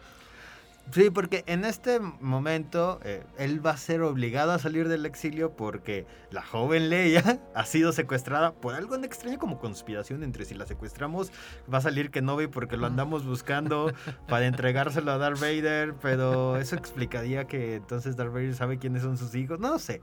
Sí, 0.92 1.10
porque 1.10 1.44
en 1.48 1.64
este 1.64 2.00
momento 2.00 3.00
eh, 3.04 3.24
él 3.38 3.66
va 3.66 3.72
a 3.72 3.78
ser 3.78 4.02
obligado 4.02 4.52
a 4.52 4.60
salir 4.60 4.90
del 4.90 5.06
exilio 5.06 5.56
porque 5.56 6.06
la 6.30 6.44
joven 6.44 6.90
Leia 6.90 7.40
ha 7.56 7.66
sido 7.66 7.94
secuestrada 7.94 8.54
por 8.54 8.76
algo 8.76 8.96
extraño 8.98 9.40
como 9.40 9.60
conspiración 9.60 10.24
entre 10.24 10.46
si 10.46 10.56
la 10.56 10.66
secuestramos 10.66 11.32
va 11.72 11.78
a 11.78 11.82
salir 11.82 12.12
Kenobi 12.12 12.48
porque 12.48 12.78
lo 12.78 12.86
andamos 12.86 13.26
buscando 13.26 13.94
para 14.28 14.46
entregárselo 14.46 15.12
a 15.12 15.18
Darth 15.18 15.40
Vader, 15.40 15.96
pero 16.02 16.58
eso 16.58 16.76
explicaría 16.76 17.46
que 17.46 17.76
entonces 17.76 18.18
Darth 18.18 18.34
Vader 18.34 18.54
sabe 18.54 18.78
quiénes 18.78 19.04
son 19.04 19.18
sus 19.18 19.34
hijos, 19.36 19.60
no 19.60 19.80
sé. 19.80 20.02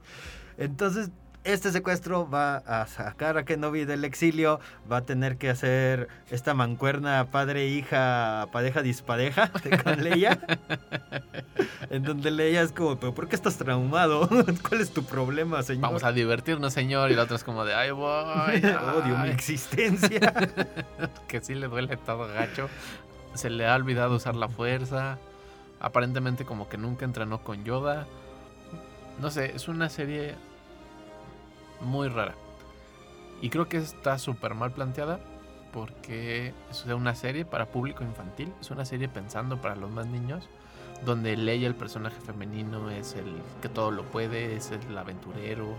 Entonces 0.56 1.10
este 1.44 1.72
secuestro 1.72 2.28
va 2.28 2.56
a 2.58 2.86
sacar 2.86 3.38
a 3.38 3.44
Kenobi 3.44 3.84
del 3.84 4.04
exilio, 4.04 4.60
va 4.90 4.98
a 4.98 5.00
tener 5.02 5.38
que 5.38 5.48
hacer 5.48 6.08
esta 6.30 6.52
mancuerna 6.52 7.28
padre-hija, 7.30 8.48
pareja-dispareja 8.52 9.50
con 9.84 10.04
Leia. 10.04 10.38
en 11.90 12.02
donde 12.02 12.30
Leia 12.30 12.62
es 12.62 12.72
como, 12.72 12.98
pero 12.98 13.14
¿por 13.14 13.28
qué 13.28 13.36
estás 13.36 13.56
traumado? 13.56 14.28
¿Cuál 14.68 14.80
es 14.80 14.90
tu 14.90 15.04
problema, 15.04 15.62
señor? 15.62 15.82
Vamos 15.82 16.04
a 16.04 16.12
divertirnos, 16.12 16.72
señor. 16.74 17.10
Y 17.10 17.14
la 17.14 17.22
otra 17.22 17.36
es 17.36 17.44
como 17.44 17.64
de, 17.64 17.74
ay, 17.74 17.90
voy. 17.90 18.56
Odio 18.56 19.16
mi 19.18 19.30
existencia. 19.30 20.34
que 21.26 21.40
sí 21.40 21.54
le 21.54 21.68
duele 21.68 21.96
todo 21.96 22.28
gacho. 22.28 22.68
Se 23.34 23.48
le 23.48 23.66
ha 23.66 23.74
olvidado 23.74 24.14
usar 24.14 24.36
la 24.36 24.48
fuerza. 24.48 25.18
Aparentemente 25.80 26.44
como 26.44 26.68
que 26.68 26.76
nunca 26.76 27.06
entrenó 27.06 27.42
con 27.42 27.64
Yoda. 27.64 28.06
No 29.20 29.30
sé, 29.30 29.54
es 29.54 29.68
una 29.68 29.88
serie 29.88 30.34
muy 31.80 32.08
rara. 32.08 32.34
Y 33.40 33.50
creo 33.50 33.68
que 33.68 33.78
está 33.78 34.18
súper 34.18 34.54
mal 34.54 34.72
planteada 34.72 35.20
porque 35.72 36.52
es 36.70 36.84
una 36.86 37.14
serie 37.14 37.44
para 37.44 37.66
público 37.66 38.02
infantil, 38.04 38.52
es 38.60 38.70
una 38.70 38.84
serie 38.84 39.08
pensando 39.08 39.60
para 39.60 39.76
los 39.76 39.90
más 39.90 40.06
niños, 40.06 40.48
donde 41.04 41.36
Leia, 41.36 41.68
el 41.68 41.74
personaje 41.74 42.20
femenino, 42.20 42.90
es 42.90 43.14
el 43.14 43.40
que 43.62 43.68
todo 43.68 43.90
lo 43.90 44.02
puede, 44.04 44.56
es 44.56 44.72
el 44.72 44.96
aventurero, 44.98 45.74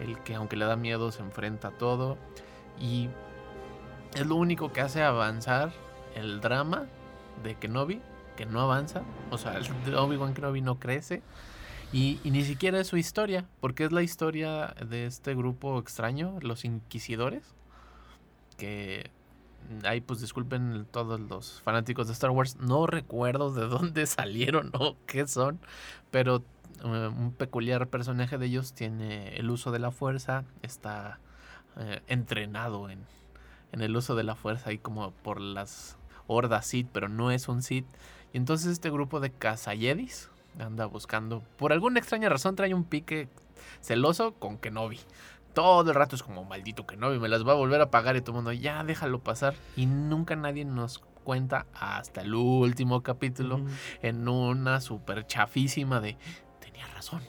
el 0.00 0.18
que 0.20 0.34
aunque 0.34 0.56
le 0.56 0.64
da 0.64 0.76
miedo 0.76 1.10
se 1.12 1.22
enfrenta 1.22 1.68
a 1.68 1.70
todo. 1.72 2.18
Y 2.80 3.08
es 4.14 4.26
lo 4.26 4.36
único 4.36 4.72
que 4.72 4.80
hace 4.80 5.02
avanzar 5.02 5.72
el 6.14 6.40
drama 6.40 6.86
de 7.42 7.54
Kenobi, 7.54 8.00
que 8.36 8.46
no 8.46 8.60
avanza. 8.60 9.02
O 9.30 9.38
sea, 9.38 9.60
Obi-Wan 9.96 10.34
Kenobi 10.34 10.60
no 10.60 10.78
crece. 10.78 11.22
Y, 11.92 12.20
ni 12.24 12.44
siquiera 12.44 12.80
es 12.80 12.86
su 12.86 12.98
historia, 12.98 13.46
porque 13.60 13.84
es 13.84 13.92
la 13.92 14.02
historia 14.02 14.74
de 14.86 15.06
este 15.06 15.34
grupo 15.34 15.78
extraño, 15.78 16.38
los 16.42 16.64
inquisidores, 16.64 17.54
que 18.58 19.10
ahí 19.84 20.00
pues 20.00 20.20
disculpen 20.20 20.86
todos 20.90 21.18
los 21.18 21.62
fanáticos 21.62 22.06
de 22.06 22.12
Star 22.12 22.30
Wars, 22.30 22.56
no 22.56 22.86
recuerdo 22.86 23.52
de 23.52 23.66
dónde 23.68 24.06
salieron 24.06 24.70
o 24.74 24.96
qué 25.06 25.26
son, 25.26 25.60
pero 26.10 26.44
eh, 26.84 27.08
un 27.08 27.32
peculiar 27.32 27.88
personaje 27.88 28.36
de 28.36 28.46
ellos 28.46 28.74
tiene 28.74 29.36
el 29.36 29.50
uso 29.50 29.72
de 29.72 29.78
la 29.78 29.90
fuerza, 29.90 30.44
está 30.62 31.18
eh, 31.76 32.02
entrenado 32.06 32.90
en, 32.90 33.00
el 33.72 33.96
uso 33.96 34.14
de 34.14 34.24
la 34.24 34.34
fuerza 34.34 34.72
y 34.72 34.78
como 34.78 35.12
por 35.12 35.40
las 35.40 35.96
hordas 36.26 36.66
Sith, 36.66 36.88
pero 36.92 37.08
no 37.08 37.30
es 37.30 37.48
un 37.48 37.62
Sith. 37.62 37.86
Y 38.32 38.36
entonces 38.36 38.72
este 38.72 38.90
grupo 38.90 39.20
de 39.20 39.30
Kazayedis, 39.30 40.30
anda 40.58 40.86
buscando. 40.86 41.42
Por 41.56 41.72
alguna 41.72 41.98
extraña 41.98 42.28
razón 42.28 42.56
trae 42.56 42.74
un 42.74 42.84
pique 42.84 43.28
celoso 43.80 44.34
con 44.34 44.58
Kenobi. 44.58 45.00
Todo 45.54 45.90
el 45.90 45.96
rato 45.96 46.14
es 46.14 46.22
como 46.22 46.44
maldito 46.44 46.86
Kenobi, 46.86 47.18
me 47.18 47.28
las 47.28 47.46
va 47.46 47.52
a 47.52 47.56
volver 47.56 47.80
a 47.80 47.90
pagar 47.90 48.16
y 48.16 48.20
todo 48.20 48.32
el 48.32 48.36
mundo, 48.36 48.52
ya 48.52 48.84
déjalo 48.84 49.20
pasar. 49.20 49.54
Y 49.76 49.86
nunca 49.86 50.36
nadie 50.36 50.64
nos 50.64 51.02
cuenta 51.24 51.66
hasta 51.74 52.22
el 52.22 52.34
último 52.34 53.02
capítulo 53.02 53.60
en 54.02 54.28
una 54.28 54.80
super 54.80 55.26
chafísima 55.26 56.00
de 56.00 56.16
tenía 56.60 56.86
razón. 56.88 57.20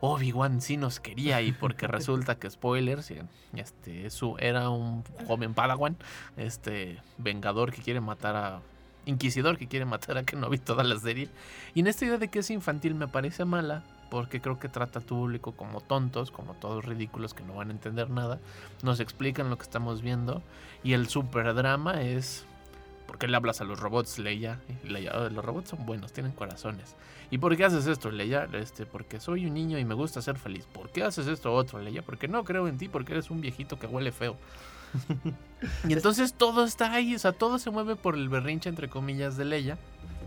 Obi-Wan 0.00 0.60
sí 0.60 0.76
nos 0.76 1.00
quería 1.00 1.40
y 1.42 1.52
porque 1.52 1.86
resulta 1.86 2.38
que 2.38 2.50
spoilers, 2.50 3.12
este 3.54 4.10
su 4.10 4.36
era 4.38 4.68
un 4.68 5.04
joven 5.26 5.54
Padawan, 5.54 5.96
este 6.36 7.00
vengador 7.18 7.72
que 7.72 7.82
quiere 7.82 8.00
matar 8.00 8.36
a 8.36 8.60
inquisidor 9.06 9.56
que 9.56 9.66
quiere 9.66 9.86
matar 9.86 10.18
a 10.18 10.24
Kenobi 10.24 10.58
toda 10.58 10.84
la 10.84 10.98
serie. 10.98 11.28
Y 11.74 11.80
en 11.80 11.86
esta 11.86 12.04
idea 12.04 12.18
de 12.18 12.28
que 12.28 12.40
es 12.40 12.50
infantil 12.50 12.94
me 12.94 13.08
parece 13.08 13.44
mala 13.44 13.82
porque 14.10 14.40
creo 14.40 14.58
que 14.60 14.68
trata 14.68 15.00
a 15.00 15.02
tu 15.02 15.16
público 15.16 15.52
como 15.52 15.80
tontos, 15.80 16.30
como 16.30 16.54
todos 16.54 16.84
ridículos 16.84 17.34
que 17.34 17.42
no 17.42 17.54
van 17.54 17.70
a 17.70 17.72
entender 17.72 18.10
nada. 18.10 18.38
Nos 18.82 19.00
explican 19.00 19.50
lo 19.50 19.56
que 19.56 19.64
estamos 19.64 20.02
viendo 20.02 20.42
y 20.84 20.92
el 20.92 21.08
super 21.08 21.54
drama 21.54 22.02
es 22.02 22.44
¿Por 23.06 23.18
qué 23.18 23.28
le 23.28 23.36
hablas 23.36 23.60
a 23.60 23.64
los 23.64 23.78
robots, 23.78 24.18
Leia? 24.18 24.60
Leia, 24.84 25.12
"Oh, 25.14 25.28
los 25.28 25.44
robots 25.44 25.70
son 25.70 25.86
buenos, 25.86 26.12
tienen 26.12 26.32
corazones. 26.32 26.96
¿Y 27.30 27.38
por 27.38 27.56
qué 27.56 27.64
haces 27.64 27.86
esto, 27.86 28.10
Leia? 28.10 28.48
Este, 28.52 28.84
porque 28.84 29.20
soy 29.20 29.46
un 29.46 29.54
niño 29.54 29.78
y 29.78 29.84
me 29.84 29.94
gusta 29.94 30.20
ser 30.20 30.36
feliz. 30.36 30.66
¿Por 30.66 30.90
qué 30.90 31.04
haces 31.04 31.26
esto 31.26 31.54
otro, 31.54 31.80
Leia? 31.80 32.02
Porque 32.02 32.28
no 32.28 32.44
creo 32.44 32.68
en 32.68 32.78
ti, 32.78 32.88
porque 32.88 33.12
eres 33.12 33.30
un 33.30 33.40
viejito 33.40 33.78
que 33.78 33.86
huele 33.86 34.10
feo. 34.12 34.36
Y 35.88 35.92
entonces 35.92 36.34
todo 36.34 36.64
está 36.64 36.92
ahí, 36.92 37.14
o 37.14 37.18
sea, 37.18 37.32
todo 37.32 37.58
se 37.58 37.70
mueve 37.70 37.96
por 37.96 38.14
el 38.14 38.28
berrinche, 38.28 38.68
entre 38.68 38.88
comillas, 38.88 39.36
de 39.36 39.44
Leia. 39.44 39.78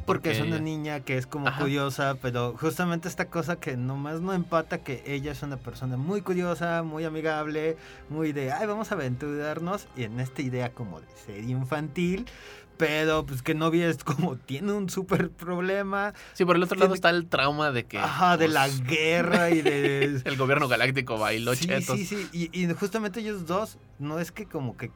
Porque 0.06 0.32
es 0.32 0.42
una 0.42 0.58
niña 0.58 1.02
que 1.02 1.20
es 1.20 1.28
como 1.28 1.48
Ajá. 1.50 1.62
curiosa, 1.62 2.16
pero 2.20 2.56
justamente 2.58 3.08
esta 3.08 3.26
cosa 3.26 3.58
que 3.58 3.78
nomás 3.78 4.22
no 4.22 4.34
empata 4.34 4.80
que 4.80 5.04
ella 5.06 5.32
es 5.32 5.44
una 5.44 5.58
persona 5.58 5.98
muy 5.98 6.22
curiosa, 6.22 6.82
muy 6.82 7.06
amigable, 7.06 7.78
muy 8.10 8.32
de, 8.32 8.52
ay, 8.52 8.66
vamos 8.66 8.92
a 8.92 8.96
aventurarnos, 8.96 9.88
y 9.96 10.06
en 10.06 10.20
esta 10.20 10.42
idea 10.42 10.74
como 10.74 11.00
de 11.00 11.08
ser 11.28 11.44
infantil, 11.44 12.26
pero 12.80 13.26
pues 13.26 13.42
que 13.42 13.54
no 13.54 13.74
es 13.74 13.98
como 14.06 14.38
tiene 14.38 14.72
un 14.72 14.90
súper 14.90 15.30
problema. 15.30 16.14
Sí, 16.32 16.46
por 16.46 16.56
el 16.56 16.64
otro 16.64 16.80
lado 16.80 16.94
está 16.94 17.10
el 17.10 17.28
trauma 17.28 17.72
de 17.72 17.84
que... 17.84 18.00
Ajá, 18.00 18.38
de 18.38 18.46
pues, 18.46 18.54
la 18.54 18.70
guerra 18.70 19.50
y 19.50 19.62
de... 19.62 20.22
el 20.26 20.38
gobierno 20.38 20.70
galáctico 20.70 21.20
bailó 21.20 21.54
sí, 21.56 21.68
chetos. 21.68 21.98
sí, 21.98 22.06
sí, 22.06 22.30
y, 22.32 22.64
y 22.64 22.74
justamente 22.74 23.20
ellos 23.20 23.46
dos, 23.46 23.78
no 24.00 24.18
es 24.20 24.32
que 24.32 24.46
como 24.46 24.78
que, 24.78 24.92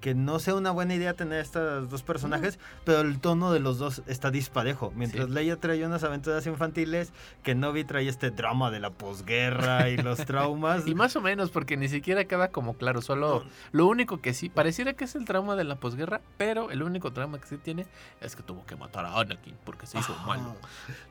que 0.00 0.14
no 0.14 0.38
sea 0.38 0.54
una 0.54 0.70
buena 0.70 0.94
idea 0.94 1.14
tener 1.14 1.40
estos 1.40 1.88
dos 1.90 2.02
personajes, 2.02 2.58
pero 2.84 3.00
el 3.00 3.20
tono 3.20 3.52
de 3.52 3.60
los 3.60 3.78
dos 3.78 4.02
está 4.06 4.30
disparejo. 4.30 4.92
Mientras 4.96 5.26
Sí. 5.26 5.32
Leia 5.32 5.56
trae 5.56 5.84
unas 5.84 6.02
aventuras 6.04 6.46
infantiles, 6.46 7.12
que 7.42 7.54
Novi 7.54 7.84
trae 7.84 8.08
este 8.08 8.30
drama 8.30 8.70
de 8.70 8.80
la 8.80 8.90
posguerra 8.90 9.88
y 9.90 9.96
los 9.96 10.18
traumas. 10.26 10.86
Y 10.86 10.94
más 10.94 11.14
o 11.16 11.20
menos, 11.20 11.50
porque 11.50 11.76
ni 11.76 11.88
siquiera 11.88 12.24
queda 12.24 12.48
como 12.48 12.74
claro. 12.74 13.02
Solo 13.02 13.44
lo 13.72 13.86
único 13.86 14.20
que 14.20 14.32
sí, 14.34 14.48
pareciera 14.48 14.94
que 14.94 15.04
es 15.04 15.14
el 15.14 15.24
trauma 15.24 15.54
de 15.56 15.64
la 15.64 15.76
posguerra, 15.76 16.20
pero 16.36 16.70
el 16.70 16.82
único 16.82 17.12
trauma 17.12 17.38
que 17.40 17.46
sí 17.46 17.58
tiene 17.58 17.86
es 18.20 18.36
que 18.36 18.42
tuvo 18.42 18.64
que 18.66 18.76
matar 18.76 19.04
a 19.04 19.18
Anakin 19.20 19.54
porque 19.64 19.86
se 19.86 19.98
hizo 19.98 20.12
Ajá. 20.12 20.26
malo. 20.26 20.56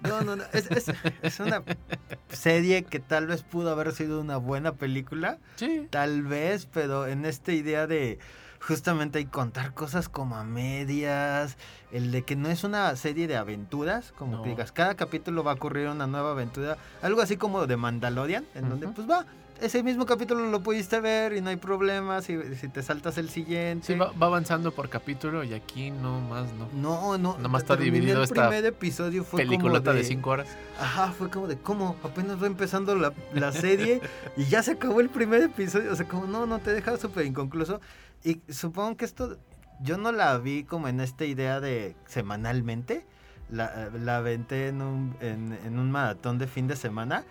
No, 0.02 0.22
no, 0.22 0.36
no. 0.36 0.44
Es, 0.54 0.70
es- 0.72 0.92
es 1.22 1.40
una 1.40 1.64
serie 2.30 2.84
que 2.84 3.00
tal 3.00 3.28
vez 3.28 3.44
pudo 3.44 3.72
haber 3.72 3.92
sido 3.92 4.20
una 4.22 4.38
buena 4.38 4.74
película. 4.74 5.38
Sí. 5.56 5.88
Tal 5.90 6.24
vez, 6.24 6.68
pero 6.72 7.08
en 7.08 7.26
esta 7.26 7.52
idea 7.52 7.88
de 7.88 8.20
justamente 8.60 9.20
hay 9.20 9.26
contar 9.26 9.74
cosas 9.74 10.10
como 10.10 10.36
a 10.36 10.44
medias, 10.44 11.58
el 11.92 12.12
de 12.12 12.24
que 12.24 12.36
no 12.36 12.50
es 12.50 12.64
una 12.64 12.96
serie 12.96 13.28
de 13.28 13.38
aventuras, 13.38 14.14
como 14.18 14.38
No. 14.38 14.44
que 14.44 14.50
digas, 14.50 14.72
cada 14.72 14.96
capítulo 14.96 15.44
va 15.44 15.52
a 15.52 15.56
ocurrir 15.56 15.88
una 15.88 16.08
nueva 16.08 16.32
aventura, 16.32 16.78
algo 17.02 17.22
así 17.22 17.38
como 17.38 17.66
de 17.68 17.78
Mandalorian, 17.78 18.46
en 18.56 18.70
donde 18.70 18.88
pues 18.90 19.10
va, 19.10 19.26
ese 19.62 19.84
mismo 19.84 20.06
capítulo 20.06 20.46
lo 20.50 20.62
pudiste 20.62 21.00
ver 21.02 21.34
y 21.34 21.42
no 21.42 21.50
hay 21.50 21.58
problema 21.58 22.22
si, 22.22 22.38
si 22.56 22.70
te 22.70 22.82
saltas 22.82 23.18
el 23.18 23.30
siguiente. 23.30 23.88
Sí, 23.88 23.96
va, 23.96 24.12
va 24.12 24.28
avanzando 24.28 24.72
por 24.72 24.90
capítulo 24.90 25.44
y 25.44 25.54
aquí 25.54 25.92
no 25.92 26.22
más, 26.22 26.54
no. 26.54 26.70
No, 26.74 27.18
no. 27.18 27.38
Nomás 27.38 27.64
está 27.64 27.76
dividido 27.76 28.20
el 28.20 28.24
esta 28.24 28.48
primer 28.48 28.66
episodio 28.66 29.24
fue 29.24 29.46
como 29.46 29.80
de 29.80 29.94
de 29.94 30.04
5 30.04 30.30
horas. 30.30 30.48
Ajá, 30.80 31.12
fue 31.12 31.30
como 31.30 31.48
de 31.48 31.58
cómo, 31.58 31.98
apenas 32.04 32.42
va 32.42 32.48
empezando 32.48 32.96
la, 32.96 33.14
la 33.34 33.52
serie 33.52 34.02
y 34.38 34.46
ya 34.46 34.64
se 34.64 34.72
acabó 34.72 35.02
el 35.02 35.10
primer 35.10 35.42
episodio. 35.42 35.92
O 35.92 35.96
sea, 35.96 36.08
como 36.08 36.26
no, 36.26 36.46
no 36.46 36.60
te 36.60 36.72
deja 36.74 36.98
súper 36.98 37.26
inconcluso. 37.26 37.82
Y 38.24 38.42
supongo 38.52 38.98
que 38.98 39.06
esto, 39.06 39.38
yo 39.82 39.98
no 39.98 40.12
la 40.12 40.38
vi 40.38 40.64
como 40.64 40.88
en 40.88 41.00
esta 41.00 41.26
idea 41.26 41.60
de 41.60 41.96
semanalmente. 42.06 43.06
La, 43.50 43.90
la 43.98 44.18
aventé 44.18 44.68
en 44.68 44.82
un, 44.82 45.16
en, 45.22 45.58
en 45.66 45.80
un 45.80 45.90
maratón 45.90 46.38
de 46.38 46.48
fin 46.48 46.68
de 46.68 46.76
semana. 46.76 47.24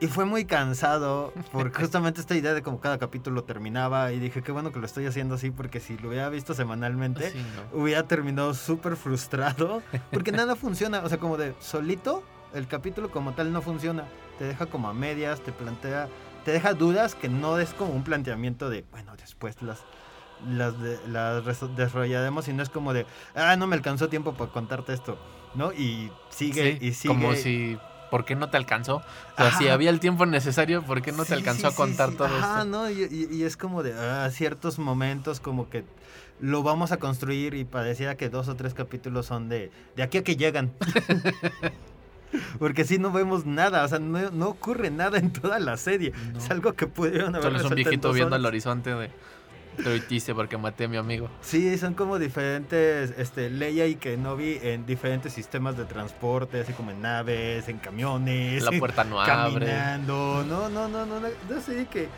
Y 0.00 0.06
fue 0.08 0.24
muy 0.24 0.44
cansado 0.44 1.32
por 1.52 1.72
justamente 1.78 2.20
esta 2.20 2.34
idea 2.34 2.54
de 2.54 2.62
como 2.62 2.80
cada 2.80 2.98
capítulo 2.98 3.44
terminaba. 3.44 4.10
Y 4.12 4.18
dije, 4.20 4.42
qué 4.42 4.52
bueno 4.52 4.72
que 4.72 4.78
lo 4.78 4.86
estoy 4.86 5.06
haciendo 5.06 5.34
así 5.34 5.50
porque 5.50 5.80
si 5.80 5.98
lo 5.98 6.08
hubiera 6.08 6.28
visto 6.30 6.54
semanalmente 6.54 7.30
Sí, 7.30 7.38
no. 7.72 7.78
hubiera 7.80 8.04
terminado 8.04 8.54
súper 8.54 8.96
frustrado 8.96 9.82
porque 10.12 10.32
nada 10.32 10.56
funciona, 10.56 11.00
o 11.00 11.08
sea, 11.08 11.18
como 11.18 11.36
de 11.36 11.54
solito 11.60 12.22
el 12.54 12.66
capítulo 12.68 13.10
como 13.10 13.32
tal 13.34 13.52
no 13.52 13.60
funciona, 13.62 14.04
te 14.38 14.44
deja 14.44 14.66
como 14.66 14.88
a 14.88 14.94
medias, 14.94 15.40
te 15.40 15.50
plantea, 15.52 16.08
te 16.44 16.52
deja 16.52 16.72
dudas 16.72 17.14
que 17.16 17.28
no 17.28 17.58
es 17.58 17.74
como 17.74 17.92
un 17.92 18.04
planteamiento 18.04 18.70
de, 18.70 18.84
bueno, 18.92 19.12
después 19.16 19.60
las 19.60 19.80
las, 20.48 20.80
de- 20.80 20.98
las 21.08 21.44
desarrollaremos 21.76 22.48
y 22.48 22.52
no 22.52 22.62
es 22.62 22.68
como 22.70 22.92
de, 22.92 23.06
ah, 23.34 23.56
no 23.56 23.66
me 23.66 23.76
alcanzó 23.76 24.08
tiempo 24.08 24.34
para 24.34 24.50
contarte 24.50 24.92
esto, 24.92 25.18
¿no? 25.54 25.72
Y 25.72 26.10
sigue 26.30 26.78
Sí, 26.80 26.86
y 26.86 26.92
sigue. 26.92 27.14
Como 27.14 27.34
si, 27.34 27.78
¿por 28.10 28.24
qué 28.24 28.34
no 28.36 28.50
te 28.50 28.56
alcanzó? 28.56 28.96
O 28.96 29.02
sea, 29.36 29.52
si 29.58 29.68
había 29.68 29.90
el 29.90 30.00
tiempo 30.00 30.26
necesario, 30.26 30.82
¿por 30.82 31.02
qué 31.02 31.12
no 31.12 31.24
te 31.24 31.34
alcanzó 31.34 31.68
sí, 31.68 31.74
a 31.74 31.76
contar 31.76 32.12
todo 32.12 32.28
esto? 32.36 32.64
¿no? 32.64 32.90
Y, 32.90 33.02
y- 33.04 33.28
y 33.34 33.42
es 33.44 33.56
como 33.56 33.82
de 33.82 33.92
ah, 33.94 34.28
ciertos 34.30 34.78
momentos 34.78 35.40
como 35.40 35.68
que 35.68 35.84
lo 36.40 36.62
vamos 36.62 36.90
a 36.92 36.96
construir 36.98 37.54
y 37.54 37.64
pareciera 37.64 38.16
que 38.16 38.28
dos 38.28 38.48
o 38.48 38.56
tres 38.56 38.74
capítulos 38.74 39.26
son 39.26 39.48
de, 39.48 39.70
de 39.96 40.02
aquí 40.02 40.18
a 40.18 40.24
que 40.24 40.36
llegan. 40.36 40.72
Porque 42.58 42.84
si 42.84 42.98
no 42.98 43.12
vemos 43.12 43.46
nada, 43.46 43.84
o 43.84 43.88
sea, 43.88 44.00
no, 44.00 44.30
no 44.32 44.48
ocurre 44.48 44.90
nada 44.90 45.18
en 45.18 45.32
toda 45.32 45.60
la 45.60 45.76
serie. 45.76 46.12
No. 46.32 46.38
Es 46.38 46.50
algo 46.50 46.72
que 46.72 46.88
pudieron 46.88 47.34
haber 47.36 47.44
Solo 47.52 47.58
es 47.58 47.64
un 47.64 47.74
viejito 47.76 48.12
viendo 48.12 48.34
al 48.34 48.44
horizonte 48.44 48.90
de... 48.92 49.10
Oitiste 49.86 50.34
porque 50.34 50.56
maté 50.56 50.84
a 50.84 50.88
mi 50.88 50.96
amigo. 50.96 51.28
Sí, 51.40 51.76
son 51.78 51.94
como 51.94 52.18
diferentes, 52.18 53.12
este, 53.18 53.50
Leia 53.50 53.86
y 53.86 53.96
Kenobi 53.96 54.58
en 54.62 54.86
diferentes 54.86 55.32
sistemas 55.32 55.76
de 55.76 55.84
transporte, 55.84 56.60
así 56.60 56.72
como 56.72 56.90
en 56.90 57.00
naves, 57.02 57.68
en 57.68 57.78
camiones. 57.78 58.62
La 58.62 58.72
puerta 58.72 59.04
no 59.04 59.20
abre. 59.20 59.66
caminando. 59.66 60.44
No, 60.46 60.68
no, 60.68 60.88
no, 60.88 61.06
no, 61.06 61.20
no, 61.20 61.28
no 61.48 61.60
sé 61.60 61.86
que 61.86 62.08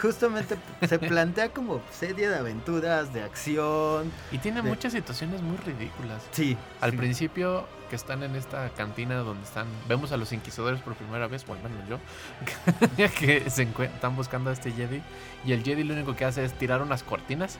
justamente 0.00 0.56
se 0.88 0.98
plantea 0.98 1.50
como 1.50 1.80
serie 1.90 2.28
de 2.28 2.36
aventuras, 2.36 3.12
de 3.12 3.22
acción. 3.22 4.10
Y 4.32 4.38
tiene 4.38 4.62
de- 4.62 4.68
muchas 4.68 4.92
situaciones 4.92 5.40
muy 5.42 5.56
ridículas. 5.58 6.22
Sí. 6.32 6.56
Al 6.80 6.92
sí. 6.92 6.96
principio 6.96 7.66
que 7.90 7.96
están 7.96 8.22
en 8.24 8.34
esta 8.34 8.68
cantina 8.70 9.16
donde 9.18 9.44
están, 9.44 9.66
vemos 9.88 10.10
a 10.12 10.16
los 10.16 10.32
inquisidores 10.32 10.80
por 10.80 10.94
primera 10.94 11.28
vez, 11.28 11.46
bueno, 11.46 11.62
menos 11.68 11.88
yo, 11.88 11.98
que 13.18 13.48
se 13.48 13.62
están 13.62 14.16
buscando 14.16 14.50
a 14.50 14.52
este 14.52 14.72
Jedi 14.72 15.02
y 15.44 15.52
el 15.52 15.62
Jedi 15.62 15.84
lo 15.84 15.94
único 15.94 16.16
que 16.16 16.24
hace 16.24 16.44
es 16.44 16.52
tirar 16.54 16.82
unas 16.82 17.04
cortinas 17.04 17.58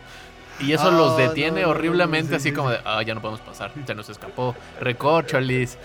y 0.59 0.73
eso 0.73 0.91
los 0.91 1.13
Ah, 1.13 1.17
detiene 1.29 1.63
no, 1.63 1.69
horriblemente, 1.71 2.31
sí, 2.31 2.35
así 2.35 2.49
sí, 2.49 2.55
como 2.55 2.71
de, 2.71 2.81
ah, 2.85 3.03
ya 3.03 3.15
no 3.15 3.21
podemos 3.21 3.41
pasar, 3.41 3.71
se 3.87 3.95
nos 3.95 4.09
escapó, 4.09 4.57
recorcholis. 4.81 5.79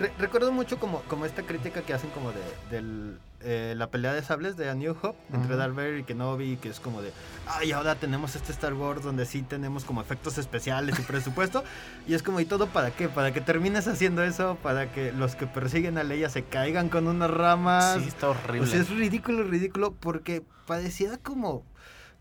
Re- 0.00 0.12
recuerdo 0.18 0.50
mucho 0.50 0.78
como, 0.80 1.02
como 1.02 1.24
esta 1.24 1.42
crítica 1.42 1.82
que 1.82 1.92
hacen 1.94 2.10
como 2.10 2.32
de 2.32 2.40
del, 2.70 3.18
eh, 3.40 3.74
la 3.76 3.90
pelea 3.90 4.12
de 4.12 4.22
sables 4.22 4.56
de 4.56 4.68
A 4.68 4.74
New 4.74 4.96
Hope 5.00 5.18
entre. 5.32 5.56
Darth 5.56 5.74
Vader 5.74 5.98
y 5.98 6.02
Kenobi, 6.02 6.56
que 6.56 6.68
es 6.68 6.80
como 6.80 7.02
de, 7.02 7.12
ay, 7.46 7.72
ahora 7.72 7.94
tenemos 7.94 8.34
este 8.34 8.50
Star 8.50 8.74
Wars 8.74 9.02
donde 9.04 9.26
sí 9.26 9.42
tenemos 9.42 9.84
como 9.84 10.00
efectos 10.00 10.38
especiales 10.38 10.98
y 10.98 11.02
presupuesto, 11.02 11.62
y 12.08 12.14
es 12.14 12.22
como, 12.22 12.40
¿y 12.40 12.44
todo 12.44 12.66
para 12.66 12.90
qué? 12.90 13.08
Para 13.08 13.32
que 13.32 13.40
termines 13.40 13.86
haciendo 13.86 14.24
eso, 14.24 14.58
para 14.62 14.92
que 14.92 15.12
los 15.12 15.36
que 15.36 15.46
persiguen 15.46 15.98
a 15.98 16.02
Leia 16.02 16.28
se 16.30 16.44
caigan 16.44 16.88
con 16.88 17.06
unas 17.06 17.30
ramas. 17.30 17.98
Sí, 18.00 18.08
está 18.08 18.30
horrible. 18.30 18.62
O 18.62 18.66
sea, 18.66 18.80
es 18.80 18.90
ridículo, 18.90 19.44
ridículo, 19.44 19.92
porque 19.92 20.42
pareciera 20.66 21.16
como, 21.16 21.64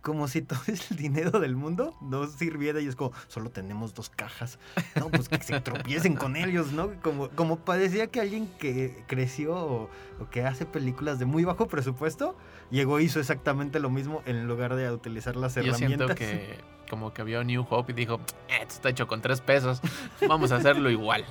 como 0.01 0.27
si 0.27 0.41
todo 0.41 0.59
el 0.67 0.79
dinero 0.97 1.39
del 1.39 1.55
mundo 1.55 1.95
no 2.01 2.27
sirviera 2.27 2.79
y 2.79 2.87
es 2.87 2.95
como, 2.95 3.11
solo 3.27 3.49
tenemos 3.49 3.93
dos 3.93 4.09
cajas. 4.09 4.59
No, 4.95 5.09
pues 5.09 5.27
que 5.29 5.41
se 5.41 5.59
tropiecen 5.61 6.15
con 6.15 6.35
ellos, 6.35 6.71
¿no? 6.71 6.91
Como, 7.01 7.29
como 7.29 7.57
parecía 7.57 8.07
que 8.07 8.21
alguien 8.21 8.47
que 8.59 9.03
creció 9.07 9.55
o, 9.55 9.89
o 10.19 10.29
que 10.29 10.43
hace 10.45 10.65
películas 10.65 11.19
de 11.19 11.25
muy 11.25 11.43
bajo 11.43 11.67
presupuesto, 11.67 12.37
llegó 12.71 12.99
hizo 12.99 13.19
exactamente 13.19 13.79
lo 13.79 13.89
mismo 13.89 14.21
en 14.25 14.47
lugar 14.47 14.75
de 14.75 14.91
utilizar 14.91 15.35
las 15.35 15.55
Yo 15.55 15.61
herramientas. 15.61 16.07
siento 16.07 16.15
que 16.15 16.59
como 16.89 17.13
que 17.13 17.23
vio 17.23 17.43
New 17.43 17.65
Hope 17.69 17.91
y 17.91 17.95
dijo, 17.95 18.21
"Eh, 18.47 18.59
esto 18.61 18.75
está 18.75 18.89
hecho 18.89 19.07
con 19.07 19.21
tres 19.21 19.41
pesos, 19.41 19.81
vamos 20.27 20.51
a 20.53 20.55
hacerlo 20.57 20.89
igual. 20.89 21.25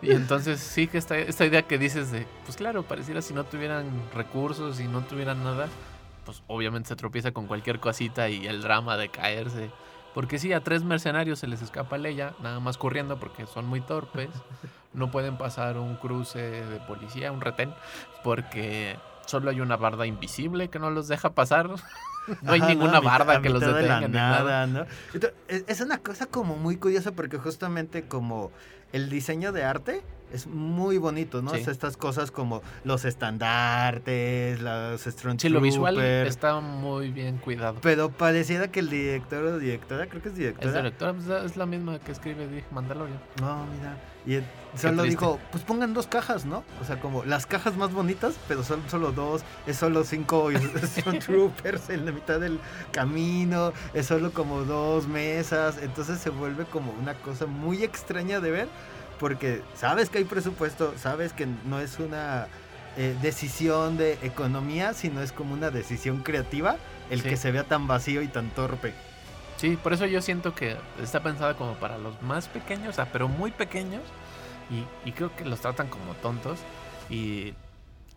Y 0.00 0.12
entonces 0.12 0.60
sí 0.60 0.86
que 0.86 0.98
esta, 0.98 1.16
esta 1.18 1.44
idea 1.46 1.62
que 1.62 1.78
dices 1.78 2.10
de, 2.12 2.26
pues 2.44 2.56
claro, 2.56 2.82
pareciera 2.84 3.20
si 3.22 3.34
no 3.34 3.44
tuvieran 3.44 3.86
recursos 4.14 4.80
y 4.80 4.86
no 4.88 5.02
tuvieran 5.02 5.42
nada, 5.44 5.68
pues 6.24 6.42
obviamente 6.46 6.88
se 6.88 6.96
tropieza 6.96 7.32
con 7.32 7.46
cualquier 7.46 7.80
cosita 7.80 8.28
y 8.28 8.46
el 8.46 8.62
drama 8.62 8.96
de 8.96 9.08
caerse 9.08 9.70
Porque 10.14 10.38
sí, 10.38 10.52
a 10.52 10.60
tres 10.60 10.84
mercenarios 10.84 11.38
se 11.38 11.46
les 11.46 11.62
escapa 11.62 11.96
Leia, 11.98 12.34
nada 12.42 12.60
más 12.60 12.76
corriendo 12.78 13.18
porque 13.18 13.46
son 13.46 13.66
muy 13.66 13.80
torpes. 13.80 14.30
No 14.94 15.10
pueden 15.10 15.38
pasar 15.38 15.78
un 15.78 15.96
cruce 15.96 16.38
de 16.38 16.78
policía, 16.80 17.32
un 17.32 17.40
retén, 17.40 17.72
porque 18.22 18.98
solo 19.24 19.48
hay 19.48 19.62
una 19.62 19.78
barda 19.78 20.04
invisible 20.06 20.68
que 20.68 20.78
no 20.78 20.90
los 20.90 21.08
deja 21.08 21.30
pasar. 21.30 21.70
No 22.42 22.52
hay 22.52 22.60
Ajá, 22.60 22.68
ninguna 22.68 23.00
barda 23.00 23.40
que 23.42 23.48
los 23.50 23.64
de 23.64 23.72
la 23.82 24.00
detenga 24.00 24.06
ni 24.06 24.14
nada. 24.14 24.38
nada, 24.44 24.66
¿no? 24.68 24.86
Entonces, 25.12 25.64
es 25.66 25.80
una 25.80 25.98
cosa 25.98 26.26
como 26.26 26.54
muy 26.56 26.76
curiosa 26.76 27.10
porque 27.12 27.36
justamente 27.38 28.04
como 28.06 28.52
el 28.92 29.08
diseño 29.10 29.52
de 29.52 29.64
arte 29.64 30.02
es 30.32 30.46
muy 30.46 30.96
bonito, 30.98 31.42
¿no? 31.42 31.50
Sí. 31.50 31.58
Es 31.60 31.68
estas 31.68 31.96
cosas 31.96 32.30
como 32.30 32.62
los 32.84 33.04
estandartes, 33.04 34.60
los 34.60 35.06
Sí, 35.38 35.48
lo 35.48 35.60
visual 35.60 36.00
está 36.00 36.60
muy 36.60 37.10
bien 37.10 37.36
cuidado. 37.38 37.78
Pero 37.82 38.10
pareciera 38.10 38.68
que 38.68 38.80
el 38.80 38.88
director 38.88 39.44
o 39.44 39.58
directora, 39.58 40.06
creo 40.06 40.22
que 40.22 40.28
es 40.28 40.32
Es 40.34 40.38
directora. 40.38 40.72
directora, 40.82 41.12
pues, 41.14 41.28
es 41.44 41.56
la 41.56 41.66
misma 41.66 41.98
que 41.98 42.12
escribe 42.12 42.64
Mandalorian. 42.70 43.20
No, 43.40 43.66
mira. 43.66 43.98
Y 44.24 44.42
solo 44.76 45.02
dijo, 45.02 45.38
pues 45.50 45.64
pongan 45.64 45.94
dos 45.94 46.06
cajas, 46.06 46.44
¿no? 46.44 46.64
O 46.80 46.84
sea, 46.84 46.98
como 47.00 47.24
las 47.24 47.46
cajas 47.46 47.76
más 47.76 47.92
bonitas, 47.92 48.34
pero 48.48 48.62
son 48.64 48.82
solo 48.88 49.12
dos. 49.12 49.42
Es 49.66 49.76
solo 49.76 50.04
cinco 50.04 50.50
Stormtroopers 50.82 51.90
en 51.90 52.06
la 52.06 52.12
mitad 52.12 52.40
del 52.40 52.58
camino. 52.90 53.72
Es 53.94 54.06
solo 54.06 54.32
como 54.32 54.62
dos 54.64 55.06
mesas. 55.06 55.78
Entonces 55.82 56.18
se 56.20 56.30
vuelve 56.30 56.64
como 56.64 56.92
una 56.92 57.14
cosa 57.14 57.46
muy 57.46 57.82
extraña 57.84 58.40
de 58.40 58.50
ver. 58.50 58.68
Porque 59.18 59.62
sabes 59.76 60.08
que 60.10 60.18
hay 60.18 60.24
presupuesto, 60.24 60.94
sabes 60.98 61.32
que 61.32 61.46
no 61.66 61.78
es 61.80 61.98
una 62.00 62.48
eh, 62.96 63.16
decisión 63.22 63.96
de 63.96 64.18
economía, 64.22 64.94
sino 64.94 65.22
es 65.22 65.30
como 65.32 65.54
una 65.54 65.70
decisión 65.70 66.22
creativa 66.22 66.76
el 67.10 67.22
Sí. 67.22 67.28
que 67.28 67.36
se 67.36 67.52
vea 67.52 67.64
tan 67.64 67.86
vacío 67.86 68.22
y 68.22 68.28
tan 68.28 68.48
torpe. 68.50 68.94
Sí, 69.58 69.78
por 69.80 69.92
eso 69.92 70.06
yo 70.06 70.20
siento 70.22 70.54
que 70.56 70.76
está 71.00 71.22
pensada 71.22 71.54
como 71.56 71.74
para 71.74 71.98
los 71.98 72.20
más 72.22 72.48
pequeños, 72.48 72.88
o 72.88 72.92
sea, 72.94 73.06
pero 73.12 73.28
muy 73.28 73.52
pequeños. 73.52 74.02
Y, 74.72 75.08
y 75.08 75.12
creo 75.12 75.34
que 75.36 75.44
los 75.44 75.60
tratan 75.60 75.88
como 75.88 76.14
tontos. 76.14 76.58
Y, 77.10 77.54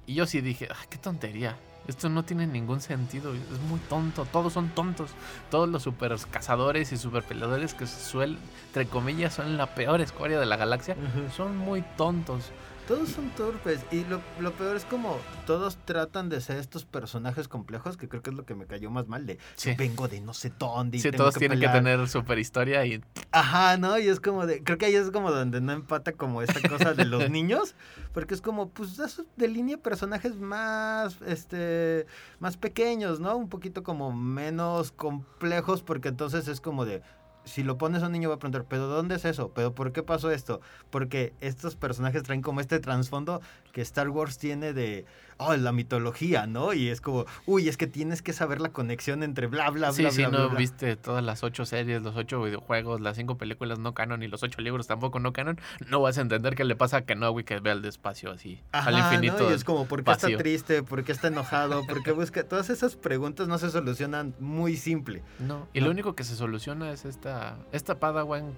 y 0.08 0.14
yo 0.16 0.26
sí 0.26 0.42
dije, 0.42 0.68
"Ah, 0.72 0.86
qué 0.90 0.98
tontería. 0.98 1.58
Esto 1.88 2.10
no 2.10 2.24
tiene 2.24 2.48
ningún 2.48 2.82
sentido. 2.82 3.34
Es 3.36 3.60
muy 3.70 3.80
tonto. 3.90 4.26
Todos 4.26 4.54
son 4.54 4.70
tontos. 4.70 5.12
Todos 5.52 5.70
los 5.70 5.84
super 5.84 6.16
cazadores 6.32 6.92
y 6.92 6.98
super 6.98 7.24
peleadores 7.24 7.74
que 7.76 7.86
suelen, 7.86 8.40
entre 8.68 8.88
comillas, 8.88 9.36
son 9.36 9.56
la 9.58 9.76
peor 9.76 10.02
escoria 10.02 10.40
de 10.40 10.46
la 10.48 10.56
galaxia. 10.58 10.96
Son 11.36 11.56
muy 11.58 11.84
tontos. 11.96 12.46
Todos 12.88 13.10
son 13.10 13.30
torpes 13.32 13.80
y 13.92 14.04
lo, 14.06 14.22
lo 14.40 14.52
peor 14.52 14.76
es 14.76 14.86
como 14.86 15.18
todos 15.48 15.76
tratan 15.86 16.30
de 16.30 16.40
ser 16.40 16.58
estos 16.58 16.86
personajes 16.86 17.48
complejos 17.48 17.98
que 17.98 18.08
creo 18.08 18.22
que 18.22 18.30
es 18.30 18.36
lo 18.36 18.46
que 18.46 18.54
me 18.54 18.68
cayó 18.68 18.92
más 18.92 19.08
mal 19.08 19.26
de 19.26 19.40
Sí. 19.56 19.74
vengo 19.76 20.08
de 20.08 20.22
no 20.22 20.36
sé 20.36 20.52
dónde 20.60 20.98
y 20.98 21.00
Sí, 21.02 21.10
tengo 21.10 21.24
todos 21.24 21.36
tienen 21.36 21.60
que 21.60 21.66
pelear". 21.68 21.84
tener 21.84 22.08
super 22.08 22.38
historia 22.38 22.86
y 22.86 23.02
Ajá, 23.32 23.78
¿no? 23.78 23.98
Y 23.98 24.08
es 24.08 24.20
como 24.20 24.46
de 24.46 24.64
creo 24.64 24.78
que 24.78 24.86
ahí 24.86 24.96
es 24.96 25.10
como 25.10 25.32
donde 25.32 25.62
no 25.62 25.72
empata 25.72 26.12
como 26.12 26.44
esta 26.44 26.62
cosa 26.70 26.94
de 26.94 27.06
los 27.06 27.28
niños 27.32 27.74
porque 28.14 28.36
es 28.36 28.42
como 28.42 28.70
pues 28.70 28.96
delinea 29.36 29.78
personajes 29.78 30.36
más 30.36 31.18
este 31.26 32.06
más 32.40 32.56
pequeños, 32.56 33.20
¿no? 33.20 33.36
Un 33.36 33.50
poquito 33.50 33.82
como 33.84 34.12
menos 34.14 34.92
complejos 34.92 35.82
porque 35.82 36.10
entonces 36.10 36.48
es 36.48 36.62
como 36.62 36.86
de 36.86 37.02
si 37.46 37.64
lo 37.64 37.78
pones 37.78 38.04
a 38.04 38.08
un 38.08 38.12
niño 38.12 38.30
va 38.30 38.36
a 38.36 38.40
preguntar, 38.40 38.66
¿pero 38.68 38.88
dónde 38.88 39.16
es 39.16 39.26
eso? 39.26 39.52
¿Pero 39.54 39.74
por 39.74 39.92
qué 39.92 40.04
pasó 40.04 40.32
esto? 40.32 40.62
Porque 40.90 41.34
estos 41.42 41.76
personajes 41.76 42.24
traen 42.24 42.42
como 42.42 42.60
este 42.60 42.80
trasfondo 42.80 43.42
que 43.72 43.82
Star 43.82 44.10
Wars 44.10 44.38
tiene 44.38 44.74
de, 44.74 45.06
oh, 45.38 45.56
la 45.56 45.72
mitología, 45.72 46.48
¿no? 46.48 46.74
Y 46.74 46.90
es 46.90 47.02
como, 47.02 47.26
uy, 47.46 47.68
es 47.70 47.78
que 47.78 47.88
tienes 47.88 48.22
que 48.22 48.34
saber 48.34 48.62
la 48.62 48.70
conexión 48.70 49.24
entre 49.24 49.48
bla, 49.48 49.70
bla, 49.70 49.92
Sí, 49.92 50.02
bla, 50.04 50.12
si 50.12 50.26
bla, 50.26 50.30
no 50.30 50.50
bla, 50.50 50.58
viste 50.60 50.96
todas 50.96 51.24
las 51.24 51.44
ocho 51.44 51.66
series, 51.66 52.02
los 52.02 52.16
ocho 52.16 52.42
videojuegos, 52.44 53.02
las 53.02 53.18
cinco 53.18 53.38
películas 53.38 53.80
no 53.80 53.94
canon 53.94 54.24
y 54.24 54.28
los 54.28 54.44
ocho 54.44 54.62
libros 54.62 54.88
tampoco 54.88 55.20
no 55.20 55.34
canon, 55.34 55.60
no 55.90 56.02
vas 56.02 56.18
a 56.18 56.22
entender 56.22 56.56
qué 56.56 56.64
le 56.64 56.76
pasa 56.76 56.98
a 56.98 57.02
Kenobi 57.06 57.44
que 57.44 57.60
ve 57.60 57.72
al 57.72 57.82
despacio 57.82 58.32
así, 58.32 58.62
al 58.72 58.98
infinito. 58.98 59.40
¿no? 59.44 59.50
Y 59.52 59.54
es 59.54 59.64
como, 59.64 59.86
¿por 59.86 60.00
qué 60.04 60.12
vacío. 60.12 60.30
está 60.30 60.38
triste? 60.44 60.84
¿Por 60.84 61.04
qué 61.04 61.12
está 61.12 61.28
enojado? 61.28 61.86
¿Por 61.86 62.04
qué 62.04 62.12
busca? 62.12 62.44
Todas 62.44 62.70
esas 62.70 62.96
preguntas 62.96 63.48
no 63.48 63.58
se 63.58 63.70
solucionan 63.70 64.34
muy 64.40 64.78
simple. 64.78 65.22
No, 65.40 65.68
y 65.74 65.80
No. 65.80 65.86
lo 65.88 65.92
único 65.92 66.16
que 66.16 66.24
se 66.24 66.36
soluciona 66.36 66.92
es 66.92 67.06
esta, 67.06 67.58
esta 67.72 68.00
Padawan 68.00 68.54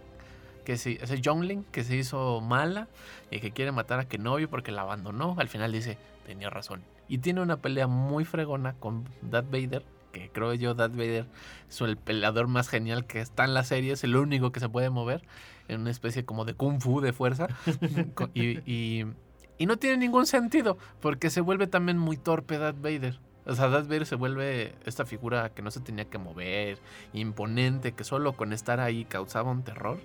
que 0.67 0.75
se, 0.75 1.01
ese 1.01 1.21
Youngling 1.21 1.63
que 1.63 1.85
se 1.85 1.95
hizo 1.95 2.41
mala 2.41 2.89
y 3.31 3.39
que 3.39 3.51
quiere 3.51 3.71
matar 3.71 4.01
a 4.01 4.05
Kenobi 4.09 4.47
porque 4.47 4.73
la 4.73 4.81
abandonó. 4.81 5.37
Al 5.39 5.47
final 5.47 5.71
dice, 5.71 5.97
tenía 6.25 6.49
razón. 6.49 6.83
Y 7.07 7.19
tiene 7.19 7.39
una 7.39 7.55
pelea 7.55 7.87
muy 7.87 8.25
fregona 8.25 8.73
con 8.73 9.05
Darth 9.21 9.49
Vader, 9.49 9.85
que 10.11 10.29
creo 10.29 10.53
yo 10.55 10.73
Darth 10.73 10.91
Vader 10.91 11.25
es 11.69 11.79
el 11.79 11.95
peleador 11.95 12.47
más 12.47 12.67
genial 12.67 13.05
que 13.05 13.21
está 13.21 13.45
en 13.45 13.53
la 13.53 13.63
serie, 13.63 13.93
es 13.93 14.03
el 14.03 14.17
único 14.17 14.51
que 14.51 14.59
se 14.59 14.67
puede 14.67 14.89
mover 14.89 15.21
en 15.69 15.79
una 15.79 15.89
especie 15.89 16.25
como 16.25 16.43
de 16.43 16.53
kung 16.53 16.81
fu 16.81 16.99
de 16.99 17.13
fuerza. 17.13 17.47
Y, 18.33 18.59
y, 18.69 19.05
y 19.57 19.65
no 19.67 19.77
tiene 19.77 19.95
ningún 19.95 20.25
sentido, 20.25 20.77
porque 20.99 21.29
se 21.29 21.39
vuelve 21.39 21.67
también 21.67 21.97
muy 21.97 22.17
torpe 22.17 22.57
Darth 22.57 22.81
Vader. 22.81 23.21
O 23.45 23.55
sea, 23.55 23.69
Darth 23.69 23.87
Vader 23.87 24.05
se 24.05 24.15
vuelve 24.15 24.75
esta 24.83 25.05
figura 25.05 25.47
que 25.47 25.61
no 25.61 25.71
se 25.71 25.79
tenía 25.79 26.03
que 26.03 26.17
mover, 26.17 26.77
imponente, 27.13 27.93
que 27.93 28.03
solo 28.03 28.33
con 28.33 28.51
estar 28.51 28.81
ahí 28.81 29.05
causaba 29.05 29.49
un 29.49 29.63
terror. 29.63 29.97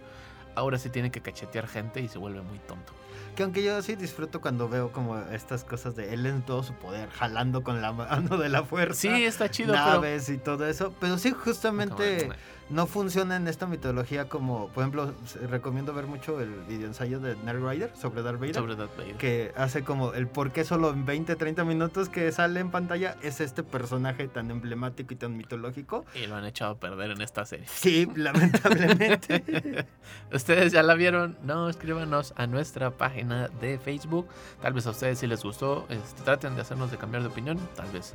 Ahora 0.55 0.79
sí 0.79 0.91
tiene 0.91 1.11
que 1.11 1.21
cachetear 1.21 1.67
gente 1.67 2.01
y 2.01 2.09
se 2.09 2.19
vuelve 2.19 2.43
muy 2.43 2.59
tonto. 2.61 2.93
Que 3.37 3.43
aunque 3.43 3.63
yo 3.63 3.81
sí 3.83 3.97
disfruto 3.97 4.41
cuando 4.41 4.69
veo 4.69 4.93
como 4.93 5.19
estas 5.19 5.65
cosas 5.65 5.97
de 5.97 6.13
él 6.13 6.27
en 6.27 6.43
todo 6.43 6.63
su 6.63 6.75
poder, 6.75 7.09
jalando 7.11 7.63
con 7.63 7.81
la 7.81 7.93
mano 7.93 8.37
de 8.39 8.49
la 8.49 8.65
fuerza. 8.65 9.01
Sí, 9.01 9.25
está 9.25 9.51
chido, 9.51 9.73
pero... 9.73 9.85
naves 9.85 10.29
y 10.29 10.39
todo 10.39 10.67
eso. 10.67 10.93
Pero 11.01 11.19
sí, 11.19 11.33
justamente 11.33 12.29
no 12.73 12.87
funciona 12.87 13.37
en 13.37 13.49
esta 13.49 13.67
mitología 13.67 14.29
como, 14.29 14.69
por 14.69 14.83
ejemplo, 14.83 15.15
recomiendo 15.51 15.93
ver 15.93 16.07
mucho 16.07 16.41
el 16.41 16.51
video 16.69 16.87
ensayo 16.87 17.21
de 17.21 17.35
Knight 17.37 17.59
Rider 17.59 17.93
sobre 18.01 18.23
Darth 18.23 18.41
Vader. 18.41 18.55
Sobre 18.55 18.77
Darth 18.77 18.97
Vader. 18.97 19.17
Que 19.17 19.53
hace 19.57 19.85
como 19.85 20.15
el 20.15 20.27
por 20.27 20.53
qué 20.53 20.65
solo 20.65 20.91
en 20.91 21.05
20, 21.05 21.37
30 21.37 21.65
minutos 21.65 22.09
que 22.09 22.33
sale 22.33 22.61
en 22.61 22.71
pantalla 22.71 23.17
es 23.23 23.41
este 23.41 23.63
personaje 23.63 24.27
tan 24.29 24.51
emblemático 24.51 25.13
y 25.13 25.17
tan 25.17 25.37
mitológico. 25.37 26.07
Y 26.15 26.27
lo 26.27 26.37
han 26.37 26.47
echado 26.47 26.73
a 26.73 26.77
perder 26.79 27.11
en 27.11 27.21
esta 27.21 27.45
serie. 27.45 27.67
Sí, 27.69 28.09
lamentablemente. 28.15 29.87
¿Ustedes 30.33 30.73
ya 30.73 30.83
la 30.83 30.95
vieron? 30.95 31.37
No, 31.43 31.69
escríbanos 31.69 32.33
a 32.37 32.47
nuestra 32.47 32.91
página 32.91 33.02
de 33.09 33.79
Facebook. 33.79 34.29
Tal 34.61 34.73
vez 34.73 34.87
a 34.87 34.91
ustedes 34.91 35.19
si 35.19 35.27
les 35.27 35.43
gustó, 35.43 35.87
este, 35.89 36.23
traten 36.23 36.55
de 36.55 36.63
hacernos 36.63 36.91
de 36.91 36.99
cambiar 36.99 37.23
de 37.23 37.29
opinión. 37.29 37.59
Tal 37.75 37.91
vez 37.91 38.15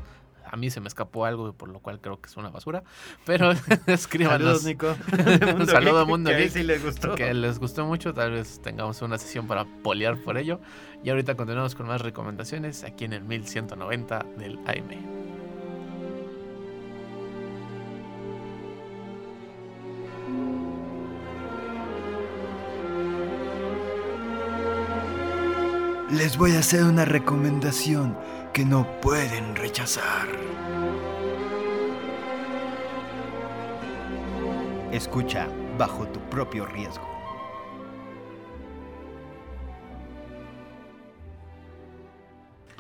a 0.50 0.56
mí 0.56 0.70
se 0.70 0.80
me 0.80 0.88
escapó 0.88 1.26
algo, 1.26 1.54
por 1.54 1.70
lo 1.70 1.80
cual 1.80 2.00
creo 2.00 2.22
que 2.22 2.30
es 2.30 2.38
una 2.38 2.50
basura. 2.50 2.84
Pero 3.26 3.52
escríbanos. 3.88 4.62
Saludos, 4.62 4.64
Nico. 4.64 4.96
Un 5.56 5.68
saludo 5.68 6.00
a 6.00 6.06
Mundo 6.06 6.30
que 6.30 6.38
Geek. 6.38 6.52
sí 6.52 6.64
le 6.64 6.80
gustó. 6.80 7.16
Que 7.16 7.34
les 7.34 7.60
gustó 7.60 7.86
mucho. 7.86 8.14
Tal 8.14 8.32
vez 8.32 8.62
tengamos 8.62 9.02
una 9.02 9.18
sesión 9.18 9.48
para 9.48 9.66
polear 9.66 10.18
por 10.18 10.38
ello. 10.38 10.60
Y 11.04 11.10
ahorita 11.10 11.36
continuamos 11.36 11.76
con 11.76 11.88
más 11.88 12.02
recomendaciones 12.02 12.84
aquí 12.84 13.06
en 13.06 13.14
el 13.14 13.24
1190 13.24 14.26
del 14.38 14.58
AM. 14.66 15.18
Les 26.12 26.38
voy 26.38 26.56
a 26.56 26.60
hacer 26.60 26.86
una 26.86 27.04
recomendación 27.04 28.18
que 28.54 28.64
no 28.64 28.90
pueden 29.02 29.58
rechazar. 29.58 30.26
Escucha 34.94 35.50
bajo 35.78 36.08
tu 36.08 36.22
propio 36.30 36.66
riesgo. 36.66 37.06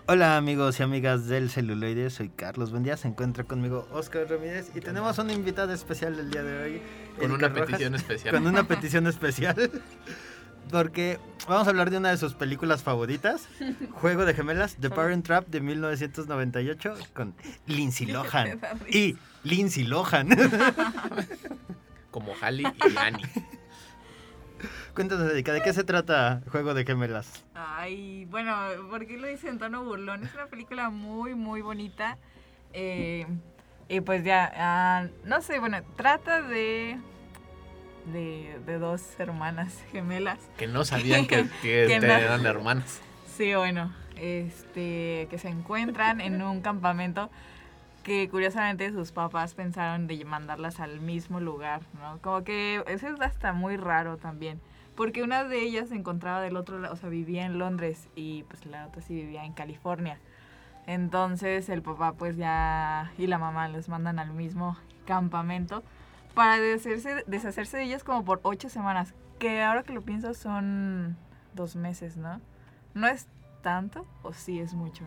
Hola 0.05 0.37
amigos 0.37 0.79
y 0.79 0.83
amigas 0.83 1.27
del 1.27 1.49
celuloide, 1.49 2.09
soy 2.09 2.29
Carlos 2.29 2.71
Buen 2.71 2.83
día, 2.83 2.95
se 2.95 3.09
encuentra 3.09 3.43
conmigo 3.43 3.89
Oscar 3.91 4.25
Ramírez 4.29 4.71
y 4.73 4.79
tenemos 4.79 5.17
una 5.17 5.33
invitada 5.33 5.73
especial 5.73 6.17
el 6.17 6.31
día 6.31 6.43
de 6.43 6.63
hoy. 6.63 6.81
Con 7.19 7.31
una 7.33 7.53
petición 7.53 7.93
especial. 7.93 8.35
Con 8.35 8.47
una 8.47 8.63
petición 8.63 9.05
especial. 9.05 9.69
Porque 10.71 11.19
vamos 11.47 11.67
a 11.67 11.69
hablar 11.69 11.89
de 11.89 11.97
una 11.97 12.09
de 12.09 12.17
sus 12.17 12.33
películas 12.33 12.83
favoritas, 12.83 13.47
Juego 13.91 14.25
de 14.25 14.33
Gemelas, 14.33 14.75
The 14.79 14.89
Parent 14.89 15.25
Trap 15.25 15.47
de 15.47 15.61
1998, 15.61 16.95
con 17.13 17.33
Lindsay 17.67 18.07
Lohan. 18.11 18.59
Y 18.89 19.15
Lindsay 19.43 19.83
Lohan. 19.83 20.29
Como 22.11 22.33
Halley 22.41 22.65
y 22.85 22.89
Lani. 22.91 23.23
Cuéntanos, 24.93 25.31
Erika, 25.31 25.53
¿de 25.53 25.61
qué 25.61 25.71
se 25.71 25.83
trata 25.83 26.41
Juego 26.51 26.73
de 26.73 26.83
Gemelas? 26.83 27.43
Ay, 27.53 28.25
bueno, 28.25 28.55
¿por 28.89 29.05
qué 29.05 29.17
lo 29.17 29.27
dice 29.27 29.49
en 29.49 29.59
tono 29.59 29.83
burlón? 29.83 30.23
Es 30.23 30.33
una 30.33 30.47
película 30.47 30.89
muy, 30.89 31.35
muy 31.35 31.61
bonita. 31.61 32.17
Eh, 32.73 33.27
y 33.87 34.01
pues 34.01 34.23
ya, 34.23 34.51
ah, 34.55 35.07
no 35.23 35.41
sé, 35.41 35.59
bueno, 35.59 35.77
trata 35.95 36.41
de, 36.41 36.99
de, 38.11 38.59
de 38.65 38.79
dos 38.79 39.01
hermanas 39.19 39.83
gemelas. 39.91 40.39
Que 40.57 40.67
no 40.67 40.85
sabían 40.85 41.27
que, 41.27 41.47
que 41.61 41.85
Que 41.87 41.99
no. 41.99 42.07
eran 42.07 42.45
hermanas. 42.45 43.01
Sí, 43.35 43.53
bueno, 43.55 43.93
este, 44.15 45.27
que 45.29 45.37
se 45.37 45.49
encuentran 45.49 46.21
en 46.21 46.41
un 46.41 46.61
campamento 46.61 47.29
que 48.03 48.29
curiosamente 48.29 48.91
sus 48.91 49.11
papás 49.11 49.53
pensaron 49.53 50.07
de 50.07 50.23
mandarlas 50.23 50.79
al 50.79 51.01
mismo 51.01 51.39
lugar, 51.39 51.81
¿no? 52.01 52.19
Como 52.21 52.43
que 52.43 52.83
eso 52.87 53.07
es 53.07 53.21
hasta 53.21 53.51
muy 53.53 53.75
raro 53.77 54.17
también. 54.17 54.61
Porque 54.95 55.21
una 55.23 55.43
de 55.43 55.59
ellas 55.59 55.89
se 55.89 55.95
encontraba 55.95 56.41
del 56.41 56.55
otro 56.57 56.79
lado, 56.79 56.93
o 56.93 56.97
sea, 56.97 57.09
vivía 57.09 57.45
en 57.45 57.59
Londres 57.59 58.07
y 58.15 58.43
pues 58.43 58.65
la 58.65 58.87
otra 58.87 59.01
sí 59.01 59.13
vivía 59.13 59.43
en 59.45 59.53
California. 59.53 60.17
Entonces 60.87 61.67
el 61.69 61.81
papá 61.81 62.13
pues 62.13 62.37
ya 62.37 63.11
y 63.17 63.27
la 63.27 63.37
mamá 63.37 63.67
les 63.67 63.89
mandan 63.89 64.19
al 64.19 64.31
mismo 64.31 64.77
campamento 65.05 65.83
para 66.37 66.59
deshacerse, 66.59 67.23
deshacerse 67.25 67.77
de 67.77 67.83
ellas 67.83 68.03
como 68.03 68.23
por 68.23 68.39
ocho 68.43 68.69
semanas. 68.69 69.15
Que 69.39 69.63
ahora 69.63 69.81
que 69.81 69.91
lo 69.91 70.03
pienso 70.03 70.35
son 70.35 71.17
dos 71.55 71.75
meses, 71.75 72.15
¿no? 72.15 72.39
¿No 72.93 73.07
es 73.07 73.27
tanto 73.63 74.05
o 74.21 74.33
sí 74.33 74.59
es 74.59 74.75
mucho? 74.75 75.03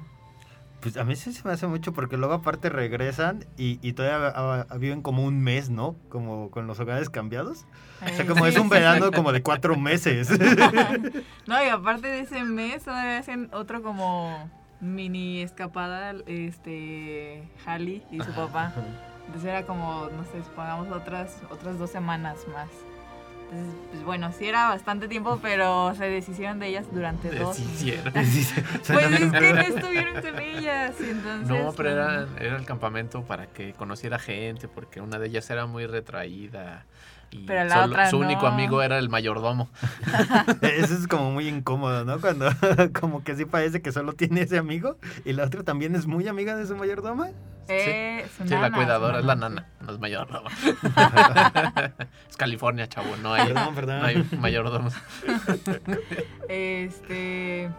Pues 0.81 0.97
a 0.97 1.05
mí 1.05 1.15
sí 1.15 1.33
se 1.33 1.47
me 1.47 1.53
hace 1.53 1.69
mucho 1.69 1.93
porque 1.93 2.17
luego 2.17 2.35
aparte 2.35 2.69
regresan 2.69 3.45
y, 3.57 3.79
y 3.81 3.93
todavía 3.93 4.67
viven 4.79 5.03
como 5.03 5.25
un 5.25 5.41
mes, 5.41 5.71
¿no? 5.71 5.95
Como 6.09 6.51
con 6.51 6.67
los 6.67 6.81
hogares 6.81 7.11
cambiados. 7.11 7.65
O 8.03 8.09
sea, 8.09 8.25
Eh, 8.25 8.27
como 8.27 8.47
es 8.47 8.59
un 8.59 8.69
verano 8.69 9.13
como 9.13 9.31
de 9.31 9.43
cuatro 9.43 9.77
meses. 9.77 10.31
No, 11.47 11.63
y 11.65 11.69
aparte 11.69 12.09
de 12.09 12.21
ese 12.21 12.43
mes, 12.43 12.83
todavía 12.85 13.19
hacen 13.19 13.51
otro 13.53 13.83
como 13.83 14.51
mini 14.81 15.43
escapada, 15.43 16.15
este, 16.27 17.49
Halley 17.67 18.03
y 18.11 18.21
su 18.21 18.33
papá. 18.33 18.73
Entonces 19.31 19.49
era 19.49 19.63
como, 19.65 20.09
no 20.11 20.25
sé, 20.25 20.43
supongamos 20.43 20.91
otras, 20.91 21.37
otras 21.51 21.79
dos 21.79 21.89
semanas 21.89 22.39
más. 22.53 22.67
Entonces, 23.45 23.75
pues 23.93 24.03
bueno, 24.03 24.33
sí 24.37 24.47
era 24.47 24.69
bastante 24.71 25.07
tiempo, 25.07 25.39
pero 25.41 25.95
se 25.95 26.07
deshicieron 26.07 26.59
de 26.59 26.67
ellas 26.67 26.87
durante 26.91 27.31
dos. 27.39 27.57
Deshicieron. 27.57 28.13
Pues 28.13 28.35
es 28.37 28.53
que 29.33 29.53
no 29.53 29.61
estuvieron 29.61 30.21
con 30.21 30.39
ellas, 30.41 30.95
entonces... 31.01 31.49
No, 31.49 31.73
pero 31.77 31.91
era, 31.91 32.27
era 32.41 32.57
el 32.57 32.65
campamento 32.65 33.23
para 33.23 33.47
que 33.47 33.73
conociera 33.73 34.19
gente, 34.19 34.67
porque 34.67 35.01
una 35.01 35.21
de 35.21 35.29
ellas 35.29 35.49
era 35.49 35.67
muy 35.67 35.87
retraída. 35.87 36.87
Y 37.31 37.47
Pero 37.47 37.63
la 37.69 37.75
solo- 37.77 37.87
otra 37.93 38.11
su 38.11 38.19
único 38.19 38.43
no. 38.43 38.49
amigo 38.49 38.83
era 38.83 38.99
el 38.99 39.09
mayordomo. 39.09 39.69
Eso 40.63 40.95
es 40.95 41.07
como 41.07 41.31
muy 41.31 41.47
incómodo, 41.47 42.05
¿no? 42.05 42.21
Cuando 42.21 42.51
como 43.01 43.23
que 43.23 43.37
sí 43.37 43.45
parece 43.45 43.81
que 43.81 43.93
solo 43.93 44.15
tiene 44.15 44.43
ese 44.43 44.59
amigo 44.59 44.97
y 45.25 45.33
la 45.35 45.45
otra 45.45 45.63
también 45.63 45.95
es 45.95 46.09
muy 46.09 46.27
amiga 46.27 46.57
de 46.57 46.67
su 46.67 46.75
mayordoma. 46.75 47.29
Eh, 47.73 48.27
su 48.37 48.45
Sí, 48.47 48.55
la 48.55 48.71
cuidadora 48.71 49.15
su 49.15 49.21
es 49.21 49.25
la 49.27 49.35
nana. 49.37 49.67
no 49.81 49.93
es 49.93 49.99
mayordomo. 50.01 50.49
es 52.29 52.37
California, 52.37 52.89
chavo, 52.89 53.17
no 53.23 53.33
hay, 53.35 53.47
Perdón, 53.53 53.75
perdón. 53.75 54.01
no 54.01 54.07
hay 54.07 54.29
mayordomos. 54.39 54.95
Este... 56.49 57.71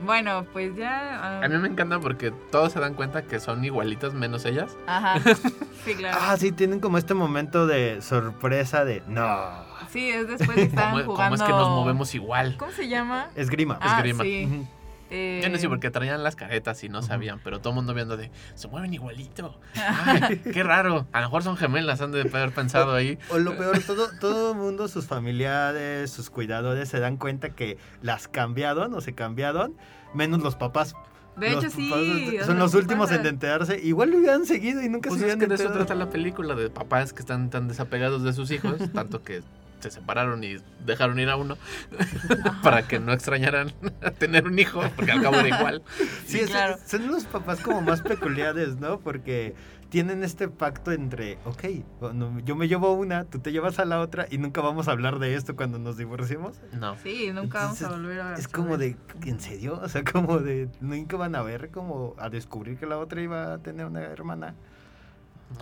Bueno, 0.00 0.44
pues 0.52 0.74
ya... 0.76 1.42
A 1.44 1.48
mí 1.48 1.56
me 1.58 1.68
encanta 1.68 2.00
porque 2.00 2.32
todos 2.50 2.72
se 2.72 2.80
dan 2.80 2.94
cuenta 2.94 3.22
que 3.22 3.38
son 3.38 3.64
igualitas 3.64 4.12
menos 4.14 4.44
ellas. 4.44 4.76
Ajá, 4.88 5.20
sí, 5.84 5.94
claro. 5.94 6.18
Ah, 6.20 6.36
sí, 6.36 6.50
tienen 6.50 6.80
como 6.80 6.98
este 6.98 7.14
momento 7.14 7.68
de 7.68 8.02
sorpresa 8.02 8.84
de 8.84 9.02
no. 9.06 9.48
Sí, 9.90 10.08
es 10.10 10.26
después 10.26 10.56
de 10.56 10.70
que 10.70 10.74
¿Cómo, 10.74 10.90
jugando... 11.04 11.14
cómo 11.14 11.34
es 11.36 11.42
que 11.42 11.48
nos 11.50 11.68
movemos 11.68 12.14
igual? 12.16 12.56
¿Cómo 12.58 12.72
se 12.72 12.88
llama? 12.88 13.28
Esgrima. 13.36 13.78
Ah, 13.80 13.96
Esgrima. 13.98 14.24
sí. 14.24 14.66
Eh, 15.14 15.40
Yo 15.42 15.50
no 15.50 15.58
sé 15.58 15.68
porque 15.68 15.90
traían 15.90 16.22
las 16.22 16.36
caretas 16.36 16.82
y 16.84 16.88
no 16.88 17.02
sabían, 17.02 17.38
pero 17.44 17.60
todo 17.60 17.70
el 17.70 17.74
mundo 17.76 17.92
viendo 17.92 18.16
de, 18.16 18.30
se 18.54 18.66
mueven 18.68 18.94
igualito. 18.94 19.60
Ay, 19.74 20.38
qué 20.38 20.62
raro. 20.62 21.06
A 21.12 21.20
lo 21.20 21.26
mejor 21.26 21.42
son 21.42 21.56
gemelas, 21.58 22.00
han 22.00 22.12
de 22.12 22.22
haber 22.22 22.52
pensado 22.52 22.94
ahí. 22.94 23.18
O 23.28 23.38
lo 23.38 23.56
peor, 23.56 23.78
todo, 23.80 24.08
todo 24.20 24.52
el 24.52 24.58
mundo, 24.58 24.88
sus 24.88 25.06
familiares, 25.06 26.10
sus 26.10 26.30
cuidadores 26.30 26.88
se 26.88 26.98
dan 26.98 27.18
cuenta 27.18 27.50
que 27.50 27.76
las 28.00 28.26
cambiaron 28.26 28.94
o 28.94 29.00
se 29.02 29.14
cambiaron, 29.14 29.76
menos 30.14 30.42
los 30.42 30.56
papás. 30.56 30.94
De 31.36 31.50
Los 31.50 31.64
hecho, 31.64 31.74
sí, 31.74 32.38
son 32.44 32.58
los 32.58 32.74
últimos 32.74 33.08
pasa. 33.08 33.20
en 33.20 33.26
enterarse. 33.26 33.80
Igual 33.82 34.10
lo 34.10 34.18
hubieran 34.18 34.44
seguido 34.44 34.82
y 34.82 34.88
nunca 34.90 35.08
Pues 35.08 35.20
se 35.20 35.26
es 35.28 35.34
hubieran 35.34 35.40
que 35.40 35.46
de 35.46 35.62
eso 35.62 35.72
trata 35.72 35.94
la 35.94 36.10
película, 36.10 36.54
de 36.54 36.68
papás 36.68 37.12
que 37.14 37.20
están 37.20 37.48
tan 37.50 37.68
desapegados 37.68 38.22
de 38.22 38.32
sus 38.34 38.50
hijos, 38.50 38.74
tanto 38.92 39.22
que 39.22 39.42
se 39.82 39.90
separaron 39.90 40.42
y 40.44 40.56
dejaron 40.86 41.18
ir 41.18 41.28
a 41.28 41.36
uno 41.36 41.56
para 42.62 42.86
que 42.86 42.98
no 43.00 43.12
extrañaran 43.12 43.72
tener 44.18 44.46
un 44.46 44.58
hijo, 44.58 44.80
porque 44.96 45.12
al 45.12 45.22
cabo 45.22 45.36
era 45.36 45.58
igual. 45.58 45.82
Sí, 46.26 46.40
es- 46.40 46.50
son 46.86 47.06
los 47.08 47.24
papás 47.24 47.60
como 47.60 47.80
más 47.82 48.00
peculiares, 48.02 48.76
¿no? 48.76 49.00
Porque 49.00 49.54
tienen 49.88 50.24
este 50.24 50.48
pacto 50.48 50.90
entre, 50.92 51.36
ok, 51.44 51.64
bueno, 52.00 52.40
yo 52.46 52.56
me 52.56 52.66
llevo 52.66 52.94
una, 52.94 53.24
tú 53.24 53.40
te 53.40 53.52
llevas 53.52 53.78
a 53.78 53.84
la 53.84 54.00
otra 54.00 54.26
y 54.30 54.38
nunca 54.38 54.62
vamos 54.62 54.88
a 54.88 54.92
hablar 54.92 55.18
de 55.18 55.34
esto 55.34 55.54
cuando 55.54 55.78
nos 55.78 55.98
divorciemos. 55.98 56.56
No. 56.72 56.96
Sí, 57.02 57.30
nunca 57.34 57.64
vamos 57.64 57.82
a 57.82 57.90
volver 57.90 58.20
a 58.22 58.34
Es 58.36 58.48
como 58.48 58.78
de, 58.78 58.96
¿en 59.26 59.38
serio? 59.40 59.78
O 59.82 59.88
sea, 59.90 60.02
como 60.02 60.38
de, 60.38 60.70
nunca 60.80 61.18
van 61.18 61.34
a 61.34 61.42
ver, 61.42 61.70
como 61.70 62.14
a 62.18 62.30
descubrir 62.30 62.78
que 62.78 62.86
la 62.86 62.96
otra 62.98 63.20
iba 63.20 63.52
a 63.52 63.58
tener 63.58 63.84
una 63.84 64.00
hermana. 64.00 64.54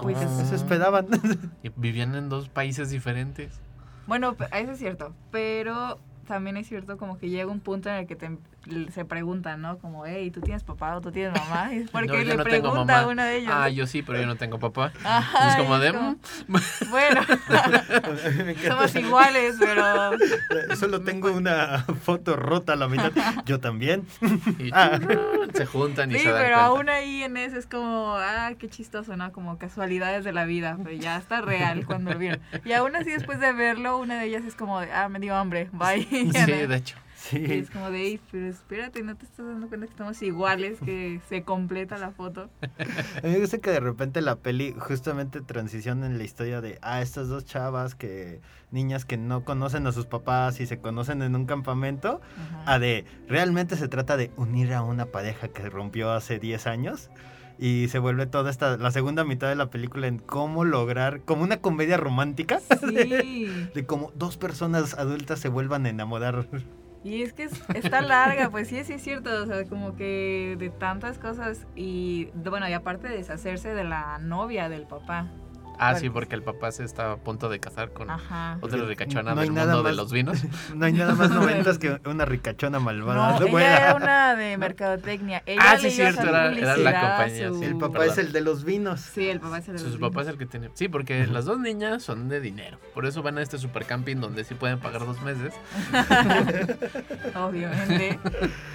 Pues, 0.00 0.16
Eso 0.22 0.40
eso 0.42 0.54
esperaban. 0.54 1.08
Y 1.64 1.70
vivían 1.74 2.14
en 2.14 2.28
dos 2.28 2.48
países 2.48 2.90
diferentes. 2.90 3.58
Bueno, 4.10 4.36
eso 4.52 4.72
es 4.72 4.78
cierto, 4.80 5.14
pero 5.30 6.00
también 6.26 6.56
es 6.56 6.66
cierto 6.66 6.98
como 6.98 7.16
que 7.16 7.28
llega 7.28 7.48
un 7.48 7.60
punto 7.60 7.88
en 7.90 7.94
el 7.94 8.06
que 8.08 8.16
te, 8.16 8.28
se 8.92 9.04
preguntan, 9.04 9.62
¿no? 9.62 9.78
Como, 9.78 10.04
hey, 10.06 10.30
¿tú 10.30 10.40
tienes 10.40 10.62
papá 10.64 10.96
o 10.96 11.00
tú 11.00 11.10
tienes 11.10 11.32
mamá? 11.40 11.72
Y 11.74 11.78
es 11.78 11.90
porque 11.92 12.06
No, 12.08 12.14
le 12.16 12.36
no 12.36 12.44
pregunta 12.44 13.00
a 13.00 13.06
una 13.06 13.24
de 13.24 13.38
ellas. 13.38 13.52
Ah, 13.54 13.68
yo 13.68 13.86
sí, 13.86 14.02
pero 14.02 14.20
yo 14.20 14.26
no 14.26 14.36
tengo 14.36 14.58
papá. 14.58 14.92
Ajá, 15.04 15.46
Y 15.46 15.50
es 15.50 15.56
como 15.56 15.78
de... 15.78 15.92
como- 15.92 16.10
"Mm". 16.48 16.56
Bueno, 16.90 17.20
somos 18.68 18.94
iguales, 18.96 19.56
pero... 19.58 20.12
Solo 20.76 21.00
tengo 21.02 21.30
una 21.32 21.84
foto 22.04 22.36
rota 22.36 22.74
a 22.74 22.76
la 22.76 22.88
mitad. 22.88 23.12
Yo 23.46 23.60
también. 23.60 24.06
Y 24.58 24.70
Ah. 24.72 24.98
se 25.54 25.66
juntan 25.66 26.10
y 26.10 26.14
Sí, 26.14 26.20
se 26.20 26.30
dan 26.30 26.42
pero 26.42 26.56
cuenta. 26.56 26.64
aún 26.66 26.88
ahí 26.88 27.22
en 27.22 27.36
ese 27.36 27.58
es 27.58 27.66
como, 27.66 28.14
ah, 28.18 28.52
qué 28.58 28.68
chistoso, 28.68 29.16
¿no? 29.16 29.32
Como 29.32 29.58
casualidades 29.58 30.24
de 30.24 30.32
la 30.32 30.44
vida, 30.44 30.76
pero 30.82 30.94
ya 30.96 31.16
está 31.16 31.40
real 31.40 31.86
cuando 31.86 32.12
lo 32.12 32.18
vieron. 32.18 32.40
Y 32.64 32.72
aún 32.72 32.94
así 32.96 33.10
después 33.10 33.40
de 33.40 33.52
verlo, 33.52 33.98
una 33.98 34.18
de 34.18 34.26
ellas 34.26 34.44
es 34.44 34.54
como 34.54 34.78
ah, 34.78 35.08
me 35.08 35.18
dio 35.20 35.34
hambre, 35.36 35.68
bye. 35.72 36.06
Sí, 36.10 36.30
de 36.52 36.76
hecho. 36.76 36.96
Y 37.32 37.52
es 37.52 37.70
como 37.70 37.90
de, 37.90 38.00
"Ey, 38.02 38.20
pero 38.30 38.46
espérate, 38.46 39.02
¿no 39.02 39.14
te 39.16 39.24
estás 39.26 39.46
dando 39.46 39.68
cuenta 39.68 39.86
que 39.86 39.92
estamos 39.92 40.20
iguales, 40.22 40.78
que 40.84 41.20
se 41.28 41.42
completa 41.44 41.98
la 41.98 42.10
foto? 42.12 42.48
A 42.62 43.26
mí 43.26 43.30
me 43.32 43.38
gusta 43.38 43.58
que 43.58 43.70
de 43.70 43.80
repente 43.80 44.20
la 44.20 44.36
peli 44.36 44.74
justamente 44.78 45.40
transiciona 45.40 46.06
en 46.06 46.18
la 46.18 46.24
historia 46.24 46.60
de, 46.60 46.78
ah, 46.82 47.02
estas 47.02 47.28
dos 47.28 47.44
chavas 47.44 47.94
que, 47.94 48.40
niñas 48.70 49.04
que 49.04 49.16
no 49.16 49.44
conocen 49.44 49.86
a 49.86 49.92
sus 49.92 50.06
papás 50.06 50.60
y 50.60 50.66
se 50.66 50.78
conocen 50.78 51.22
en 51.22 51.36
un 51.36 51.46
campamento, 51.46 52.20
a 52.66 52.78
de, 52.78 53.04
realmente 53.28 53.76
se 53.76 53.88
trata 53.88 54.16
de 54.16 54.30
unir 54.36 54.72
a 54.72 54.82
una 54.82 55.06
pareja 55.06 55.48
que 55.48 55.68
rompió 55.68 56.10
hace 56.12 56.38
10 56.38 56.66
años. 56.66 57.10
Y 57.62 57.88
se 57.88 57.98
vuelve 57.98 58.26
toda 58.26 58.50
esta, 58.50 58.78
la 58.78 58.90
segunda 58.90 59.22
mitad 59.22 59.46
de 59.50 59.54
la 59.54 59.68
película 59.68 60.06
en 60.06 60.18
cómo 60.18 60.64
lograr, 60.64 61.20
como 61.26 61.42
una 61.42 61.58
comedia 61.58 61.98
romántica, 61.98 62.58
Sí. 62.60 63.68
de 63.74 63.84
cómo 63.86 64.12
dos 64.14 64.38
personas 64.38 64.94
adultas 64.94 65.40
se 65.40 65.50
vuelvan 65.50 65.84
a 65.84 65.90
enamorar. 65.90 66.46
Y 67.02 67.22
es 67.22 67.32
que 67.32 67.44
es- 67.44 67.62
está 67.74 68.02
larga, 68.02 68.50
pues 68.50 68.68
sí, 68.68 68.84
sí 68.84 68.94
es 68.94 69.02
cierto, 69.02 69.30
o 69.42 69.46
sea, 69.46 69.64
como 69.64 69.96
que 69.96 70.56
de 70.58 70.68
tantas 70.70 71.18
cosas 71.18 71.66
y, 71.74 72.26
bueno, 72.34 72.68
y 72.68 72.72
aparte 72.74 73.08
de 73.08 73.16
deshacerse 73.16 73.72
de 73.74 73.84
la 73.84 74.18
novia 74.18 74.68
del 74.68 74.82
papá. 74.86 75.26
Ah, 75.82 75.92
Bueno. 75.92 76.00
sí, 76.00 76.10
porque 76.10 76.34
el 76.34 76.42
papá 76.42 76.70
se 76.72 76.84
está 76.84 77.12
a 77.12 77.16
punto 77.16 77.48
de 77.48 77.58
casar 77.58 77.92
con 77.92 78.10
Ajá. 78.10 78.58
otra 78.60 78.84
ricachona 78.84 79.34
No 79.34 79.40
del 79.40 79.50
mundo 79.52 79.82
de 79.82 79.94
los 79.94 80.12
vinos. 80.12 80.38
No 80.74 80.84
hay 80.84 80.92
nada 80.92 81.14
más 81.14 81.30
noventas 81.30 81.78
que 81.78 81.98
una 82.04 82.26
ricachona 82.26 82.78
malvada. 82.80 83.38
No, 83.40 83.46
ella 83.46 83.76
era 83.78 83.94
una 83.94 84.34
de 84.36 84.58
mercadotecnia. 84.58 85.42
Ella 85.46 85.60
Ah, 85.64 85.78
sí, 85.78 85.90
cierto, 85.90 86.22
era- 86.28 86.52
era 86.52 86.76
la 86.76 87.00
compañía, 87.00 87.48
su- 87.48 87.58
sí. 87.60 87.64
El 87.64 87.78
papá 87.78 87.92
Perdón. 88.00 88.08
es 88.10 88.18
el 88.18 88.32
de 88.32 88.40
los 88.42 88.64
vinos. 88.64 89.00
Sí, 89.00 89.28
el 89.28 89.40
papá 89.40 89.58
es 89.58 89.68
el 89.68 89.72
de 89.74 89.78
Su 89.80 89.88
los 89.88 89.98
papá 89.98 90.20
es 90.20 90.26
vinos. 90.26 90.28
el 90.28 90.38
que 90.38 90.46
tiene. 90.46 90.70
Sí, 90.74 90.88
porque 90.88 91.26
las 91.26 91.46
dos 91.46 91.58
niñas 91.58 92.02
son 92.02 92.28
de 92.28 92.40
dinero. 92.40 92.78
Por 92.92 93.06
eso 93.06 93.22
van 93.22 93.38
a 93.38 93.42
este 93.42 93.56
super 93.56 93.86
camping 93.86 94.16
donde 94.16 94.44
sí 94.44 94.54
pueden 94.54 94.78
pagar 94.80 95.06
dos 95.06 95.20
meses. 95.22 95.54
Obviamente. 97.34 98.18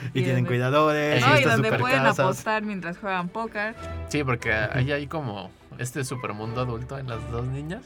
Y 0.10 0.12
tienen 0.24 0.36
donde- 0.38 0.48
cuidadores. 0.48 1.26
No, 1.26 1.40
y 1.40 1.44
donde 1.44 1.72
pueden 1.74 2.06
apostar 2.06 2.64
mientras 2.64 2.98
juegan 2.98 3.30
póker. 3.30 3.76
Sí, 4.10 4.24
porque 4.24 4.54
ahí 4.54 4.92
hay 4.92 5.08
como 5.08 5.52
este 5.80 6.04
super 6.04 6.34
mundo 6.34 6.62
adulto 6.62 6.98
en 6.98 7.08
las 7.08 7.30
dos 7.32 7.46
niñas. 7.46 7.84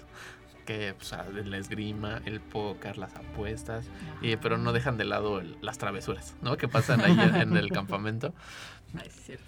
Que 0.65 0.93
pues, 0.95 1.13
ah, 1.13 1.25
la 1.33 1.57
esgrima, 1.57 2.21
el 2.25 2.39
póker, 2.41 2.97
las 2.99 3.15
apuestas. 3.15 3.87
Y, 4.21 4.35
pero 4.35 4.57
no 4.59 4.71
dejan 4.71 4.97
de 4.97 5.05
lado 5.05 5.39
el- 5.39 5.57
las 5.61 5.79
travesuras, 5.79 6.35
¿no? 6.43 6.57
Que 6.57 6.67
pasan 6.67 7.01
ahí 7.01 7.11
en, 7.19 7.35
en 7.35 7.57
el 7.57 7.69
campamento. 7.71 8.33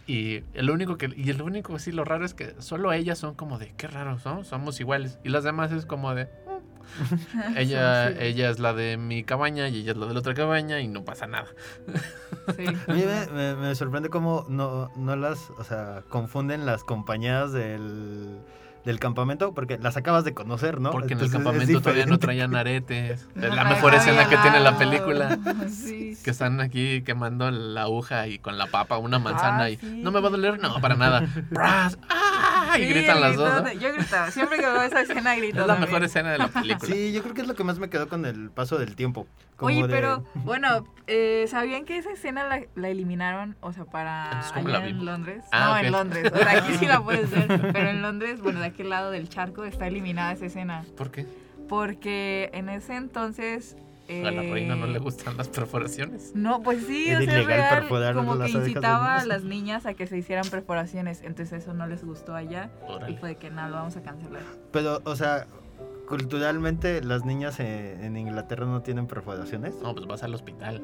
Y 0.07 0.43
el 0.53 0.69
único 0.69 0.97
que, 0.97 1.11
y 1.15 1.29
el 1.29 1.41
único 1.41 1.77
sí 1.79 1.91
lo 1.91 2.03
raro 2.05 2.25
es 2.25 2.33
que 2.33 2.55
solo 2.59 2.91
ellas 2.93 3.17
son 3.19 3.35
como 3.35 3.57
de 3.59 3.73
qué 3.75 3.87
raro, 3.87 4.17
¿no? 4.25 4.43
Somos 4.43 4.79
iguales. 4.79 5.19
Y 5.23 5.29
las 5.29 5.43
demás 5.43 5.71
es 5.71 5.85
como 5.85 6.13
de. 6.15 6.27
ella, 7.57 8.09
Sí. 8.09 8.15
ella 8.19 8.49
es 8.49 8.59
la 8.59 8.73
de 8.73 8.97
mi 8.97 9.23
cabaña 9.23 9.67
y 9.69 9.77
ella 9.77 9.91
es 9.91 9.97
la 9.97 10.05
de 10.07 10.13
la 10.13 10.19
otra 10.19 10.33
cabaña 10.33 10.79
y 10.79 10.87
no 10.87 11.03
pasa 11.03 11.27
nada. 11.27 11.47
Sí. 12.57 12.65
A 12.87 12.93
mí 12.93 13.03
me, 13.05 13.27
me- 13.33 13.55
me 13.55 13.75
sorprende 13.75 14.09
cómo 14.09 14.45
no, 14.49 14.91
no 14.95 15.15
las, 15.15 15.49
o 15.57 15.63
sea, 15.63 16.03
confunden 16.09 16.65
las 16.65 16.83
compañeras 16.83 17.51
del, 17.53 18.39
del 18.85 18.99
campamento, 18.99 19.53
porque 19.53 19.77
las 19.77 19.95
acabas 19.97 20.23
de 20.23 20.33
conocer, 20.33 20.81
¿no? 20.81 20.91
Porque 20.91 21.13
en 21.13 21.19
el 21.19 21.29
campamento 21.31 21.81
todavía 21.81 22.05
no 22.07 22.17
traían 22.19 22.55
aretes. 22.55 23.27
No 23.35 23.47
la 23.47 23.63
mejor 23.65 23.93
escena 23.95 24.27
que 24.27 24.37
tiene 24.37 24.59
la 24.59 24.77
película. 24.77 25.37
Sí. 25.69 26.17
Que 26.23 26.29
están 26.31 26.59
aquí 26.61 27.01
quemando 27.03 27.49
la 27.51 27.83
aguja 27.83 28.27
y 28.27 28.37
con 28.39 28.57
la 28.57 28.67
papa 28.67 28.97
una 28.97 29.17
manzana 29.19 29.63
Ah, 29.63 29.69
y 29.69 29.77
sí. 29.77 30.01
no 30.03 30.11
me 30.11 30.19
va 30.19 30.27
a 30.27 30.31
doler, 30.31 30.59
no, 30.59 30.79
para 30.81 30.95
nada. 30.95 31.27
¡ah! 31.59 31.89
Y 32.77 32.83
Sí, 32.83 32.89
gritan 32.89 33.21
las 33.21 33.35
dos. 33.35 33.49
grito 33.49 33.63
¿no? 33.63 33.69
de- 33.69 33.79
Yo 33.79 33.93
gritaba, 33.93 34.31
siempre 34.31 34.57
que 34.57 34.65
veo 34.65 34.81
esa 34.81 35.01
escena 35.01 35.35
grito. 35.35 35.61
Es 35.61 35.67
la 35.67 35.73
también. 35.73 35.89
mejor 35.89 36.03
escena 36.05 36.31
de 36.31 36.37
la 36.37 36.47
película. 36.47 36.93
Sí, 36.93 37.11
yo 37.13 37.21
creo 37.23 37.33
que 37.33 37.41
es 37.41 37.47
lo 37.47 37.55
que 37.55 37.63
más 37.63 37.79
me 37.79 37.89
quedó 37.89 38.07
con 38.09 38.25
el 38.25 38.49
paso 38.51 38.77
del 38.77 38.95
tiempo. 38.95 39.27
Como 39.55 39.67
Oye, 39.75 39.83
de- 39.87 39.89
pero 39.93 40.23
bueno, 40.35 40.85
eh, 41.07 41.45
¿sabían 41.49 41.85
que 41.85 41.97
esa 41.97 42.11
escena 42.11 42.43
la, 42.47 42.61
la 42.75 42.89
eliminaron, 42.89 43.55
o 43.61 43.73
sea, 43.73 43.85
para 43.85 44.25
Entonces, 44.25 44.51
¿cómo 44.53 44.67
allá 44.69 44.87
en? 44.87 45.05
Londres? 45.05 45.43
Ah, 45.51 45.77
no, 45.81 45.85
en 45.85 45.91
Londres. 45.91 46.31
O 46.33 46.37
sea, 46.37 46.51
aquí 46.57 46.73
sí 46.75 46.85
la 46.87 46.99
puedes 47.03 47.29
ver, 47.29 47.71
pero 47.71 47.89
en 47.89 48.01
Londres, 48.01 48.41
bueno, 48.41 48.59
de 48.59 48.67
aquel 48.67 48.89
lado 48.89 49.11
del 49.11 49.29
charco 49.29 49.63
está 49.65 49.87
eliminada 49.87 50.31
esa 50.31 50.45
escena. 50.47 50.83
¿Por 50.97 51.11
qué? 51.11 51.25
Porque 51.69 52.49
en 52.53 52.69
ese 52.69 52.95
entonces... 52.95 53.75
A 54.25 54.31
la 54.31 54.41
reina 54.41 54.75
no 54.75 54.85
eh, 54.85 54.91
le 54.91 54.99
gustan 54.99 55.37
las 55.37 55.47
perforaciones. 55.49 56.31
No, 56.35 56.61
pues 56.61 56.85
sí, 56.85 57.09
Era 57.09 57.19
o 57.19 57.23
sea, 57.23 57.31
es 57.31 57.37
ilegal 57.37 57.57
real, 57.59 57.79
perforar 57.79 58.15
como 58.15 58.35
las 58.35 58.51
que 58.51 58.57
incitaba 58.57 59.15
a 59.17 59.25
las 59.25 59.43
niñas 59.43 59.85
a 59.85 59.93
que 59.93 60.07
se 60.07 60.17
hicieran 60.17 60.45
perforaciones, 60.49 61.21
entonces 61.21 61.63
eso 61.63 61.73
no 61.73 61.87
les 61.87 62.03
gustó 62.03 62.35
allá 62.35 62.69
Órale. 62.87 63.13
y 63.13 63.17
fue 63.17 63.29
de 63.29 63.35
que 63.35 63.49
nada, 63.49 63.69
lo 63.69 63.75
vamos 63.77 63.95
a 63.97 64.01
cancelar. 64.01 64.41
Pero, 64.71 65.01
o 65.05 65.15
sea, 65.15 65.47
culturalmente 66.07 67.01
las 67.03 67.25
niñas 67.25 67.59
en, 67.59 68.03
en 68.03 68.17
Inglaterra 68.17 68.65
no 68.65 68.81
tienen 68.81 69.07
perforaciones. 69.07 69.75
No, 69.81 69.93
pues 69.95 70.05
vas 70.07 70.23
al 70.23 70.33
hospital. 70.33 70.81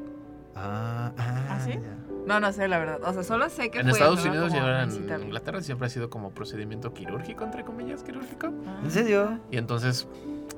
Ah, 0.56 1.12
ah, 1.18 1.46
¿Ah, 1.50 1.60
sí? 1.64 1.72
ya. 1.74 1.98
No, 2.26 2.40
no 2.40 2.52
sé, 2.52 2.68
la 2.68 2.80
verdad. 2.80 3.00
O 3.04 3.14
sea, 3.14 3.24
solo 3.24 3.50
sé 3.50 3.70
que 3.70 3.80
En 3.80 3.86
fue 3.86 3.94
Estados. 3.94 4.26
Unidos 4.26 4.54
y 4.54 4.58
ahora 4.58 4.84
en. 4.84 4.92
Inglaterra 5.24 5.62
siempre 5.62 5.88
ha 5.88 5.90
sido 5.90 6.10
como 6.10 6.32
procedimiento 6.32 6.94
quirúrgico, 6.94 7.44
entre 7.44 7.64
comillas, 7.64 8.04
quirúrgico. 8.04 8.48
¿En 8.84 8.92
serio? 8.92 9.40
Y 9.52 9.58
entonces, 9.58 10.08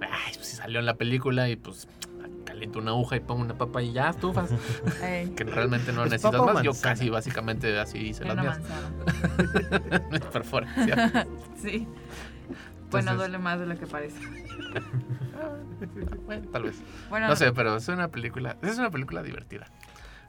ay, 0.01 0.33
pues 0.35 0.47
si 0.47 0.55
salió 0.55 0.79
en 0.79 0.85
la 0.85 0.95
película 0.95 1.49
y 1.49 1.57
pues 1.57 1.87
caliento 2.59 2.79
una 2.79 2.91
aguja 2.91 3.15
y 3.15 3.19
pongo 3.21 3.41
una 3.41 3.53
papa 3.57 3.81
y 3.81 3.93
ya 3.93 4.09
estufas. 4.09 4.51
Ey, 5.03 5.29
que 5.29 5.45
realmente 5.45 5.93
no 5.93 6.03
¿Es 6.03 6.11
necesitas 6.11 6.41
más. 6.41 6.61
Yo 6.61 6.71
casi 6.81 7.09
básicamente 7.09 7.79
así 7.79 7.97
hice 8.09 8.25
las 8.25 8.35
mías. 8.37 8.59
manzana. 8.59 10.19
Perforación. 10.33 10.99
sí. 11.61 11.87
Bueno, 12.91 13.11
Entonces- 13.11 13.17
duele 13.17 13.37
más 13.37 13.59
de 13.59 13.65
lo 13.67 13.77
que 13.79 13.87
parece. 13.87 14.19
Bueno, 16.25 16.47
tal 16.51 16.63
vez. 16.63 16.81
Bueno, 17.09 17.27
No 17.29 17.35
sé, 17.37 17.53
pero 17.53 17.77
es 17.77 17.87
una 17.87 18.09
película, 18.09 18.57
es 18.61 18.77
una 18.77 18.89
película 18.89 19.23
divertida. 19.23 19.67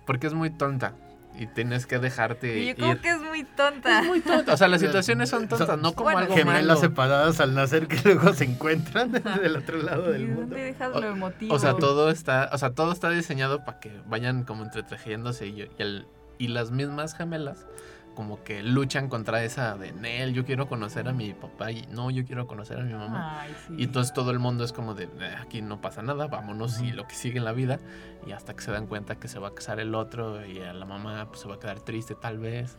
Porque 0.06 0.28
es 0.28 0.34
muy 0.34 0.50
tonta. 0.50 0.94
Y 1.38 1.46
tienes 1.46 1.86
que 1.86 1.98
dejarte 1.98 2.58
y 2.58 2.64
yo 2.64 2.70
ir. 2.70 2.76
creo 2.76 3.00
que 3.00 3.08
es 3.10 3.20
muy 3.22 3.44
tonta. 3.44 4.00
Es 4.00 4.06
muy 4.06 4.20
tonta. 4.20 4.52
O 4.52 4.56
sea, 4.56 4.68
las 4.68 4.80
situaciones 4.80 5.30
son 5.30 5.48
tontas, 5.48 5.78
no 5.78 5.92
como 5.94 6.04
Bueno, 6.10 6.18
algo 6.20 6.34
Gemelas 6.34 6.66
malo. 6.66 6.80
separadas 6.80 7.40
al 7.40 7.54
nacer 7.54 7.86
que 7.88 7.98
luego 8.04 8.34
se 8.34 8.44
encuentran 8.44 9.10
del 9.42 9.56
otro 9.56 9.78
lado 9.82 10.10
¿Y 10.10 10.12
del 10.14 10.26
mundo. 10.26 10.40
dónde 10.42 10.62
dejas 10.64 10.90
lo 10.94 11.06
emotivo? 11.08 11.54
O 11.54 11.58
sea, 11.58 11.74
todo 11.76 12.10
está, 12.10 12.50
o 12.52 12.58
sea, 12.58 12.72
todo 12.74 12.92
está 12.92 13.08
diseñado 13.10 13.64
para 13.64 13.80
que 13.80 13.90
vayan 14.06 14.44
como 14.44 14.64
entretejiéndose 14.64 15.46
y, 15.46 15.62
y, 15.62 15.68
el- 15.78 16.06
y 16.38 16.48
las 16.48 16.70
mismas 16.72 17.14
gemelas 17.14 17.66
como 18.14 18.42
que 18.44 18.62
luchan 18.62 19.08
contra 19.08 19.42
esa 19.44 19.76
de 19.76 19.92
Nel, 19.92 20.32
yo 20.34 20.44
quiero 20.44 20.68
conocer 20.68 21.08
a 21.08 21.12
mi 21.12 21.32
papá 21.32 21.70
y 21.72 21.86
no, 21.90 22.10
yo 22.10 22.24
quiero 22.24 22.46
conocer 22.46 22.78
a 22.80 22.82
mi 22.82 22.92
mamá. 22.92 23.40
Ay, 23.42 23.54
sí. 23.66 23.74
Y 23.78 23.84
entonces 23.84 24.12
todo 24.12 24.30
el 24.30 24.38
mundo 24.38 24.64
es 24.64 24.72
como 24.72 24.94
de, 24.94 25.04
"Eh, 25.04 25.34
aquí 25.40 25.62
no 25.62 25.80
pasa 25.80 26.02
nada, 26.02 26.26
vámonos 26.26 26.80
y 26.80 26.92
lo 26.92 27.06
que 27.06 27.14
sigue 27.14 27.38
en 27.38 27.44
la 27.44 27.52
vida. 27.52 27.78
Y 28.26 28.32
hasta 28.32 28.54
que 28.54 28.60
se 28.62 28.70
dan 28.70 28.86
cuenta 28.86 29.14
que 29.14 29.28
se 29.28 29.38
va 29.38 29.48
a 29.48 29.54
casar 29.54 29.80
el 29.80 29.94
otro 29.94 30.44
y 30.44 30.60
a 30.60 30.74
la 30.74 30.84
mamá 30.84 31.26
pues, 31.28 31.40
se 31.40 31.48
va 31.48 31.54
a 31.54 31.58
quedar 31.58 31.80
triste 31.80 32.14
tal 32.14 32.38
vez. 32.38 32.76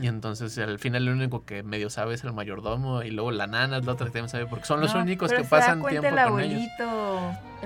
Y 0.00 0.06
entonces 0.08 0.58
al 0.58 0.78
final 0.80 1.06
el 1.06 1.14
único 1.14 1.44
que 1.44 1.62
medio 1.62 1.88
sabe 1.90 2.14
es 2.14 2.24
el 2.24 2.32
mayordomo 2.32 3.02
y 3.02 3.10
luego 3.10 3.30
la 3.30 3.46
nana 3.46 3.76
es 3.78 3.84
la 3.86 3.92
otra 3.92 4.06
que 4.06 4.12
también 4.12 4.28
sabe 4.28 4.46
porque 4.46 4.64
son 4.64 4.80
los 4.80 4.94
No, 4.94 5.02
únicos 5.02 5.30
que 5.32 5.44
pasan 5.44 5.84
tiempo 5.84 6.08
el 6.08 6.28
con 6.28 6.40
ellos. 6.40 6.62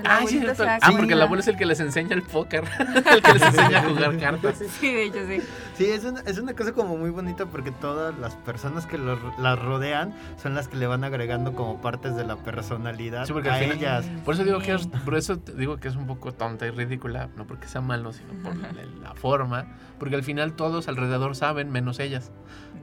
Ah, 0.05 0.21
sí, 0.27 0.39
da 0.39 0.79
Ah, 0.81 0.91
porque 0.95 1.13
el 1.13 1.21
abuelo 1.21 1.41
es 1.41 1.47
el 1.47 1.57
que 1.57 1.65
les 1.65 1.79
enseña 1.79 2.13
el 2.15 2.21
póker, 2.21 2.63
el 3.11 3.21
que 3.21 3.33
les 3.33 3.41
enseña 3.41 3.79
a 3.79 3.83
jugar 3.89 4.17
cartas. 4.17 4.59
Sí, 4.79 4.93
de 4.93 5.03
hecho, 5.05 5.25
sí. 5.27 5.41
Sí, 5.75 5.85
es 5.85 6.03
una, 6.05 6.21
es 6.21 6.37
una 6.37 6.53
cosa 6.53 6.71
como 6.73 6.97
muy 6.97 7.09
bonita 7.09 7.45
porque 7.47 7.71
todas 7.71 8.17
las 8.19 8.35
personas 8.35 8.85
que 8.85 8.97
lo- 8.97 9.17
las 9.39 9.57
rodean 9.59 10.13
son 10.41 10.53
las 10.55 10.67
que 10.67 10.77
le 10.77 10.87
van 10.87 11.03
agregando 11.03 11.53
como 11.53 11.81
partes 11.81 12.15
de 12.15 12.25
la 12.25 12.35
personalidad 12.35 13.25
Sí, 13.25 13.33
porque 13.33 13.49
a 13.49 13.61
ellas. 13.63 14.05
Por 14.23 14.33
eso 14.35 14.43
digo 14.43 14.59
que 14.59 14.73
es, 14.73 14.87
por 14.87 15.15
eso 15.15 15.35
digo 15.35 15.77
que 15.77 15.87
es 15.87 15.95
un 15.95 16.05
poco 16.07 16.31
tonta 16.33 16.67
y 16.67 16.71
ridícula, 16.71 17.29
no 17.35 17.45
porque 17.47 17.67
sea 17.67 17.81
malo, 17.81 18.13
sino 18.13 18.33
por 18.43 18.55
la, 18.55 18.69
la 19.01 19.13
forma, 19.15 19.65
porque 19.99 20.15
al 20.15 20.23
final 20.23 20.53
todos 20.53 20.87
alrededor 20.87 21.35
saben 21.35 21.71
menos 21.71 21.99
ellas. 21.99 22.31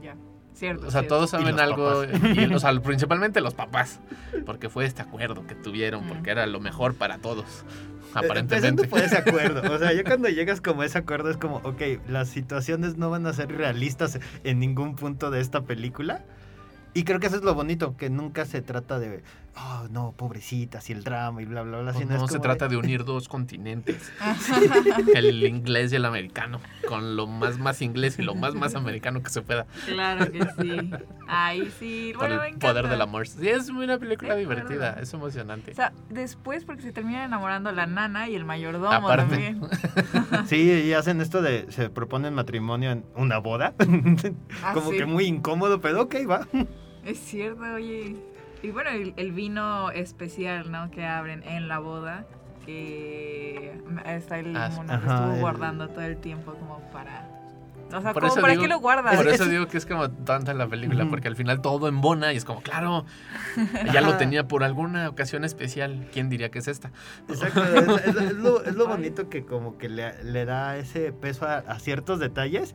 Ya. 0.02 0.14
Cierto. 0.54 0.86
O 0.86 0.90
sea, 0.90 1.00
cierto. 1.00 1.16
todos 1.16 1.30
saben 1.30 1.58
algo, 1.58 2.04
y, 2.04 2.52
o 2.52 2.58
sea, 2.60 2.72
principalmente 2.80 3.40
los 3.40 3.54
papás, 3.54 4.00
porque 4.46 4.68
fue 4.68 4.84
este 4.84 5.02
acuerdo 5.02 5.46
que 5.46 5.54
tuvieron, 5.54 6.04
porque 6.04 6.30
era 6.30 6.46
lo 6.46 6.60
mejor 6.60 6.94
para 6.94 7.18
todos, 7.18 7.64
Eh, 8.14 8.18
aparentemente. 8.18 8.82
Empezando 8.82 8.88
por 8.88 9.00
ese 9.00 9.18
acuerdo. 9.18 9.74
O 9.74 9.78
sea, 9.78 9.92
yo 9.92 10.04
cuando 10.04 10.28
llegas 10.28 10.60
como 10.60 10.82
a 10.82 10.86
ese 10.86 10.98
acuerdo 10.98 11.30
es 11.30 11.36
como, 11.36 11.56
ok, 11.56 11.82
las 12.08 12.28
situaciones 12.28 12.96
no 12.96 13.10
van 13.10 13.26
a 13.26 13.32
ser 13.32 13.50
realistas 13.50 14.18
en 14.44 14.60
ningún 14.60 14.94
punto 14.94 15.30
de 15.30 15.40
esta 15.40 15.62
película. 15.62 16.22
Y 16.94 17.02
creo 17.02 17.18
que 17.18 17.26
eso 17.26 17.36
es 17.36 17.42
lo 17.42 17.54
bonito, 17.54 17.96
que 17.96 18.08
nunca 18.08 18.44
se 18.44 18.62
trata 18.62 19.00
de, 19.00 19.24
oh, 19.56 19.86
no, 19.90 20.12
pobrecitas 20.12 20.88
y 20.90 20.92
el 20.92 21.04
drama 21.04 21.42
y 21.42 21.44
bla, 21.44 21.62
bla, 21.62 21.80
bla. 21.80 21.92
No, 21.92 21.98
sino 21.98 22.14
es 22.14 22.20
no 22.20 22.28
se 22.28 22.38
trata 22.38 22.68
de 22.68 22.76
unir 22.76 23.04
dos 23.04 23.28
continentes, 23.28 24.12
el 25.14 25.44
inglés 25.44 25.92
y 25.92 25.96
el 25.96 26.04
americano, 26.04 26.60
con 26.88 27.16
lo 27.16 27.26
más 27.26 27.58
más 27.58 27.82
inglés 27.82 28.18
y 28.18 28.22
lo 28.22 28.34
más 28.34 28.54
más 28.54 28.74
americano 28.74 29.22
que 29.22 29.30
se 29.30 29.42
pueda, 29.42 29.66
Claro 29.86 30.30
que 30.30 30.40
sí. 30.40 30.90
Ahí 31.28 31.72
sí. 31.78 32.12
por 32.14 32.28
Bueno, 32.28 32.42
me 32.42 32.48
el 32.48 32.58
poder 32.58 32.88
del 32.88 33.00
amor. 33.00 33.26
Sí, 33.26 33.48
es 33.48 33.68
una 33.68 33.98
película 33.98 34.36
divertida, 34.36 34.98
es 35.00 35.12
emocionante. 35.14 35.72
O 35.72 35.74
sea, 35.74 35.92
después 36.10 36.64
porque 36.64 36.82
se 36.82 36.92
terminan 36.92 37.24
enamorando 37.24 37.72
la 37.72 37.86
nana 37.86 38.28
y 38.28 38.34
el 38.34 38.44
mayordomo 38.44 38.92
Aparte. 38.92 39.26
también. 39.26 39.60
Sí, 40.46 40.70
y 40.70 40.92
hacen 40.92 41.20
esto 41.20 41.40
de, 41.42 41.66
se 41.70 41.88
proponen 41.90 42.34
matrimonio 42.34 42.90
en 42.90 43.04
una 43.16 43.38
boda. 43.38 43.74
Ah, 44.62 44.72
como 44.72 44.90
sí. 44.90 44.96
que 44.96 45.06
muy 45.06 45.24
incómodo, 45.24 45.80
pero 45.80 46.02
ok, 46.02 46.16
va. 46.28 46.46
Es 47.04 47.18
cierto, 47.18 47.62
oye. 47.74 48.16
Y 48.64 48.70
bueno, 48.70 48.90
el, 48.90 49.12
el 49.16 49.32
vino 49.32 49.90
especial, 49.90 50.70
¿no? 50.70 50.90
Que 50.90 51.04
abren 51.06 51.42
en 51.44 51.68
la 51.68 51.78
boda. 51.78 52.24
Que 52.64 53.78
está 54.06 54.38
el 54.38 54.56
Ah, 54.56 54.70
mono 54.74 54.88
que 54.88 54.94
ajá, 54.94 55.14
estuvo 55.16 55.34
el- 55.34 55.40
guardando 55.40 55.88
todo 55.88 56.00
el 56.02 56.16
tiempo 56.16 56.54
como 56.54 56.80
para... 56.92 57.28
O 57.94 58.00
sea, 58.00 58.12
Por 58.14 58.22
como 58.26 58.34
para 58.36 58.52
digo- 58.54 58.62
qué 58.62 58.68
lo 58.68 58.78
guardas. 58.80 59.14
Por 59.16 59.28
Es- 59.28 59.34
eso 59.34 59.44
es- 59.44 59.50
digo 59.50 59.68
que 59.68 59.76
es 59.76 59.84
como 59.84 60.10
tanta 60.10 60.54
la 60.54 60.66
película, 60.66 61.02
Ujú. 61.02 61.10
porque 61.10 61.28
al 61.28 61.36
final 61.36 61.60
todo 61.60 61.86
embona 61.88 62.32
y 62.32 62.38
es 62.38 62.46
como, 62.46 62.62
claro, 62.62 63.04
ya 63.92 64.00
lo 64.00 64.16
tenía 64.16 64.48
por 64.48 64.64
alguna 64.64 65.10
ocasión 65.10 65.44
especial. 65.44 66.08
¿Quién 66.10 66.30
diría 66.30 66.50
que 66.50 66.60
es 66.60 66.66
esta? 66.68 66.90
Exacto, 67.28 67.62
es, 67.62 68.06
es- 68.06 68.16
es 68.16 68.32
lo, 68.32 68.64
es 68.64 68.74
lo 68.74 68.88
bonito 68.88 69.28
que 69.28 69.44
como 69.44 69.76
que 69.76 69.90
le, 69.90 70.24
le 70.24 70.46
da 70.46 70.78
ese 70.78 71.12
peso 71.12 71.44
a, 71.46 71.58
a 71.58 71.78
ciertos 71.78 72.18
detalles 72.18 72.74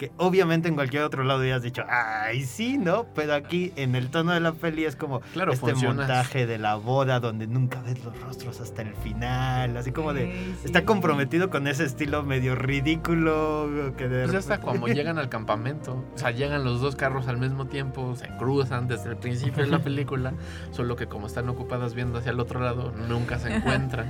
que 0.00 0.10
obviamente 0.16 0.66
en 0.66 0.76
cualquier 0.76 1.02
otro 1.02 1.24
lado 1.24 1.44
ya 1.44 1.56
has 1.56 1.62
dicho, 1.62 1.84
ay, 1.86 2.42
sí, 2.46 2.78
¿no? 2.78 3.04
Pero 3.14 3.34
aquí 3.34 3.70
en 3.76 3.94
el 3.94 4.08
tono 4.08 4.32
de 4.32 4.40
la 4.40 4.52
peli 4.52 4.86
es 4.86 4.96
como 4.96 5.20
Claro, 5.34 5.52
este 5.52 5.72
funciona. 5.72 5.94
montaje 5.94 6.46
de 6.46 6.56
la 6.56 6.76
boda 6.76 7.20
donde 7.20 7.46
nunca 7.46 7.82
ves 7.82 8.02
los 8.02 8.18
rostros 8.22 8.62
hasta 8.62 8.80
el 8.80 8.94
final, 8.94 9.76
así 9.76 9.92
como 9.92 10.14
de... 10.14 10.32
Sí. 10.32 10.56
Está 10.64 10.86
comprometido 10.86 11.50
con 11.50 11.66
ese 11.66 11.84
estilo 11.84 12.22
medio 12.22 12.54
ridículo 12.54 13.92
que 13.98 14.08
de 14.08 14.24
Pues 14.24 14.36
hasta 14.36 14.58
como 14.62 14.88
llegan 14.88 15.18
al 15.18 15.28
campamento, 15.28 16.02
o 16.14 16.18
sea, 16.18 16.30
llegan 16.30 16.64
los 16.64 16.80
dos 16.80 16.96
carros 16.96 17.28
al 17.28 17.36
mismo 17.36 17.66
tiempo, 17.66 18.16
se 18.16 18.26
cruzan 18.38 18.88
desde 18.88 19.10
el 19.10 19.16
principio 19.18 19.64
de 19.64 19.70
la 19.70 19.80
película, 19.80 20.32
solo 20.70 20.96
que 20.96 21.08
como 21.08 21.26
están 21.26 21.46
ocupadas 21.50 21.92
viendo 21.92 22.18
hacia 22.20 22.32
el 22.32 22.40
otro 22.40 22.58
lado, 22.60 22.90
nunca 23.06 23.38
se 23.38 23.54
encuentran. 23.54 24.06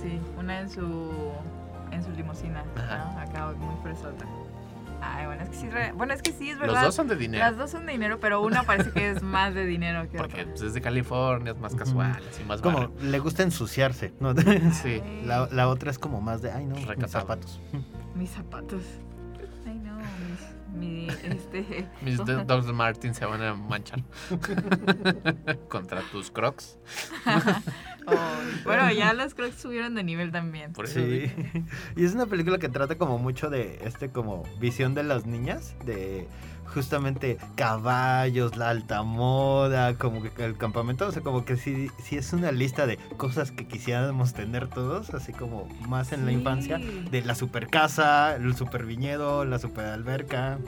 Sí, 0.00 0.20
una 0.38 0.60
en 0.60 0.70
su 0.70 1.10
en 1.90 2.02
su 2.04 2.10
limusina. 2.12 2.62
¿no? 2.76 3.20
Acá 3.20 3.52
muy 3.58 3.74
fresota. 3.82 4.24
Ay, 5.06 5.26
bueno, 5.26 5.42
es 5.42 5.48
que 5.50 5.56
sí, 5.56 5.66
es 5.66 5.72
re- 5.72 5.92
bueno, 5.92 6.12
es 6.14 6.22
que 6.22 6.32
sí 6.32 6.48
es 6.50 6.56
Los 6.58 6.68
verdad. 6.68 6.82
dos 6.84 6.94
son 6.94 7.08
de 7.08 7.16
dinero. 7.16 7.44
Las 7.44 7.56
dos 7.56 7.70
son 7.70 7.84
de 7.86 7.92
dinero, 7.92 8.18
pero 8.20 8.40
una 8.42 8.62
parece 8.62 8.90
que 8.90 9.10
es 9.10 9.22
más 9.22 9.54
de 9.54 9.66
dinero 9.66 10.08
que 10.10 10.16
Porque 10.16 10.40
otra. 10.42 10.50
pues, 10.52 10.62
es 10.62 10.74
de 10.74 10.80
California, 10.80 11.52
es 11.52 11.58
más 11.58 11.74
casual, 11.74 12.22
así 12.30 12.42
más 12.44 12.60
Como 12.60 12.90
le 13.02 13.18
gusta 13.18 13.42
ensuciarse, 13.42 14.12
¿no? 14.20 14.34
Sí. 14.82 15.02
La, 15.24 15.48
la 15.50 15.68
otra 15.68 15.90
es 15.90 15.98
como 15.98 16.20
más 16.20 16.40
de, 16.42 16.50
ay 16.52 16.64
no, 16.66 16.74
mis 16.76 17.10
zapatos. 17.10 17.60
Mis 18.14 18.30
zapatos. 18.30 18.82
Ay, 19.66 19.78
no, 19.82 19.96
mis, 19.98 20.78
mi, 20.78 21.08
este... 21.24 21.86
Mis 22.02 22.16
Dogs 22.18 22.66
Martin 22.72 23.14
se 23.14 23.24
van 23.26 23.42
a 23.42 23.54
manchar. 23.54 24.02
Contra 25.68 26.00
tus 26.12 26.30
crocs. 26.30 26.78
Bueno, 28.64 28.90
ya 28.92 29.12
los 29.12 29.34
creo 29.34 29.50
que 29.50 29.56
subieron 29.56 29.94
de 29.94 30.04
nivel 30.04 30.32
también. 30.32 30.72
Por 30.72 30.86
eso 30.86 31.00
Sí. 31.00 31.30
Y 31.96 32.04
es 32.04 32.14
una 32.14 32.26
película 32.26 32.58
que 32.58 32.68
trata 32.68 32.96
como 32.96 33.18
mucho 33.18 33.50
de 33.50 33.80
este 33.84 34.10
como 34.10 34.44
visión 34.58 34.94
de 34.94 35.02
las 35.02 35.26
niñas, 35.26 35.74
de 35.84 36.28
justamente 36.66 37.38
caballos, 37.56 38.56
la 38.56 38.70
alta 38.70 39.02
moda, 39.02 39.96
como 39.96 40.22
que 40.22 40.44
el 40.44 40.56
campamento, 40.56 41.06
o 41.06 41.12
sea, 41.12 41.22
como 41.22 41.44
que 41.44 41.56
sí, 41.56 41.90
sí 42.02 42.16
es 42.16 42.32
una 42.32 42.52
lista 42.52 42.86
de 42.86 42.96
cosas 43.16 43.50
que 43.50 43.66
quisiéramos 43.66 44.34
tener 44.34 44.68
todos, 44.68 45.14
así 45.14 45.32
como 45.32 45.68
más 45.86 46.12
en 46.12 46.26
la 46.26 46.32
infancia, 46.32 46.78
de 46.78 47.22
la 47.22 47.34
super 47.34 47.68
casa, 47.68 48.36
el 48.36 48.56
super 48.56 48.86
viñedo, 48.86 49.44
la 49.44 49.58
super 49.58 49.86
alberca. 49.86 50.58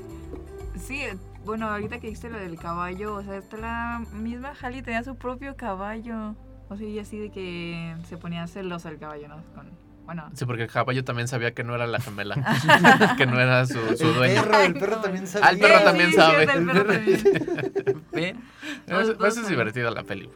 Sí, 0.78 1.02
bueno, 1.44 1.68
ahorita 1.68 1.98
que 1.98 2.08
dijiste 2.08 2.28
lo 2.28 2.38
del 2.38 2.58
caballo, 2.58 3.14
o 3.14 3.22
sea, 3.22 3.38
hasta 3.38 3.56
la 3.56 4.02
misma 4.12 4.52
Halley 4.60 4.82
tenía 4.82 5.02
su 5.02 5.16
propio 5.16 5.56
caballo. 5.56 6.34
O 6.68 6.76
sea, 6.76 6.86
y 6.88 6.98
así 6.98 7.18
de 7.18 7.30
que 7.30 7.94
se 8.08 8.16
ponía 8.16 8.46
celosa 8.46 8.88
el 8.88 8.98
caballo, 8.98 9.28
¿no? 9.28 9.36
Con, 9.54 9.70
Bueno, 10.04 10.30
Sí, 10.34 10.44
porque 10.46 10.64
el 10.64 10.70
caballo 10.70 11.04
también 11.04 11.28
sabía 11.28 11.52
que 11.54 11.62
no 11.64 11.74
era 11.74 11.86
la 11.86 12.00
gemela, 12.00 12.34
que 13.16 13.26
no 13.26 13.38
era 13.40 13.66
su, 13.66 13.74
su 13.96 14.08
El 14.08 14.14
dueño. 14.14 14.42
perro, 14.42 14.58
el 14.60 14.74
perro 14.74 14.96
también 15.00 15.26
sabía. 15.26 15.46
Ah, 15.48 15.50
el 15.52 15.58
perro 15.58 15.84
también 15.84 16.10
sí, 16.10 16.16
sabe. 16.16 16.36
cierto, 16.46 16.58
el 16.58 16.66
perro 16.66 16.84
también. 16.84 18.04
¿Ven? 18.12 18.40
Todos- 18.86 19.02
Eso, 19.02 19.14
todos 19.14 19.18
eso 19.18 19.26
es 19.26 19.34
saben. 19.34 19.50
divertido 19.50 19.90
la 19.90 20.02
peli. 20.04 20.30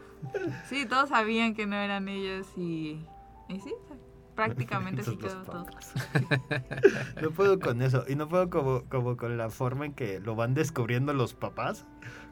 sí, 0.68 0.87
todos 0.87 1.09
sabían 1.09 1.55
que 1.55 1.66
no 1.66 1.76
eran 1.76 2.09
ellos 2.09 2.47
y. 2.57 3.05
Y 3.49 3.59
sí, 3.61 3.72
prácticamente 4.37 5.03
sí 5.03 5.16
quedó 5.16 5.43
todo. 5.43 5.66
No 7.20 7.31
puedo 7.31 7.59
con 7.59 7.83
eso. 7.83 8.05
Y 8.09 8.14
no 8.14 8.28
puedo 8.28 8.49
como, 8.51 8.85
como 8.89 9.16
con 9.16 9.37
la 9.37 9.51
forma 9.51 9.87
en 9.87 9.93
que 9.95 10.20
lo 10.20 10.35
van 10.37 10.55
descubriendo 10.55 11.12
los 11.12 11.35
papás. 11.35 11.85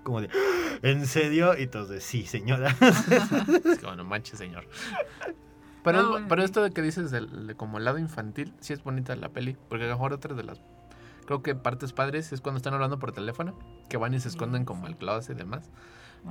Como 0.03 0.21
de, 0.21 0.29
"¡Ah! 0.29 0.79
¿en 0.83 1.07
serio? 1.07 1.59
Y 1.59 1.67
todos 1.67 1.89
de, 1.89 2.01
sí, 2.01 2.25
señora. 2.27 2.75
Es 3.65 3.79
que, 3.79 3.87
bueno, 3.87 4.05
manches, 4.05 4.39
señor. 4.39 4.67
Pero, 5.85 5.99
No, 5.99 6.05
es- 6.05 6.11
bueno, 6.11 6.27
pero 6.29 6.43
sí. 6.43 6.47
esto 6.47 6.63
de 6.63 6.71
que 6.71 6.83
dices 6.83 7.11
del, 7.11 7.47
de 7.47 7.55
como 7.55 7.79
el 7.79 7.85
lado 7.85 7.99
infantil, 7.99 8.53
sí 8.61 8.73
es 8.73 8.83
bonita 8.83 9.15
la 9.17 9.29
peli. 9.31 9.57
Porque 9.69 9.85
a 9.85 9.89
lo 9.89 9.95
mejor 9.95 10.13
otra 10.13 10.35
de 10.35 10.43
las, 10.45 10.61
creo 11.27 11.43
que 11.43 11.55
partes 11.55 11.93
padres 11.93 12.33
es 12.33 12.41
cuando 12.41 12.57
están 12.59 12.75
hablando 12.75 12.99
por 12.99 13.13
teléfono, 13.13 13.59
que 13.89 13.97
van 13.97 14.15
y 14.15 14.21
se 14.21 14.29
esconden 14.29 14.65
como 14.65 14.87
al 14.87 14.97
closet 14.97 15.37
y 15.37 15.39
demás. 15.39 15.71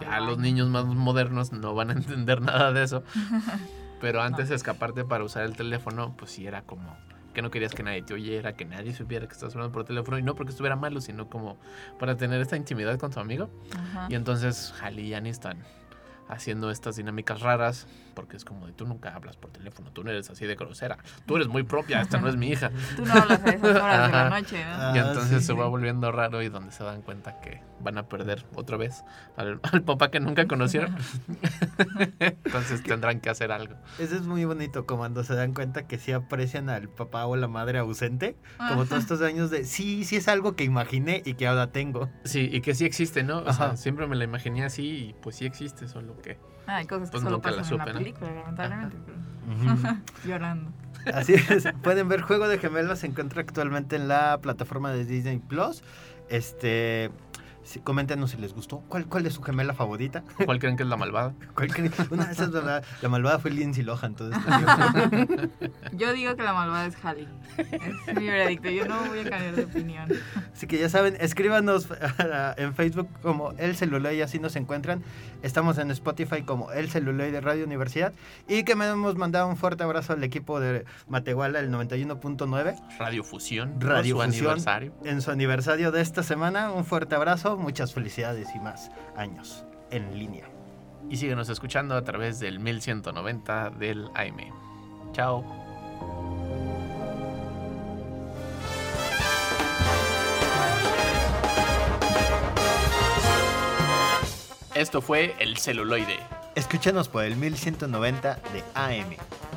Ya 0.02 0.20
los 0.20 0.38
niños 0.38 0.68
más 0.70 0.86
modernos 0.86 1.54
no 1.54 1.74
van 1.74 1.90
a 1.92 1.94
entender 1.94 2.42
nada 2.42 2.72
de 2.74 2.84
eso. 2.84 3.04
Pero 4.02 4.22
antes 4.22 4.50
de 4.50 4.56
escaparte 4.56 5.06
para 5.06 5.24
usar 5.24 5.44
el 5.44 5.56
teléfono, 5.56 6.14
pues 6.18 6.30
sí 6.32 6.46
era 6.46 6.62
como 6.62 6.96
que 7.38 7.44
no 7.44 7.52
querías 7.52 7.76
que 7.76 7.84
nadie 7.84 8.02
te 8.02 8.16
oyera, 8.16 8.54
que 8.54 8.66
nadie 8.66 8.96
supiera 8.96 9.28
que 9.28 9.34
estás 9.34 9.54
hablando 9.54 9.72
por 9.72 9.84
teléfono. 9.84 10.18
Y 10.18 10.24
no 10.24 10.34
porque 10.34 10.50
estuviera 10.50 10.76
malo, 10.76 11.02
sino 11.02 11.30
como 11.30 11.56
para 12.00 12.18
tener 12.18 12.42
esta 12.42 12.58
intimidad 12.58 12.98
con 12.98 13.12
tu 13.12 13.20
amigo. 13.20 13.48
Ajá. 13.78 14.08
Y 14.10 14.16
entonces 14.16 14.74
Hal 14.82 14.98
y 14.98 15.14
Annie 15.14 15.30
están 15.30 15.64
haciendo 16.28 16.72
estas 16.72 16.96
dinámicas 16.96 17.42
raras, 17.42 17.86
porque 18.18 18.36
es 18.36 18.44
como 18.44 18.66
de 18.66 18.74
tú 18.74 18.88
nunca 18.88 19.14
hablas 19.14 19.38
por 19.38 19.52
teléfono, 19.52 19.92
tú 19.92 20.04
no 20.04 20.10
eres 20.10 20.28
así 20.32 20.48
de 20.48 20.56
grosera, 20.56 20.98
tú 21.28 21.36
eres 21.36 21.48
muy 21.48 21.62
propia, 21.62 22.02
esta 22.02 22.18
no 22.20 22.28
es 22.28 22.36
mi 22.36 22.48
hija. 22.50 22.72
Tú 22.96 23.06
no 23.06 23.14
hablas 23.14 23.44
a 23.46 23.50
esas 23.52 23.76
horas 23.76 24.08
de 24.08 24.18
la 24.18 24.30
noche, 24.32 24.66
¿no? 24.66 24.72
Ah, 24.72 24.92
Y 24.96 24.98
entonces 24.98 25.42
sí. 25.42 25.46
se 25.46 25.54
va 25.54 25.68
volviendo 25.68 26.12
raro 26.12 26.42
y 26.42 26.50
donde 26.50 26.72
se 26.72 26.84
dan 26.84 27.04
cuenta 27.04 27.40
que 27.42 27.62
van 27.80 28.00
a 28.00 28.08
perder 28.08 28.44
otra 28.56 28.76
vez 28.76 29.04
al, 29.36 29.60
al 29.72 29.84
papá 29.84 30.10
que 30.10 30.20
nunca 30.20 30.48
conocieron. 30.48 30.96
entonces 32.20 32.82
tendrán 32.82 33.20
que 33.20 33.30
hacer 33.30 33.52
algo. 33.52 33.76
Eso 34.00 34.16
es 34.16 34.24
muy 34.24 34.46
bonito 34.46 34.88
cuando 34.88 35.24
se 35.24 35.36
dan 35.36 35.54
cuenta 35.54 35.86
que 35.86 36.00
sí 36.00 36.12
aprecian 36.12 36.70
al 36.72 36.90
papá 36.90 37.28
o 37.28 37.36
la 37.36 37.48
madre 37.48 37.78
ausente. 37.78 38.36
Como 38.58 38.86
todos 38.86 39.04
estos 39.04 39.22
años 39.22 39.52
de, 39.52 39.64
sí, 39.64 40.06
sí 40.06 40.16
es 40.16 40.28
algo 40.28 40.56
que 40.56 40.64
imaginé 40.64 41.22
y 41.24 41.36
que 41.36 41.46
ahora 41.46 41.72
tengo. 41.72 42.10
Sí, 42.24 42.50
y 42.52 42.62
que 42.62 42.74
sí 42.74 42.86
existe, 42.86 43.24
¿no? 43.24 43.40
O 43.40 43.54
sea, 43.54 43.68
Ajá. 43.68 43.78
siempre 43.78 44.08
me 44.08 44.16
la 44.16 44.24
imaginé 44.24 44.66
así 44.66 45.10
y 45.10 45.16
pues 45.22 45.36
sí 45.36 45.46
existe, 45.46 45.88
solo 45.88 46.20
que... 46.22 46.40
Ah, 46.68 46.78
hay 46.78 46.86
cosas 46.86 47.10
que 47.10 47.14
Pues 47.14 47.24
solo 47.24 47.38
nunca 47.38 47.52
la 47.52 47.58
pasan 47.58 47.74
en 47.74 47.80
supe, 47.80 47.86
la 47.88 47.94
¿no? 47.94 48.00
película, 48.00 48.32
lamentablemente. 48.34 48.98
Ujú. 48.98 49.78
pero- 49.82 49.98
Llorando. 50.26 50.72
Así 51.14 51.34
es. 51.36 51.68
Pueden 51.84 52.10
ver 52.10 52.22
Juego 52.22 52.48
de 52.50 52.58
Gemelas. 52.60 53.00
Se 53.00 53.08
encuentra 53.08 53.42
actualmente 53.42 53.96
en 53.96 54.08
la 54.10 54.40
plataforma 54.42 54.92
de 54.92 55.06
Disney 55.06 55.40
Plus. 55.40 55.82
Este. 56.30 57.10
Sí, 57.68 57.80
coméntenos 57.82 58.32
si 58.32 58.38
les 58.38 58.54
gustó. 58.54 58.80
¿Cuál, 58.88 59.06
¿Cuál 59.08 59.26
es 59.26 59.34
su 59.34 59.42
gemela 59.44 59.74
favorita? 59.74 60.24
¿Cuál 60.46 60.60
creen 60.60 60.78
que 60.78 60.84
es 60.84 60.90
la 60.90 60.98
malvada? 60.98 61.34
¿Cuál 61.56 61.74
creen? 61.74 61.92
Una 62.10 62.26
de 62.26 62.32
esas, 62.32 62.50
la, 62.52 62.82
la 63.02 63.10
malvada 63.10 63.40
fue 63.40 63.52
Lindsay 63.52 63.84
Lohan. 63.84 64.16
Todo 64.16 64.32
este. 64.32 65.50
Yo 65.94 66.14
digo 66.14 66.36
que 66.36 66.44
la 66.44 66.54
malvada 66.54 66.86
es 66.86 66.96
Hallie. 67.04 67.28
Es 67.58 68.16
mi 68.16 68.28
veredicto. 68.28 68.70
Yo 68.70 68.86
no 68.88 69.00
voy 69.06 69.20
a 69.20 69.30
cambiar 69.30 69.56
de 69.56 69.66
opinión. 69.66 70.08
Así 70.54 70.66
que 70.68 70.78
ya 70.78 70.90
saben, 70.90 71.18
escríbanos 71.20 71.88
en 72.58 72.74
Facebook 72.74 73.10
como 73.22 73.52
El 73.58 73.76
Celuloide, 73.76 74.24
así 74.24 74.40
nos 74.40 74.56
encuentran. 74.56 75.04
Estamos 75.44 75.78
en 75.78 75.92
Spotify 75.92 76.44
como 76.44 76.72
El 76.72 76.90
Celuloide 76.90 77.42
Radio 77.42 77.66
Universidad. 77.66 78.14
Y 78.48 78.64
que 78.64 78.76
me 78.76 78.88
hemos 78.88 79.16
mandado 79.16 79.48
un 79.48 79.58
fuerte 79.58 79.84
abrazo 79.84 80.14
al 80.14 80.24
equipo 80.24 80.60
de 80.60 80.86
Matehuala, 81.08 81.60
el 81.60 81.70
91.9. 81.72 82.98
Radio 83.00 83.24
Fusión, 83.24 83.80
Radio 83.82 84.16
su 84.16 84.22
Fusión, 84.24 84.46
aniversario. 84.46 84.94
en 85.04 85.22
su 85.22 85.32
aniversario 85.32 85.92
de 85.92 86.02
esta 86.02 86.24
semana. 86.24 86.72
Un 86.72 86.86
fuerte 86.86 87.16
abrazo, 87.16 87.57
muchas 87.58 87.94
felicidades 87.94 88.48
y 88.56 88.60
más 88.60 88.90
años 89.16 89.64
en 89.92 90.18
línea. 90.18 90.46
Y 91.10 91.18
síguenos 91.18 91.50
escuchando 91.50 91.96
a 91.96 92.04
través 92.04 92.40
del 92.40 92.60
1190 92.60 93.70
del 93.72 94.10
AM. 94.16 94.54
Chao. 95.14 95.44
Esto 104.76 105.02
fue 105.02 105.36
El 105.40 105.58
Celuloide. 105.58 106.20
Escúchanos 106.54 107.10
por 107.10 107.24
el 107.24 107.36
1190 107.36 108.40
de 108.54 108.64
AM. 108.76 109.16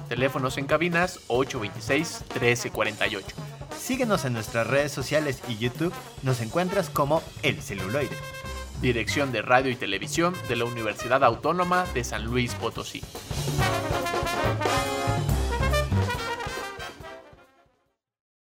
Teléfonos 0.09 0.57
en 0.57 0.65
cabinas 0.67 1.21
826-1348. 1.29 3.60
Síguenos 3.81 4.25
en 4.25 4.35
nuestras 4.35 4.67
redes 4.67 4.93
sociales 4.93 5.43
y 5.49 5.57
YouTube. 5.57 5.93
Nos 6.23 6.41
encuentras 6.43 6.91
como 6.91 7.23
El 7.43 7.61
Celuloide. 7.63 8.17
Dirección 8.81 9.33
de 9.33 9.43
Radio 9.43 9.71
y 9.73 9.77
Televisión 9.77 10.35
de 10.49 10.57
la 10.57 10.67
Universidad 10.67 11.25
Autónoma 11.25 11.87
de 11.95 12.05
San 12.05 12.25
Luis 12.25 12.55
Potosí. 12.55 13.03